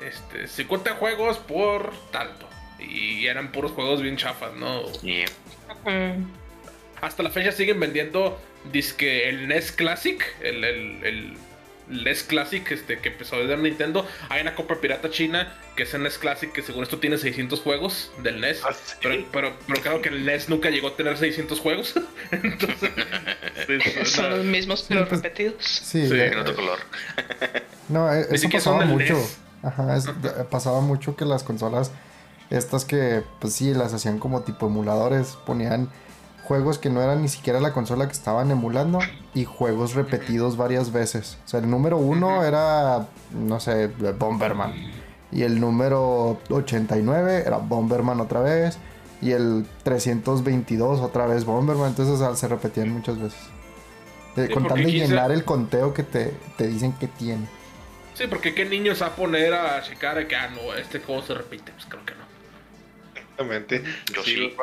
[0.00, 2.48] este, 50 juegos por tanto.
[2.78, 4.82] Y eran puros juegos bien chafas, ¿no?
[7.00, 8.40] Hasta la fecha siguen vendiendo
[8.72, 11.36] disque el NES Classic, el, el
[11.88, 14.06] NES Classic este, que empezó a vender Nintendo.
[14.28, 17.60] Hay una compra pirata china que es el NES Classic que según esto tiene 600
[17.60, 18.62] juegos del NES.
[18.64, 21.94] Ah, pero, pero, claro que el NES nunca llegó a tener 600 juegos.
[22.30, 22.90] Entonces,
[24.04, 25.64] son los mismos pero repetidos.
[25.64, 26.78] Sí, en otro color.
[27.88, 29.18] no, e-, eso pasaba mucho.
[29.62, 29.96] Ajá,
[30.50, 31.92] pasaba mucho que las consolas
[32.52, 35.88] estas que pues sí las hacían como tipo emuladores, ponían
[36.44, 38.98] juegos que no eran ni siquiera la consola que estaban emulando
[39.34, 41.38] y juegos repetidos varias veces.
[41.46, 43.88] O sea, el número uno era, no sé,
[44.18, 44.74] Bomberman.
[45.30, 48.78] Y el número 89 era Bomberman otra vez.
[49.22, 51.88] Y el 322 otra vez Bomberman.
[51.88, 53.40] Entonces se repetían muchas veces.
[54.36, 57.46] Eh, con tal de llenar el conteo que te, dicen que tiene.
[58.14, 61.72] Sí, porque qué niños a poner a checar que, ah, no, este juego se repite.
[61.72, 62.21] Pues creo que no.
[63.32, 63.82] Exactamente.
[64.14, 64.54] Yo sí.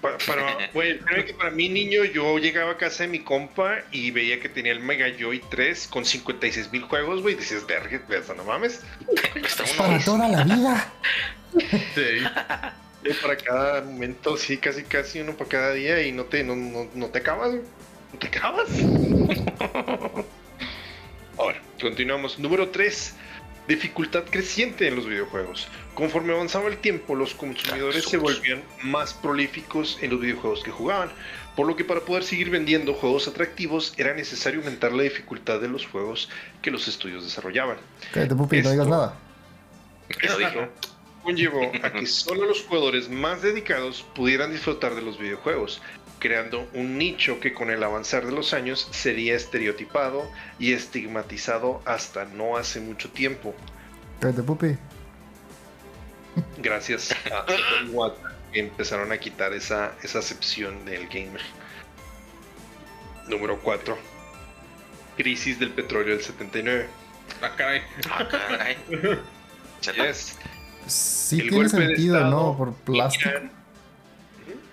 [0.00, 4.40] Para, para, que para mí, niño, yo llegaba a casa de mi compa y veía
[4.40, 7.34] que tenía el Mega Joy 3 con 56 mil juegos, güey.
[7.34, 8.00] Decías, verga,
[8.34, 8.82] no mames.
[9.76, 10.92] para toda la vida.
[13.02, 13.12] Sí.
[13.22, 16.88] para cada momento, sí, casi, casi uno para cada día y no te, no, no,
[16.94, 17.54] no te acabas,
[18.12, 18.68] No te acabas.
[21.36, 22.38] Ahora, continuamos.
[22.38, 23.16] Número 3
[23.70, 25.68] dificultad creciente en los videojuegos.
[25.94, 31.10] Conforme avanzaba el tiempo, los consumidores se volvían más prolíficos en los videojuegos que jugaban,
[31.56, 35.68] por lo que para poder seguir vendiendo juegos atractivos era necesario aumentar la dificultad de
[35.68, 36.28] los juegos
[36.62, 37.76] que los estudios desarrollaban.
[38.12, 39.16] Cállate, pupi, no digas nada.
[40.20, 40.68] Esto
[41.22, 45.80] conllevó a que solo los jugadores más dedicados pudieran disfrutar de los videojuegos,
[46.20, 52.26] creando un nicho que con el avanzar de los años sería estereotipado y estigmatizado hasta
[52.26, 53.54] no hace mucho tiempo.
[54.20, 54.76] Cállate, pupi.
[56.58, 57.46] Gracias a
[58.52, 61.42] que empezaron a quitar esa, esa acepción del gamer.
[63.28, 63.96] Número 4.
[65.16, 66.86] Crisis del petróleo del 79.
[67.42, 67.82] Ah, caray.
[68.10, 68.76] Ah, caray.
[69.80, 70.36] Yes.
[70.86, 72.56] Sí El tiene golpe de sentido, estado ¿no?
[72.58, 73.30] Por plástico.
[73.30, 73.59] Irán.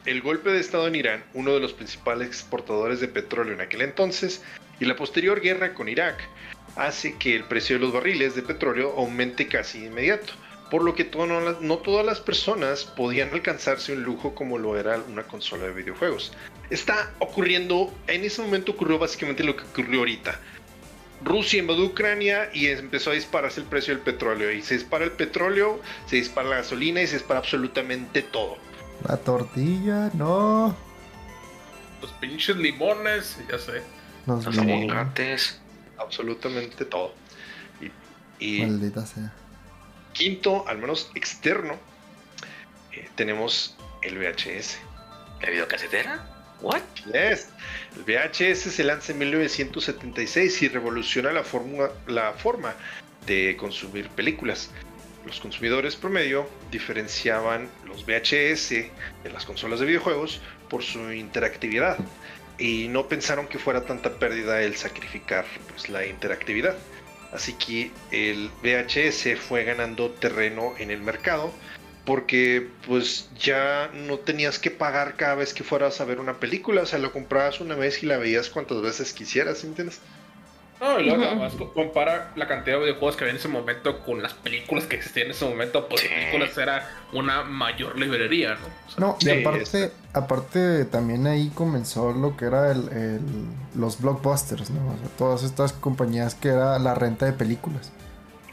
[0.08, 3.82] El golpe de Estado en Irán, uno de los principales exportadores de petróleo en aquel
[3.82, 4.42] entonces,
[4.80, 6.24] y la posterior guerra con Irak,
[6.78, 10.32] hace que el precio de los barriles de petróleo aumente casi inmediato,
[10.72, 11.12] por lo que
[11.60, 16.32] no todas las personas podían alcanzarse un lujo como lo era una consola de videojuegos.
[16.70, 20.40] Está ocurriendo, en ese momento ocurrió básicamente lo que ocurrió ahorita.
[21.22, 24.54] Rusia invadió Ucrania y empezó a dispararse el precio del petróleo.
[24.54, 28.58] Y se dispara el petróleo, se dispara la gasolina y se dispara absolutamente todo.
[29.07, 30.76] La tortilla, no.
[32.02, 33.82] Los pinches limones, ya sé.
[34.26, 35.60] Los Los limones.
[35.98, 37.14] Absolutamente todo.
[38.40, 39.34] Y, y Maldita sea.
[40.14, 41.76] quinto, al menos externo,
[42.94, 44.78] eh, tenemos el VHS.
[45.41, 46.26] ¿La videocasetera?
[46.61, 46.82] ¿What?
[47.14, 47.49] Yes.
[47.95, 52.74] El VHS se lanza en 1976 y revoluciona la, forma- la forma
[53.26, 54.69] de consumir películas.
[55.28, 60.40] Los consumidores promedio diferenciaban los VHS de las consolas de videojuegos
[60.70, 61.98] por su interactividad
[62.58, 66.78] y no pensaron que fuera tanta pérdida el sacrificar pues, la interactividad.
[67.34, 71.52] Así que el VHS fue ganando terreno en el mercado
[72.06, 76.84] porque pues ya no tenías que pagar cada vez que fueras a ver una película,
[76.84, 79.99] o sea, lo comprabas una vez y la veías cuantas veces quisieras, ¿entiendes?
[80.80, 81.24] No, y luego
[81.58, 84.98] co- compara la cantidad de videojuegos que había en ese momento con las películas que
[84.98, 86.08] existían en ese momento, pues Sí.
[86.08, 88.68] películas era una mayor librería, ¿no?
[88.88, 93.22] O sea, No, y Sí, aparte, aparte también ahí comenzó lo que era el, el-
[93.76, 94.80] los blockbusters, ¿no?
[94.94, 97.91] O sea, todas estas compañías que era la renta de películas.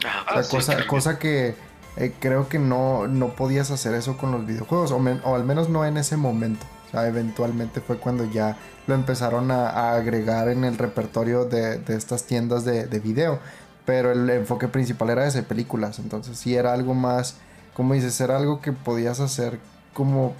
[0.05, 1.55] Ah, O sea, sí, cosa, cosa que
[1.97, 5.43] eh, creo que no, no podías hacer eso con los videojuegos, o, men- o al
[5.45, 6.65] menos no en ese momento.
[6.95, 8.57] Sea, eventualmente fue cuando ya
[8.87, 13.39] lo empezaron a, a agregar en el repertorio de, de estas tiendas de, de video.
[13.85, 15.99] Pero el enfoque principal era ese, películas.
[15.99, 17.35] Entonces sí era algo más,
[17.73, 19.59] como dices, era algo que podías hacer
[19.93, 20.33] como...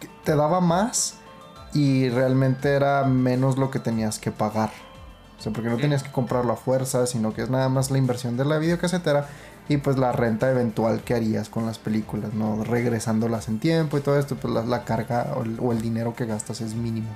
[0.00, 1.14] que te daba más
[1.74, 4.70] y realmente era menos lo que tenías que pagar.
[5.38, 7.98] O sea, porque no tenías que comprarlo a fuerza, sino que es nada más la
[7.98, 9.28] inversión de la videocasetera
[9.68, 12.64] y pues la renta eventual que harías con las películas, ¿no?
[12.64, 16.14] Regresándolas en tiempo y todo esto, pues la, la carga o el, o el dinero
[16.14, 17.14] que gastas es mínimo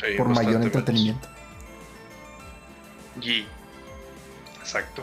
[0.00, 1.26] Sí, por mayor entretenimiento.
[3.20, 3.46] Y-
[4.60, 5.02] Exacto.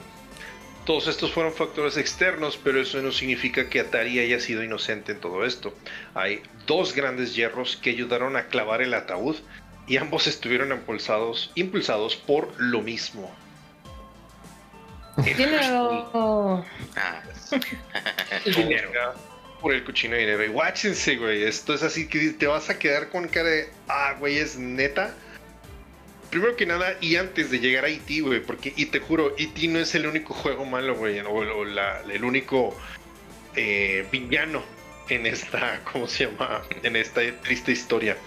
[0.85, 5.22] Todos estos fueron factores externos, pero eso no significa que Atari haya sido inocente en
[5.22, 5.73] todo esto.
[6.14, 9.38] Hay dos grandes hierros que ayudaron a clavar el ataúd
[9.88, 13.34] y ambos estuvieron impulsados, impulsados por lo mismo.
[15.26, 16.65] El Dinero.
[16.95, 17.22] ah,
[18.45, 18.90] dinero.
[19.61, 20.44] Por el cochino dinero.
[20.44, 21.44] Y guáchense, güey.
[21.44, 23.69] Esto es así que te vas a quedar con cara de.
[23.88, 25.14] Ah, güey, es neta.
[26.30, 29.68] Primero que nada, y antes de llegar a E.T., güey, porque, y te juro, E.T.
[29.68, 32.76] no es el único juego malo, güey, o, o la- el único
[33.56, 34.64] eh, villano
[35.10, 36.64] en esta, ¿cómo se llama?
[36.81, 38.18] En esta triste historia.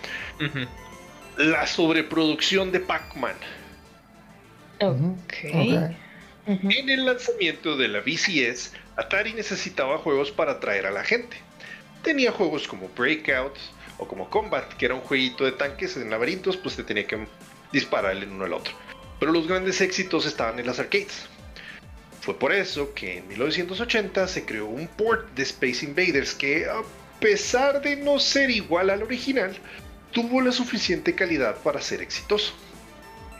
[1.36, 3.34] La sobreproducción de Pac-Man.
[4.80, 5.96] Ujú, Ok.
[6.46, 11.36] En el lanzamiento de la VCS, Atari necesitaba juegos para atraer a la gente.
[12.04, 13.56] Tenía juegos como Breakout
[13.98, 17.26] o como Combat, que era un jueguito de tanques en laberintos, pues te tenía que
[17.72, 18.74] disparar el uno al otro.
[19.18, 21.26] Pero los grandes éxitos estaban en las arcades.
[22.20, 26.82] Fue por eso que en 1980 se creó un port de Space Invaders que, a
[27.18, 29.56] pesar de no ser igual al original,
[30.12, 32.54] tuvo la suficiente calidad para ser exitoso.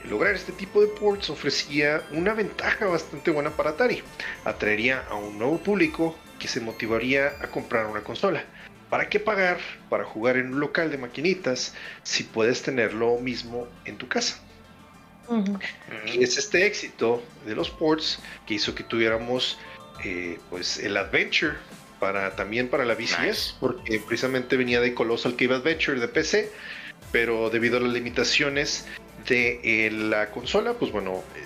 [0.09, 4.01] Lograr este tipo de ports ofrecía una ventaja bastante buena para Atari.
[4.45, 8.43] Atraería a un nuevo público que se motivaría a comprar una consola.
[8.89, 9.57] ¿Para qué pagar
[9.89, 11.73] para jugar en un local de maquinitas
[12.03, 14.39] si puedes tener lo mismo en tu casa?
[16.13, 19.57] Y es este éxito de los ports que hizo que tuviéramos
[20.05, 21.55] eh, pues el Adventure
[21.99, 23.53] para también para la VCS, Nice.
[23.59, 26.49] porque precisamente venía de Colossal Cave Adventure de PC,
[27.11, 28.85] pero debido a las limitaciones
[29.27, 31.43] de eh, la consola, pues bueno, eh,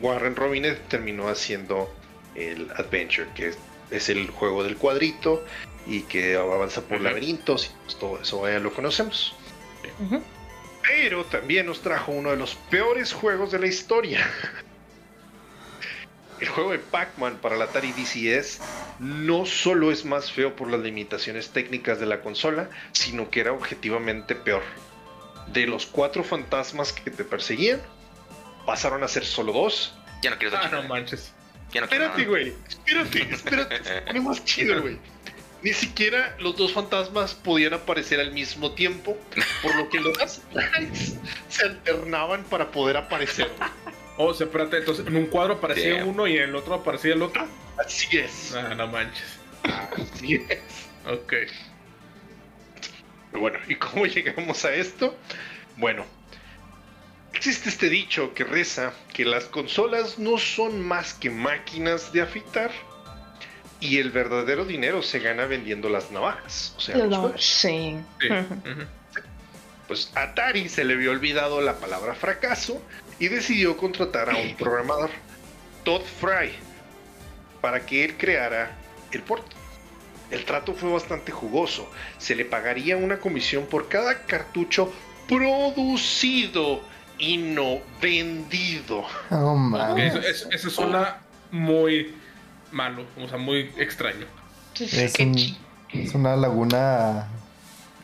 [0.00, 1.92] Warren Robinet terminó haciendo
[2.34, 3.58] el Adventure, que es,
[3.90, 5.44] es el juego del cuadrito
[5.86, 9.34] y que avanza por laberintos y pues todo eso ya lo conocemos.
[10.82, 14.30] Pero también nos trajo uno de los peores juegos de la historia.
[16.40, 18.60] El juego de Pac-Man para la Atari DCS
[19.00, 23.52] no solo es más feo por las limitaciones técnicas de la consola, sino que era
[23.52, 24.62] objetivamente peor.
[25.48, 27.80] De los cuatro fantasmas que te perseguían,
[28.66, 29.94] pasaron a ser solo dos.
[30.22, 31.32] ya no quiero Ah, no manches.
[31.72, 32.54] Ya no Espérate, güey.
[32.68, 34.02] Espérate, espérate.
[34.06, 34.98] Pone más chido, güey.
[35.62, 39.16] Ni siquiera los dos fantasmas podían aparecer al mismo tiempo,
[39.60, 40.16] por lo que los
[41.48, 43.50] se alternaban para poder aparecer.
[44.20, 47.22] Oh, se espérate, entonces en un cuadro aparecía uno y en el otro aparecía el
[47.22, 47.46] otro.
[47.78, 48.52] Así es.
[48.52, 49.38] Ah, no manches.
[49.62, 50.88] Así es.
[51.06, 51.34] Ok.
[53.32, 55.16] Bueno, ¿y cómo llegamos a esto?
[55.76, 56.04] Bueno,
[57.32, 62.72] existe este dicho que reza que las consolas no son más que máquinas de afeitar
[63.78, 66.74] y el verdadero dinero se gana vendiendo las navajas.
[66.76, 67.44] O sea, los juegos.
[67.44, 67.96] sí.
[69.86, 72.82] Pues a Atari se le había olvidado la palabra fracaso
[73.18, 75.10] y decidió contratar a un programador,
[75.84, 76.52] Todd Fry,
[77.60, 78.76] para que él creara
[79.12, 79.44] el port.
[80.30, 81.90] El trato fue bastante jugoso.
[82.18, 84.92] Se le pagaría una comisión por cada cartucho
[85.26, 86.80] producido
[87.18, 89.04] y no vendido.
[89.30, 90.14] Oh, mames.
[90.14, 91.18] eso, eso- eso suena
[91.50, 92.14] muy
[92.70, 94.26] malo, o sea, muy extraño.
[94.74, 95.56] Sí, sí, Es, un-
[95.92, 97.26] es una laguna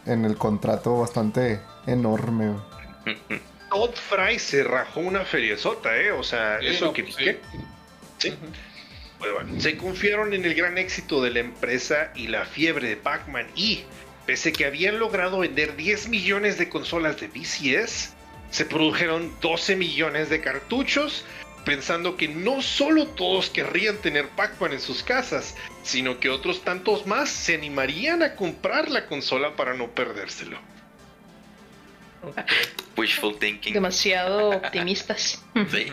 [0.06, 2.54] en el contrato bastante enorme.
[3.74, 6.12] Todd Fry se rajó una feriezota, ¿eh?
[6.12, 7.16] O sea, Sí, eso no, que pues.
[8.18, 8.32] Sí.
[9.18, 13.48] Bueno, se confiaron en el gran éxito de la empresa y la fiebre de Pac-Man
[13.56, 13.82] y,
[14.26, 18.12] pese que habían logrado vender 10 millones de consolas de VCS,
[18.50, 21.24] se produjeron 12 millones de cartuchos,
[21.64, 27.06] pensando que no solo todos querrían tener Pac-Man en sus casas, sino que otros tantos
[27.06, 30.58] más se animarían a comprar la consola para no perdérselo.
[32.96, 33.72] Wishful thinking.
[33.72, 35.42] Demasiado optimistas.
[35.70, 35.86] Sí.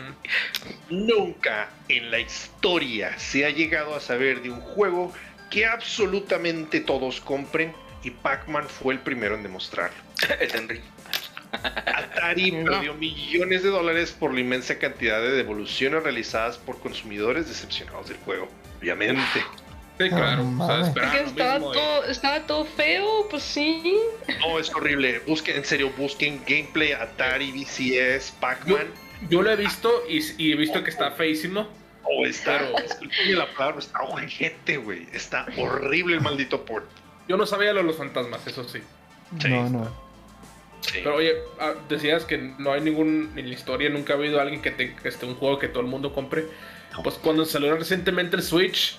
[0.90, 5.12] Nunca en la historia se ha llegado a saber de un juego
[5.50, 9.96] que absolutamente todos compren y Pac-Man fue el primero en demostrarlo.
[10.40, 10.80] El Henry.
[11.52, 12.72] Atari No.
[12.72, 18.16] perdió millones de dólares por la inmensa cantidad de devoluciones realizadas por consumidores decepcionados del
[18.18, 18.48] juego.
[18.80, 19.22] Obviamente.
[20.04, 20.42] Sí, claro.
[20.42, 20.88] Ah, o sea, mames.
[20.88, 23.96] esperaban Que lo estaba mismo y- todo, estaba todo feo, pues sí.
[24.40, 25.20] No, es horrible.
[25.26, 28.86] Busquen, en serio, busquen gameplay Atari, VCS, Pac-Man.
[29.30, 31.68] Yo lo he visto y, y he visto que está feísimo.
[32.04, 35.06] Oh, está, Pero- la palabra, está ojete, güey.
[35.12, 36.86] Está horrible el maldito port.
[37.28, 38.80] Yo no sabía lo de los fantasmas, eso sí.
[39.40, 39.48] Sí.
[39.48, 40.02] No, no.
[40.80, 40.98] Sí.
[41.04, 44.60] Pero oye, ah, decías que no hay ningún, en la historia nunca ha habido alguien
[44.60, 46.46] que tenga este, un juego que todo el mundo compre.
[47.04, 48.98] Pues cuando salió recientemente el Switch,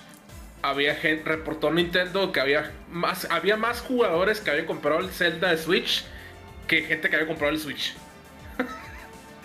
[0.70, 5.50] había gente, reportó Nintendo que había más, había más jugadores que habían comprado el Zelda
[5.50, 6.04] de Switch
[6.66, 7.94] que gente que había comprado el Switch.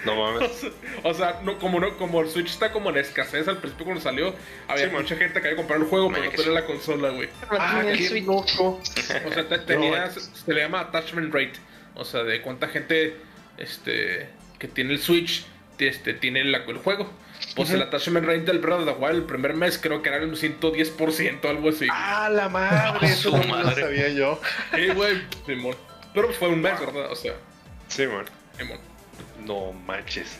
[0.06, 0.50] No mames.
[1.04, 4.02] O sea, no, como no, como el Switch está como en escasez al principio cuando
[4.02, 4.34] salió,
[4.68, 5.02] había Sí, man.
[5.02, 7.28] mucha gente que había comprado el juego, pero no tenía la consola, güey.
[7.50, 8.26] Ah, Tenía el qué Switch.
[8.26, 8.82] loco.
[8.82, 10.14] O sea, te- tenías,
[10.46, 11.54] se le llama attachment rate.
[11.96, 13.18] O sea, de cuánta gente
[13.58, 15.46] este, que tiene el Switch
[15.80, 17.12] este, tiene la- el juego.
[17.60, 20.18] Pues el attachment rate del Breath of the Wild el primer mes creo que era
[20.18, 21.88] el 110%, algo así.
[21.91, 23.81] Ah, la madre, eso Su no lo madre.
[23.84, 24.40] sabía yo.
[24.76, 25.76] Sí, güey, Simón.
[26.14, 27.11] Pero pues fue un mes, ¿verdad?
[27.11, 27.34] O sea,
[27.88, 28.26] Sí, man.
[28.57, 28.80] Simón.
[29.45, 30.40] No manches.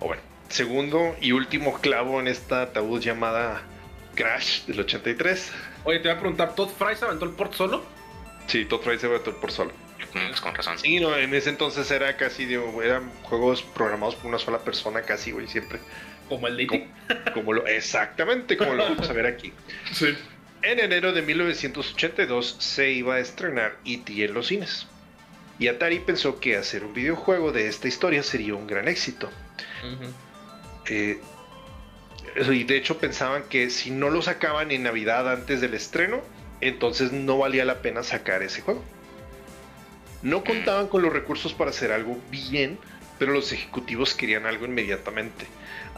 [0.00, 3.62] O bueno, segundo y último clavo en esta ataúd llamada
[4.14, 5.52] Crash del 83.
[5.84, 7.84] Oye, te voy a preguntar, ¿Todd Fry se aventó el port solo?
[8.46, 9.72] Sí, Todd Fry se va por solo.
[10.12, 10.78] Mm, pues con razón.
[10.78, 15.02] Sí, no, en ese entonces era casi, digo, eran juegos programados por una sola persona
[15.02, 15.78] casi, güey, siempre.
[16.30, 16.88] Como el Dating.
[17.34, 19.52] Como lo, exactamente como lo vamos a ver aquí.
[19.92, 20.16] Sí.
[20.62, 24.24] En enero de 1982 se iba a estrenar E.T.
[24.24, 24.86] en los cines.
[25.58, 29.30] Y Atari pensó que hacer un videojuego de esta historia sería un gran éxito.
[30.88, 31.20] Eh,
[32.50, 36.22] y de hecho pensaban que si no lo sacaban en Navidad antes del estreno,
[36.60, 38.84] entonces no valía la pena sacar ese juego.
[40.22, 42.78] No contaban con los recursos para hacer algo bien,
[43.18, 45.46] pero los ejecutivos querían algo inmediatamente.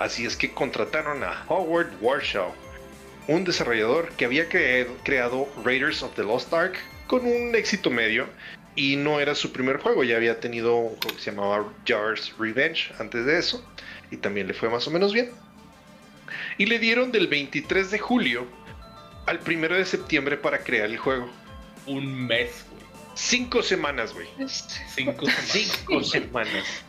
[0.02, 2.52] Así es que contrataron a Howard Warshaw,
[3.28, 6.76] un desarrollador que había creado, Raiders of the Lost Ark
[7.06, 8.26] con un éxito medio
[8.74, 12.34] y no era su primer juego, ya había tenido un juego que se llamaba Jar's
[12.36, 13.64] Revenge antes de eso
[14.10, 15.30] y también le fue más o menos bien.
[16.58, 18.44] Y le dieron del 23 de julio
[19.26, 21.30] al 1 de septiembre para crear el juego.
[21.86, 22.82] Un mes, güey.
[23.14, 24.26] Cinco semanas, güey.
[24.40, 26.82] Este, Cinco Cinco semanas.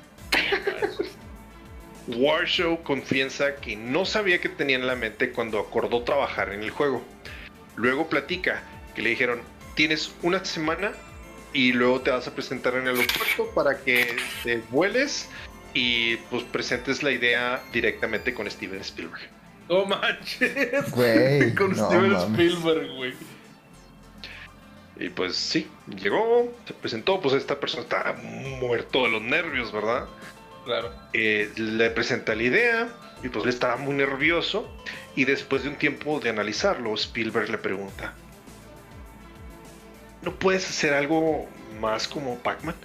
[2.07, 6.69] Warshow confiesa que no sabía qué tenía en la mente cuando acordó trabajar en el
[6.69, 7.01] juego.
[7.75, 8.63] Luego platica
[8.95, 9.41] que le dijeron,
[9.75, 10.91] tienes una semana
[11.53, 15.29] y luego te vas a presentar en el aeropuerto para que te vueles
[15.73, 19.29] y pues presentes la idea directamente con Steven Spielberg.
[19.69, 20.91] No manches.
[20.91, 22.29] Güey, Con no Steven mames.
[22.31, 23.13] Spielberg, güey.
[24.99, 28.13] Y pues sí, llegó, se presentó, pues esta persona está
[28.61, 30.05] muerto de los nervios, ¿verdad?
[30.65, 30.91] Claro.
[31.13, 32.89] Eh, le presenta la idea
[33.21, 34.69] y pues él estaba muy nervioso
[35.15, 38.13] y después de un tiempo de analizarlo, Spielberg le pregunta,
[40.21, 41.47] ¿no puedes hacer algo
[41.79, 42.75] más como Pac-Man?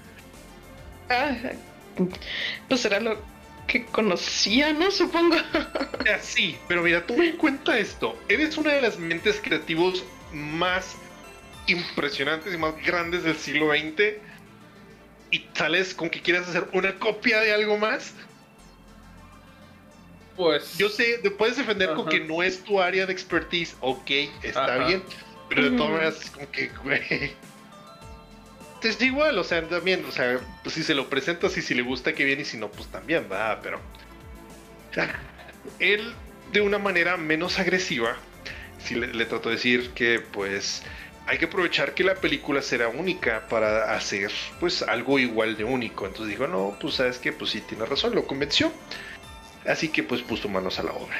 [1.09, 1.37] Ah,
[2.69, 3.19] pues era lo
[3.67, 4.91] que conocía, ¿no?
[4.91, 5.37] Supongo.
[6.05, 8.19] Ya, sí, pero mira, toma en cuenta esto.
[8.29, 10.97] Eres una de las mentes creativos más
[11.67, 14.17] impresionantes y más grandes del siglo XX
[15.31, 18.15] y sales con que quieras hacer una copia de algo más.
[20.37, 20.79] Pues.
[20.79, 24.11] Yo sé, te puedes defender con que no es tu área de expertise, ok,
[24.43, 24.87] está Ajá.
[24.87, 25.03] bien,
[25.49, 27.33] pero de todas maneras como que, güey.
[28.83, 31.83] Es igual, o sea, también, o sea, pues si se lo presentas y si le
[31.83, 33.81] gusta, que bien, y si no, pues también, va, pero.
[35.81, 36.15] Él,
[36.53, 38.17] de una manera menos agresiva,
[38.79, 40.85] sí le, le trató de decir que, pues,
[41.29, 46.07] hay que aprovechar que la película será única para hacer, pues, algo igual de único.
[46.07, 48.73] Entonces dijo, no, pues, sabes que, pues sí, tiene razón, lo convenció.
[49.67, 51.17] Así que, pues, puso manos a la obra.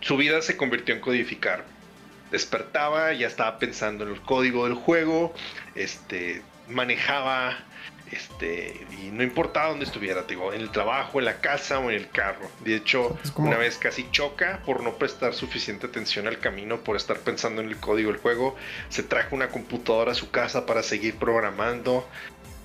[0.00, 1.64] Su vida se convirtió en codificar.
[2.32, 5.32] Despertaba, ya estaba pensando en el código del juego,
[5.76, 7.64] este, manejaba,
[8.12, 11.96] este, y no importaba dónde estuviera, digo, en el trabajo, en la casa o en
[11.96, 12.48] el carro.
[12.64, 16.96] De hecho, como- una vez casi choca por no prestar suficiente atención al camino, por
[16.96, 18.56] estar pensando en el código del juego.
[18.88, 22.06] Se trajo una computadora a su casa para seguir programando.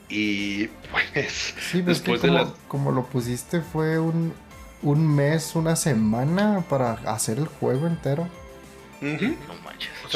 [0.10, 0.68] Y
[1.14, 4.34] pues, Sí, pues que después de como, las como lo pusiste fue un,
[4.82, 8.28] un mes, una semana para hacer el juego entero.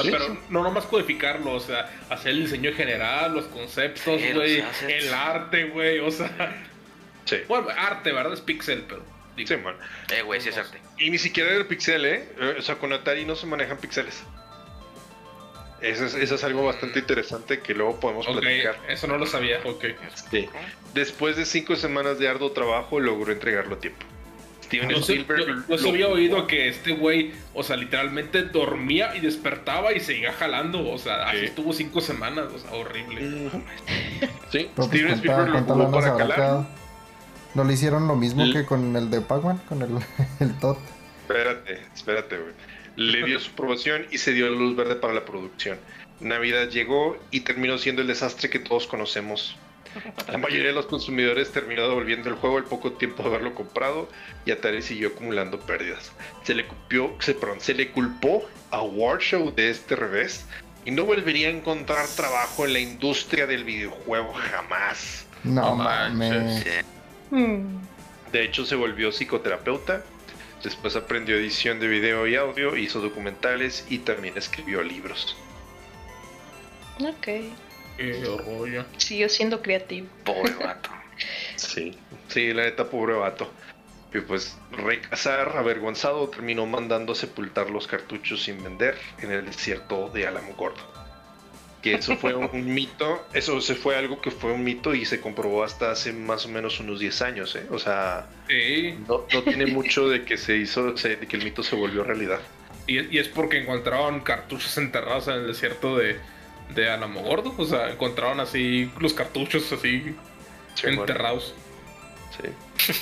[0.02, 0.40] Sea, Sí, pero sí.
[0.50, 6.00] no nomás codificarlo, o sea, hacer el diseño general, los conceptos, güey, el arte, güey,
[6.00, 6.64] o sea,
[7.26, 8.32] Sí, bueno, arte, ¿verdad?
[8.34, 9.02] Es pixel, pero
[9.36, 9.76] digo, sí, man.
[10.16, 10.80] Eh, güey, sí es arte.
[10.98, 12.30] Y ni siquiera era el pixel, ¿eh?
[12.40, 14.24] Eh, O sea, con Atari no se manejan píxeles.
[15.82, 18.78] Eso es, eso es algo bastante interesante que luego podemos ok, platicar.
[18.88, 19.86] eso no lo sabía, ok.
[20.32, 20.50] Sí.
[20.96, 24.04] Después de cinco semanas de arduo trabajo, logró entregarlo a tiempo.
[24.68, 25.40] Steven se- Spielberg.
[25.40, 29.94] yo- lo- yo se había oído que este güey, o sea, literalmente dormía y despertaba
[29.94, 31.46] y seguía jalando, o sea, así Sí.
[31.46, 33.50] estuvo cinco semanas, o sea, horrible.
[34.52, 36.68] Sí, Pero Steven ¿cuánta- Spielberg lo jugó para calar.
[37.54, 39.60] ¿No le hicieron lo mismo que con el de Pac-Man?
[39.68, 39.90] Con el,
[40.40, 40.78] el Tot.
[41.28, 42.54] Espérate, espérate, güey.
[42.96, 45.78] Le dio su aprobación y se dio luz verde para la producción.
[46.20, 49.56] Navidad llegó y terminó siendo el desastre que todos conocemos.
[50.28, 54.10] La mayoría de los consumidores terminó devolviendo el juego al poco tiempo de haberlo comprado
[54.46, 56.12] y Atari siguió acumulando pérdidas.
[56.44, 60.46] Se le, culpió, se, perdón, se le culpó a Warshow de este revés
[60.86, 65.26] y no volvería a encontrar trabajo en la industria del videojuego jamás.
[65.44, 66.66] No, No mames.
[67.30, 67.80] Hmm.
[68.32, 70.04] De hecho, se volvió psicoterapeuta.
[70.64, 75.36] Después aprendió edición de video y audio, hizo documentales y también escribió libros.
[77.00, 77.28] Ok.
[77.98, 78.86] Qué rollo.
[78.98, 80.08] Siguió siendo creativo.
[80.24, 80.90] Pobre vato.
[81.56, 81.98] Sí,
[82.28, 83.52] sí, la neta, pobre vato.
[84.14, 90.10] Y pues, recasar, avergonzado, terminó mandando a sepultar los cartuchos sin vender en el desierto
[90.10, 90.82] de Álamo Gordo.
[91.82, 95.22] Que eso fue un, mito, eso se fue algo que fue un mito y se
[95.22, 97.68] comprobó hasta hace más o menos unos 10 años, ¿eh?
[97.70, 101.62] O sea, Sí, no, no tiene mucho de que se hizo, de que el mito
[101.64, 102.40] se volvió realidad.
[102.88, 106.20] y, y es porque encontraron cartuchos enterrados en el desierto de,
[106.74, 110.16] de Alamogordo, o sea, encontraron así los cartuchos así
[110.76, 111.56] Sí, bueno, enterrados.
[112.78, 112.94] sí.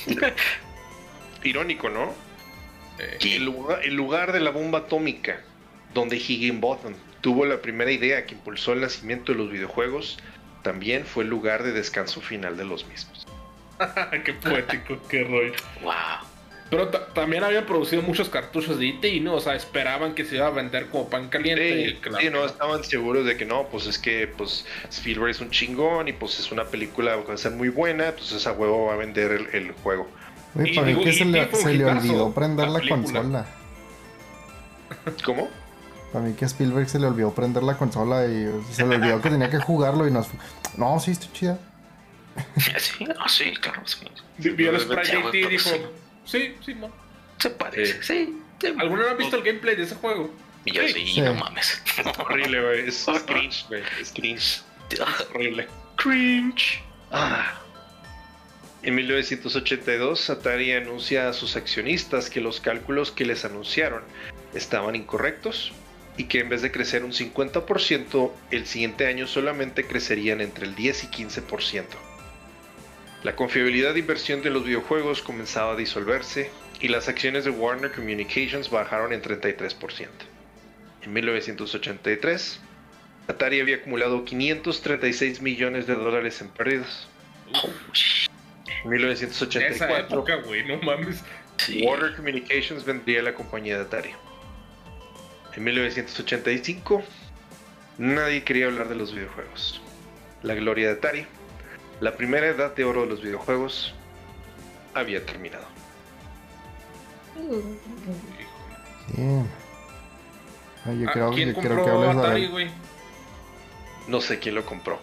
[1.44, 2.14] Irónico, ¿no?
[3.00, 5.42] Eh, El lugar, el lugar de la bomba atómica,
[5.94, 10.18] donde Higginbotham tuvo la primera idea que impulsó el nacimiento de los videojuegos,
[10.64, 13.28] también fue el lugar de descanso final de los mismos.
[14.26, 15.54] qué poético, qué rollo.
[15.84, 15.94] Wow.
[16.70, 19.08] Pero ta- también habían producido muchos cartuchos de E.T.
[19.08, 21.80] y no, o sea, esperaban que se iba a vender como pan caliente.
[21.82, 25.30] y Sí, claro sí, no, estaban seguros de que no, pues es que pues Spielberg
[25.30, 28.48] es un chingón y pues es una película que va a ser muy buena, entonces
[28.48, 30.08] a huevo va a vender el, el juego.
[30.56, 33.46] Oye, Y para mí digo, que y se le, se olvidó prender la consola.
[35.24, 35.50] ¿Cómo?
[36.12, 39.22] Para mí que a Spielberg se le olvidó prender la consola y se le olvidó
[39.22, 40.28] que tenía que jugarlo y nos...
[40.78, 41.60] No, sí, está chida.
[42.80, 44.06] Sí, no, sí, claro, sí.
[44.38, 45.38] Vi- Vio el sprite E.T.
[45.40, 45.70] y dijo,
[46.26, 46.56] sí.
[46.66, 46.92] sí, mo.
[47.40, 48.36] Se parece, sí.
[48.60, 48.68] sí.
[48.78, 50.34] ¿Alguno no ha visto el gameplay de ese juego?
[50.66, 50.94] Y yo Sí.
[50.94, 51.22] sí, Sí.
[51.22, 51.82] no mames.
[52.20, 54.62] Horrible, güey, es, es cringe, güey, es cringe,
[55.34, 55.68] horrible.
[55.98, 56.82] Cringe.
[57.12, 57.62] Ah.
[58.82, 64.04] En 1982, Atari anuncia a sus accionistas que los cálculos que les anunciaron
[64.54, 65.72] estaban incorrectos
[66.18, 70.76] y que en vez de crecer un 50%, el siguiente año solamente crecerían entre el
[70.76, 71.84] 10 y 15%.
[73.26, 77.92] La confiabilidad de inversión de los videojuegos comenzaba a disolverse y las acciones de Warner
[77.92, 80.08] Communications bajaron en 33%.
[81.02, 82.60] En 1983,
[83.28, 87.08] Atari había acumulado 536 millones de dólares en pérdidas.
[87.48, 91.24] En En esa 1984, época, güey, no mames.
[91.58, 91.84] Sí.
[91.84, 94.12] Warner Communications vendría la compañía de Atari.
[95.56, 97.04] En 1985,
[97.98, 99.82] nadie quería hablar de los videojuegos.
[100.44, 101.26] La gloria de Atari,
[102.02, 103.94] la primera edad de oro de los videojuegos,
[104.94, 105.66] había terminado.
[109.16, 109.48] Bien.
[110.86, 112.70] Ay, yo Ah, creo, ¿Quién yo quiero compró que hables de- Atari, güey?
[114.08, 115.00] No sé quién lo compró.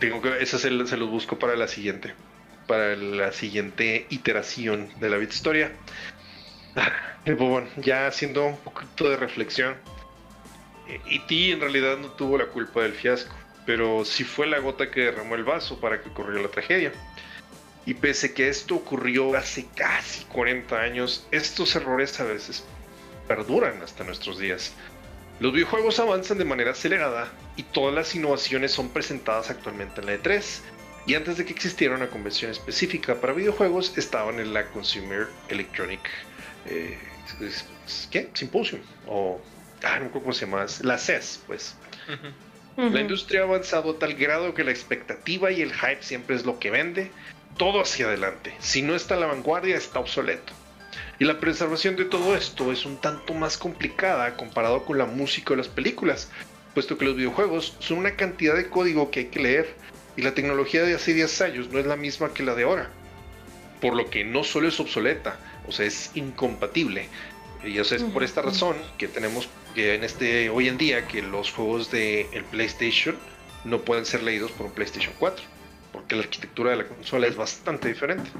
[0.00, 2.14] Digo que ese se, lo- se los busco para la siguiente.
[2.66, 5.72] Para la siguiente iteración de la historia.
[7.24, 9.76] Pues bueno, ya haciendo un poquito de reflexión.
[10.88, 11.52] eh, E.T.
[11.52, 13.34] en realidad no tuvo la culpa del fiasco,
[13.66, 16.92] pero sí fue la gota que derramó el vaso para que ocurriera la tragedia.
[17.86, 22.64] Y pese que esto ocurrió hace casi 40 años, estos errores a veces
[23.28, 24.72] perduran hasta nuestros días.
[25.40, 30.14] Los videojuegos avanzan de manera acelerada y todas las innovaciones son presentadas actualmente en la
[30.14, 30.60] E3.
[31.06, 36.00] Y antes de que existiera una convención específica para videojuegos, estaban en la Consumer Electronic
[36.66, 36.98] eh,
[38.10, 38.30] ¿qué?
[38.32, 39.40] Symposium o
[39.82, 41.74] ah, no me cómo se llama, la CES, pues.
[42.76, 46.44] La industria ha avanzado a tal grado que la expectativa y el hype siempre es
[46.44, 47.10] lo que vende.
[47.56, 48.52] Todo hacia adelante.
[48.58, 50.52] Si no está a la vanguardia, está obsoleto.
[51.20, 55.52] Y la preservación de todo esto es un tanto más complicada comparado con la música
[55.52, 56.30] o las películas,
[56.74, 59.74] puesto que los videojuegos son una cantidad de código que hay que leer
[60.16, 62.90] y la tecnología de hace 10 años no es la misma que la de ahora.
[63.80, 65.38] Por lo que no solo es obsoleta,
[65.68, 67.08] o sea, es incompatible.
[67.64, 71.06] Y o sea, es por esta razón que tenemos que en este hoy en día
[71.08, 73.16] que los juegos de el PlayStation
[73.64, 75.44] no pueden ser leídos por un PlayStation 4,
[75.92, 78.30] porque la arquitectura de la consola es bastante diferente.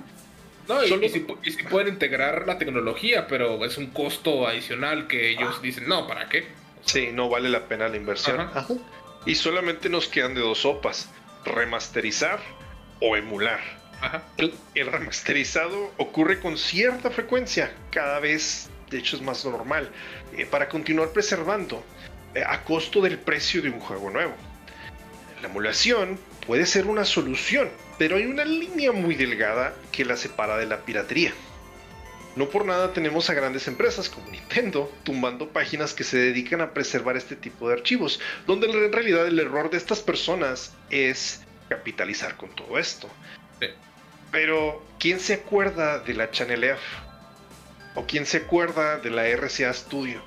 [0.69, 5.07] No, y, Solo- y y sí pueden integrar la tecnología, pero es un costo adicional
[5.07, 5.61] que ellos Ah.
[5.63, 6.47] dicen, no, ¿para qué?
[6.85, 8.41] Sí, no vale la pena la inversión.
[8.41, 8.61] Ajá.
[8.61, 8.75] Ajá.
[9.27, 11.11] Y solamente nos quedan de dos sopas,
[11.45, 12.41] remasterizar
[13.01, 13.61] o emular.
[14.01, 14.23] Ajá.
[14.37, 19.91] El, el remasterizado ocurre con cierta frecuencia, cada vez, de hecho es más normal,
[20.37, 21.85] eh, para continuar preservando
[22.35, 24.35] eh, a costo del precio de un juego nuevo.
[25.41, 30.57] La emulación puede ser una solución, pero hay una línea muy delgada que la separa
[30.57, 31.33] de la piratería.
[32.37, 36.73] No por nada tenemos a grandes empresas como Nintendo tumbando páginas que se dedican a
[36.73, 42.37] preservar este tipo de archivos, donde en realidad el error de estas personas es capitalizar
[42.37, 43.09] con todo esto.
[43.61, 43.69] Sí.
[44.33, 46.83] Pero, ¿quién se acuerda de la Channel F?
[47.95, 50.21] ¿O quién se acuerda de la RCA Studio?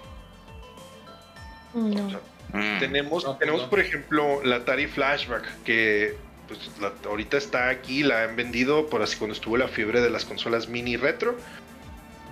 [1.73, 2.19] No.
[2.53, 2.79] Mm.
[2.79, 3.69] Tenemos, No, tenemos no.
[3.69, 6.15] por ejemplo, la Atari Flashback, que
[6.47, 10.09] pues, la- ahorita está aquí, la han vendido por así cuando estuvo la fiebre de
[10.09, 11.37] las consolas mini retro.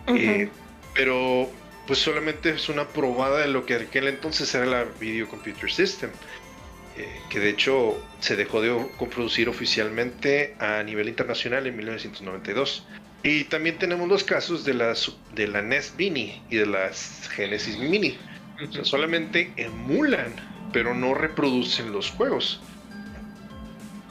[0.08, 0.50] Eh,
[0.94, 1.50] pero
[1.88, 5.70] pues solamente es una probada de lo que en aquel entonces era la Video Computer
[5.72, 6.10] System.
[6.98, 8.74] eh, que de hecho se dejó de
[9.12, 12.86] producir oficialmente a nivel internacional en 1992.
[13.26, 14.94] Y también tenemos los casos de la,
[15.34, 18.20] de la NES Mini y de las Genesis Mini.
[18.64, 20.36] O sea, solamente emulan,
[20.72, 22.62] pero no reproducen los juegos.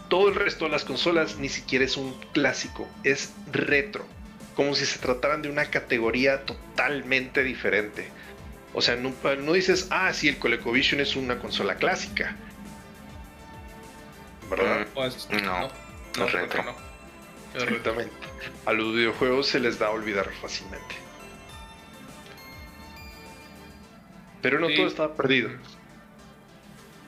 [0.09, 4.05] Todo el resto de las consolas ni siquiera es un clásico, es retro.
[4.57, 8.09] Como si se trataran de una categoría totalmente diferente.
[8.73, 12.35] O sea, no, no dices, ah, sí, el ColecoVision es una consola clásica.
[14.51, 14.89] ¿Verdad?
[14.93, 15.70] Pues, No, no, no
[16.19, 16.62] no, es creo retro.
[16.65, 16.84] no.
[17.55, 18.14] Exactamente.
[18.66, 20.94] A los videojuegos se les da a olvidar fácilmente.
[24.43, 24.76] Pero no Sí.
[24.76, 25.51] todo estaba perdido.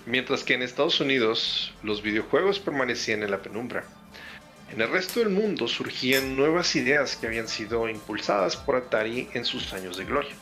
[0.07, 3.85] Mientras que en Estados Unidos los videojuegos permanecían en la penumbra.
[4.73, 9.45] En el resto del mundo surgían nuevas ideas que habían sido impulsadas por Atari en
[9.45, 10.35] sus años de gloria.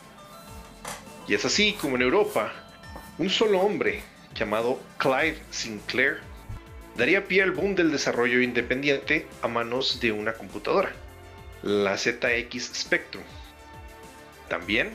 [1.26, 2.52] Y es así como en Europa,
[3.18, 4.02] un solo hombre
[4.35, 6.20] llamado Clive Sinclair
[6.97, 10.93] daría pie al boom del desarrollo independiente a manos de una computadora,
[11.62, 13.25] la ZX Spectrum.
[14.49, 14.95] También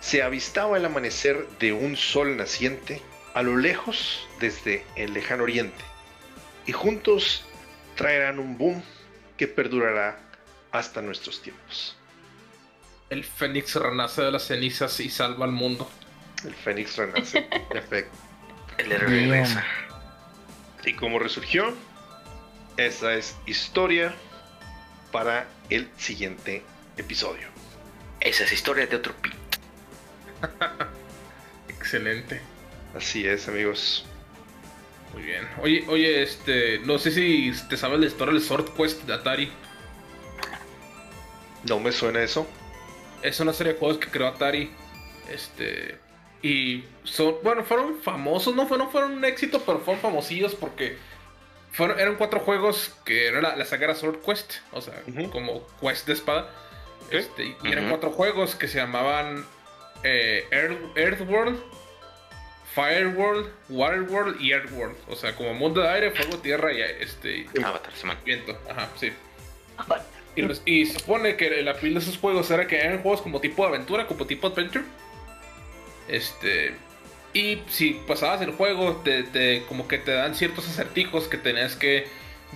[0.00, 3.00] se avistaba el amanecer de un sol naciente
[3.34, 5.84] a lo lejos desde el lejano oriente,
[6.66, 7.44] y juntos
[7.96, 8.82] traerán un boom
[9.36, 10.18] que perdurará
[10.70, 11.96] hasta nuestros tiempos.
[13.10, 15.90] El Fénix renace de las cenizas y salva al mundo.
[16.44, 18.16] El Fénix renace, en efecto.
[18.78, 19.64] El héroe regresa.
[20.84, 21.74] Y como resurgió,
[22.76, 24.14] esa es historia
[25.12, 26.62] para el siguiente
[26.96, 27.48] episodio.
[28.20, 29.34] Esa es historia de otro pit.
[31.68, 32.40] Excelente.
[32.96, 34.04] Así es, amigos.
[35.12, 35.46] Muy bien.
[35.60, 39.52] Oye, oye, este, no sé si te sabes la historia del Sword Quest de Atari.
[41.68, 42.46] No me suena eso.
[43.22, 44.70] Es una serie de juegos que creó Atari.
[45.30, 45.98] Este.
[46.42, 47.36] Y son.
[47.42, 50.96] Bueno, fueron famosos, no fueron, fueron un éxito, pero fueron famosillos porque.
[51.72, 54.54] Fueron, eran cuatro juegos que era la, la saga era Sword Quest.
[54.72, 56.50] O sea, como Quest de espada.
[57.10, 59.44] Este, y eran cuatro juegos que se llamaban
[60.02, 61.60] eh, Earth, Earthworld,
[62.74, 64.96] Fireworld, Waterworld y Earthworld.
[65.08, 67.92] O sea, como mundo de aire, fuego, tierra y este Avatar,
[68.24, 68.58] viento.
[68.70, 69.12] Ajá, sí.
[70.36, 73.20] Y, los- y se supone que la pila de esos juegos era que eran juegos
[73.20, 74.84] como tipo aventura, como tipo adventure.
[76.12, 76.74] Este.
[77.32, 81.74] Y si pasabas el juego, te, te- como que te dan ciertos acertijos que tenías
[81.74, 82.06] que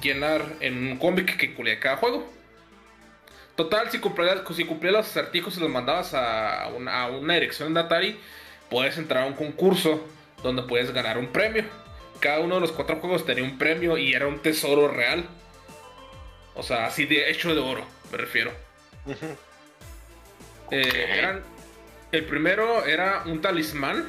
[0.02, 2.30] llenar en un cómic que incluía cada juego.
[3.56, 7.72] Total, si cumplías, si cumplías los acertijos y los mandabas a una, a una dirección
[7.72, 8.20] de Atari,
[8.68, 10.06] puedes entrar a un concurso
[10.42, 11.64] donde puedes ganar un premio.
[12.20, 15.26] Cada uno de los cuatro juegos tenía un premio y era un tesoro real.
[16.54, 18.52] O sea, así de hecho de oro, me refiero.
[20.70, 21.42] Eh, eran,
[22.16, 24.08] el primero era un talismán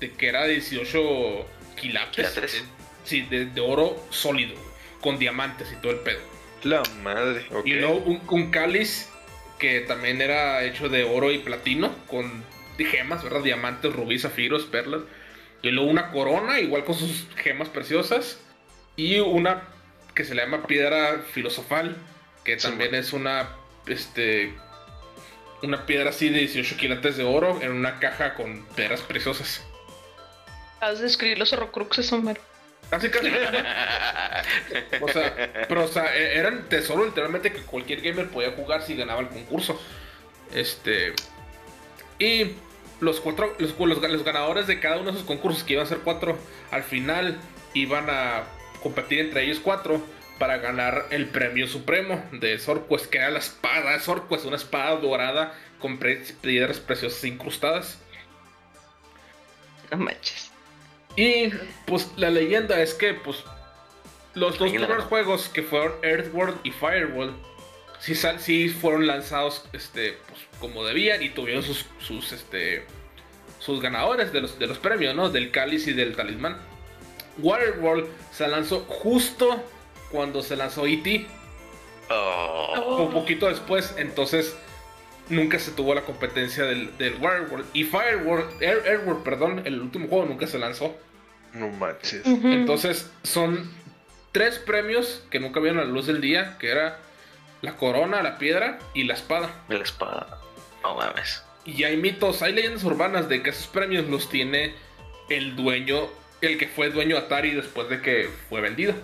[0.00, 1.46] de que era 18
[1.76, 2.30] quilates.
[2.30, 2.52] Quilates.
[2.52, 2.68] de-
[3.04, 4.54] sí, de, de oro sólido,
[5.00, 6.20] con diamantes y todo el pedo.
[6.64, 7.46] La madre.
[7.50, 7.66] ok.
[7.66, 9.08] Y luego un, un cáliz
[9.58, 12.44] que también era hecho de oro y platino, con
[12.78, 13.42] gemas, ¿verdad?
[13.42, 15.00] Diamantes, rubíes, zafiros, perlas.
[15.62, 18.38] Y luego una corona, igual con sus gemas preciosas.
[18.96, 19.62] Y una
[20.14, 21.96] que se le llama piedra filosofal,
[22.44, 23.48] que Sí, también es una,
[23.86, 24.52] este,
[25.62, 29.64] una piedra así de 18 quilates de oro en una caja con piedras preciosas.
[30.80, 32.40] Has de escribir los horrocruxes, Homero.
[32.90, 33.28] Casi, casi.
[35.00, 38.94] O sea, pero o sea, e- eran tesoro literalmente que cualquier gamer podía jugar si
[38.94, 39.80] ganaba el concurso.
[40.54, 41.12] Este.
[42.18, 42.52] Y
[43.00, 43.54] los cuatro.
[43.58, 46.38] Los, los, los ganadores de cada uno de esos concursos, que iban a ser cuatro,
[46.70, 47.36] al final
[47.74, 48.44] iban a
[48.82, 50.00] competir entre ellos cuatro
[50.38, 54.96] para ganar el premio supremo de Sorquest, que era la espada de Sorquest, una espada
[54.96, 57.98] dorada con piedras preciosas incrustadas.
[59.90, 60.50] No manches.
[61.16, 61.50] Y
[61.86, 63.42] pues la leyenda es que pues
[64.34, 67.34] los dos primeros juegos que fueron Earthworld y Fireworld
[67.98, 72.84] sí, sí fueron lanzados este pues, como debían y tuvieron sus sus este
[73.58, 75.30] sus ganadores de los de los premios, ¿no?
[75.30, 76.58] Del cáliz y del talismán.
[77.38, 79.64] Waterworld se lanzó justo
[80.10, 81.26] cuando se lanzó E.T.
[82.10, 83.04] Oh.
[83.06, 84.56] un poquito después, entonces
[85.28, 87.16] nunca se tuvo la competencia del, del
[87.74, 90.96] y Fireworld, Air, Airworld, perdón, el último juego nunca se lanzó.
[91.52, 92.22] No manches.
[92.26, 93.70] Entonces son
[94.32, 96.98] tres premios que nunca vieron la luz del día, que era
[97.62, 99.50] la corona, la piedra y la espada.
[99.68, 100.40] La espada.
[100.82, 101.42] No mames.
[101.64, 104.74] Y hay mitos, hay leyendas urbanas de que esos premios los tiene
[105.28, 106.08] el dueño,
[106.40, 108.94] el que fue dueño de Atari después de que fue vendido.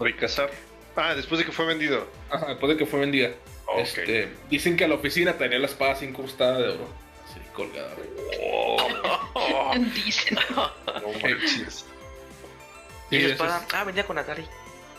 [0.00, 0.50] Ricasar.
[0.96, 2.06] Ah, después de que fue vendido.
[2.30, 3.30] Ajá, después de que fue vendida.
[3.66, 3.78] Ok.
[3.78, 6.88] Este, dicen que a la oficina tenía la espada así incrustada de oro.
[7.24, 7.94] Así colgada.
[8.42, 10.38] Oh, Dicen.
[10.56, 10.72] no
[11.22, 11.84] manches.
[13.10, 13.66] ¿Y la espada?
[13.72, 14.44] Ah, venía con Atari.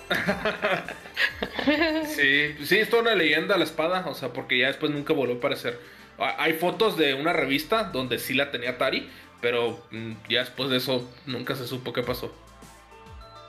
[2.06, 5.36] sí, sí, es toda una leyenda la espada, o sea, porque ya después nunca volvió
[5.36, 5.80] a aparecer.
[6.18, 9.10] Ah, Hay fotos de una revista donde sí la tenía Atari,
[9.42, 12.34] pero mm, ya después de eso nunca se supo qué pasó.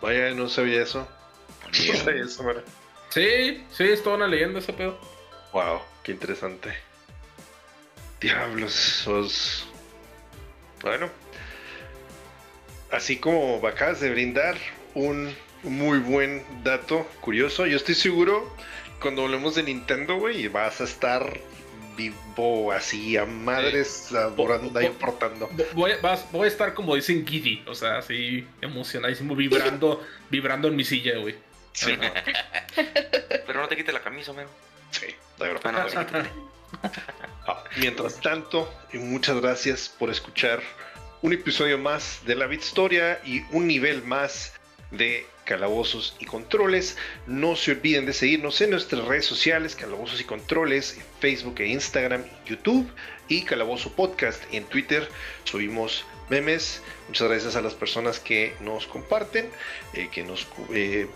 [0.01, 1.07] Vaya, no sabía eso.
[1.73, 2.43] Eso.
[3.11, 4.99] Sí, sí, es toda una leyenda ese pedo.
[5.53, 6.73] Wow, qué interesante.
[8.20, 9.66] Diablos, sos.
[10.81, 11.11] Bueno.
[12.90, 14.57] Así como acabas de brindar
[14.94, 18.55] un muy buen dato curioso, yo estoy seguro
[19.01, 21.40] cuando hablemos de Nintendo, güey, vas a estar
[21.97, 25.51] vivo así a madres adorando y aportando.
[25.74, 30.77] Voy, vas- voy a estar como dicen giddy, o sea, así emocionadísimo, vibrando, vibrando en
[30.77, 31.35] mi silla, güey.
[31.73, 31.97] Sí,
[33.47, 34.51] Pero no te quites la camisa, amigo.
[34.90, 35.07] sí,
[35.39, 35.86] de verdad.
[35.86, 36.31] Quítate.
[37.47, 40.62] Ah, Mientras tanto, y muchas gracias por escuchar
[41.23, 44.55] un episodio más de la Historia y un nivel más
[44.93, 46.97] de Calabozos y Controles.
[47.27, 51.66] No se olviden de seguirnos en nuestras redes sociales, Calabozos y Controles, en Facebook e
[51.69, 52.89] Instagram, YouTube
[53.28, 55.09] y Calabozo Podcast en Twitter.
[55.44, 56.82] Subimos memes.
[57.09, 59.51] Muchas gracias a las personas que nos comparten,
[59.94, 61.09] eh, que nos eh,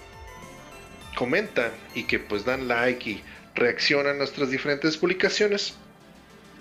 [1.16, 3.22] comentan y que pues dan like y
[3.56, 5.74] reaccionan a nuestras diferentes publicaciones.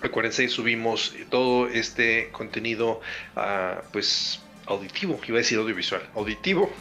[0.02, 3.00] Acuérdense, subimos todo este contenido
[3.36, 6.72] ah, pues auditivo, iba a decir audiovisual, auditivo.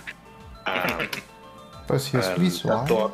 [0.65, 0.99] a-
[1.87, 3.13] Pues sí es al- visual.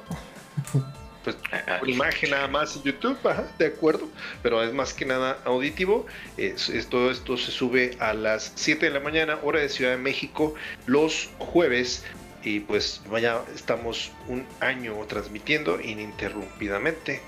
[1.25, 1.35] pues
[1.79, 4.07] por imagen nada más en YouTube, ajá, de acuerdo,
[4.41, 6.05] pero es más que nada auditivo.
[6.37, 9.91] Es, es- todo esto se sube a las 7 de la mañana, hora de Ciudad
[9.91, 10.53] de México,
[10.85, 12.05] los jueves.
[12.43, 17.21] Y pues vaya, estamos un año transmitiendo ininterrumpidamente.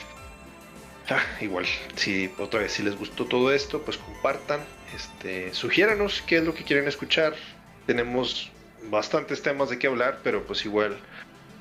[1.10, 1.66] Ah, igual,
[1.96, 4.62] si otra vez si les gustó todo esto, pues compartan,
[4.96, 7.36] este, sugiéranos qué es lo que quieren escuchar.
[7.86, 8.52] Tenemos
[8.90, 10.98] bastantes temas de qué hablar, pero pues igual,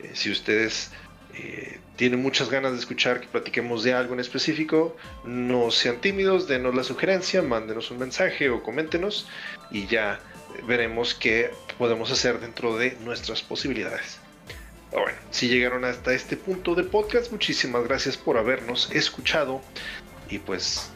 [0.00, 0.92] eh, si ustedes
[1.34, 6.46] eh, tienen muchas ganas de escuchar que platiquemos de algo en específico, no sean tímidos,
[6.46, 9.26] denos la sugerencia, mándenos un mensaje o coméntenos
[9.70, 10.20] y ya
[10.66, 14.18] veremos qué podemos hacer dentro de nuestras posibilidades.
[14.92, 19.62] Bueno, si llegaron hasta este punto del podcast, muchísimas gracias por habernos escuchado.
[20.28, 20.90] Y pues,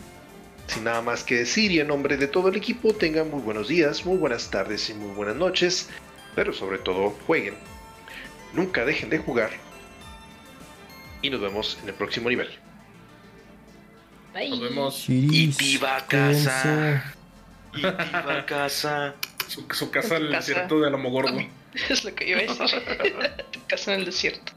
[0.66, 3.68] sin nada más que decir y en nombre de todo el equipo, tengan muy buenos
[3.68, 5.88] días, muy buenas tardes y muy buenas noches.
[6.34, 7.54] Pero sobre todo, jueguen.
[8.52, 9.50] Nunca dejen de jugar.
[11.22, 12.50] Y nos vemos en el próximo nivel.
[14.34, 14.50] Bye.
[14.50, 15.08] Nos vemos.
[15.08, 17.14] Y viva casa.
[17.74, 19.14] Y viva casa.
[19.48, 20.46] Su, su casa en el Casa.
[20.48, 21.38] desierto de Lomo Gordo.
[21.90, 22.82] Es lo que iba a decir.
[23.52, 24.52] Tu casa en el desierto.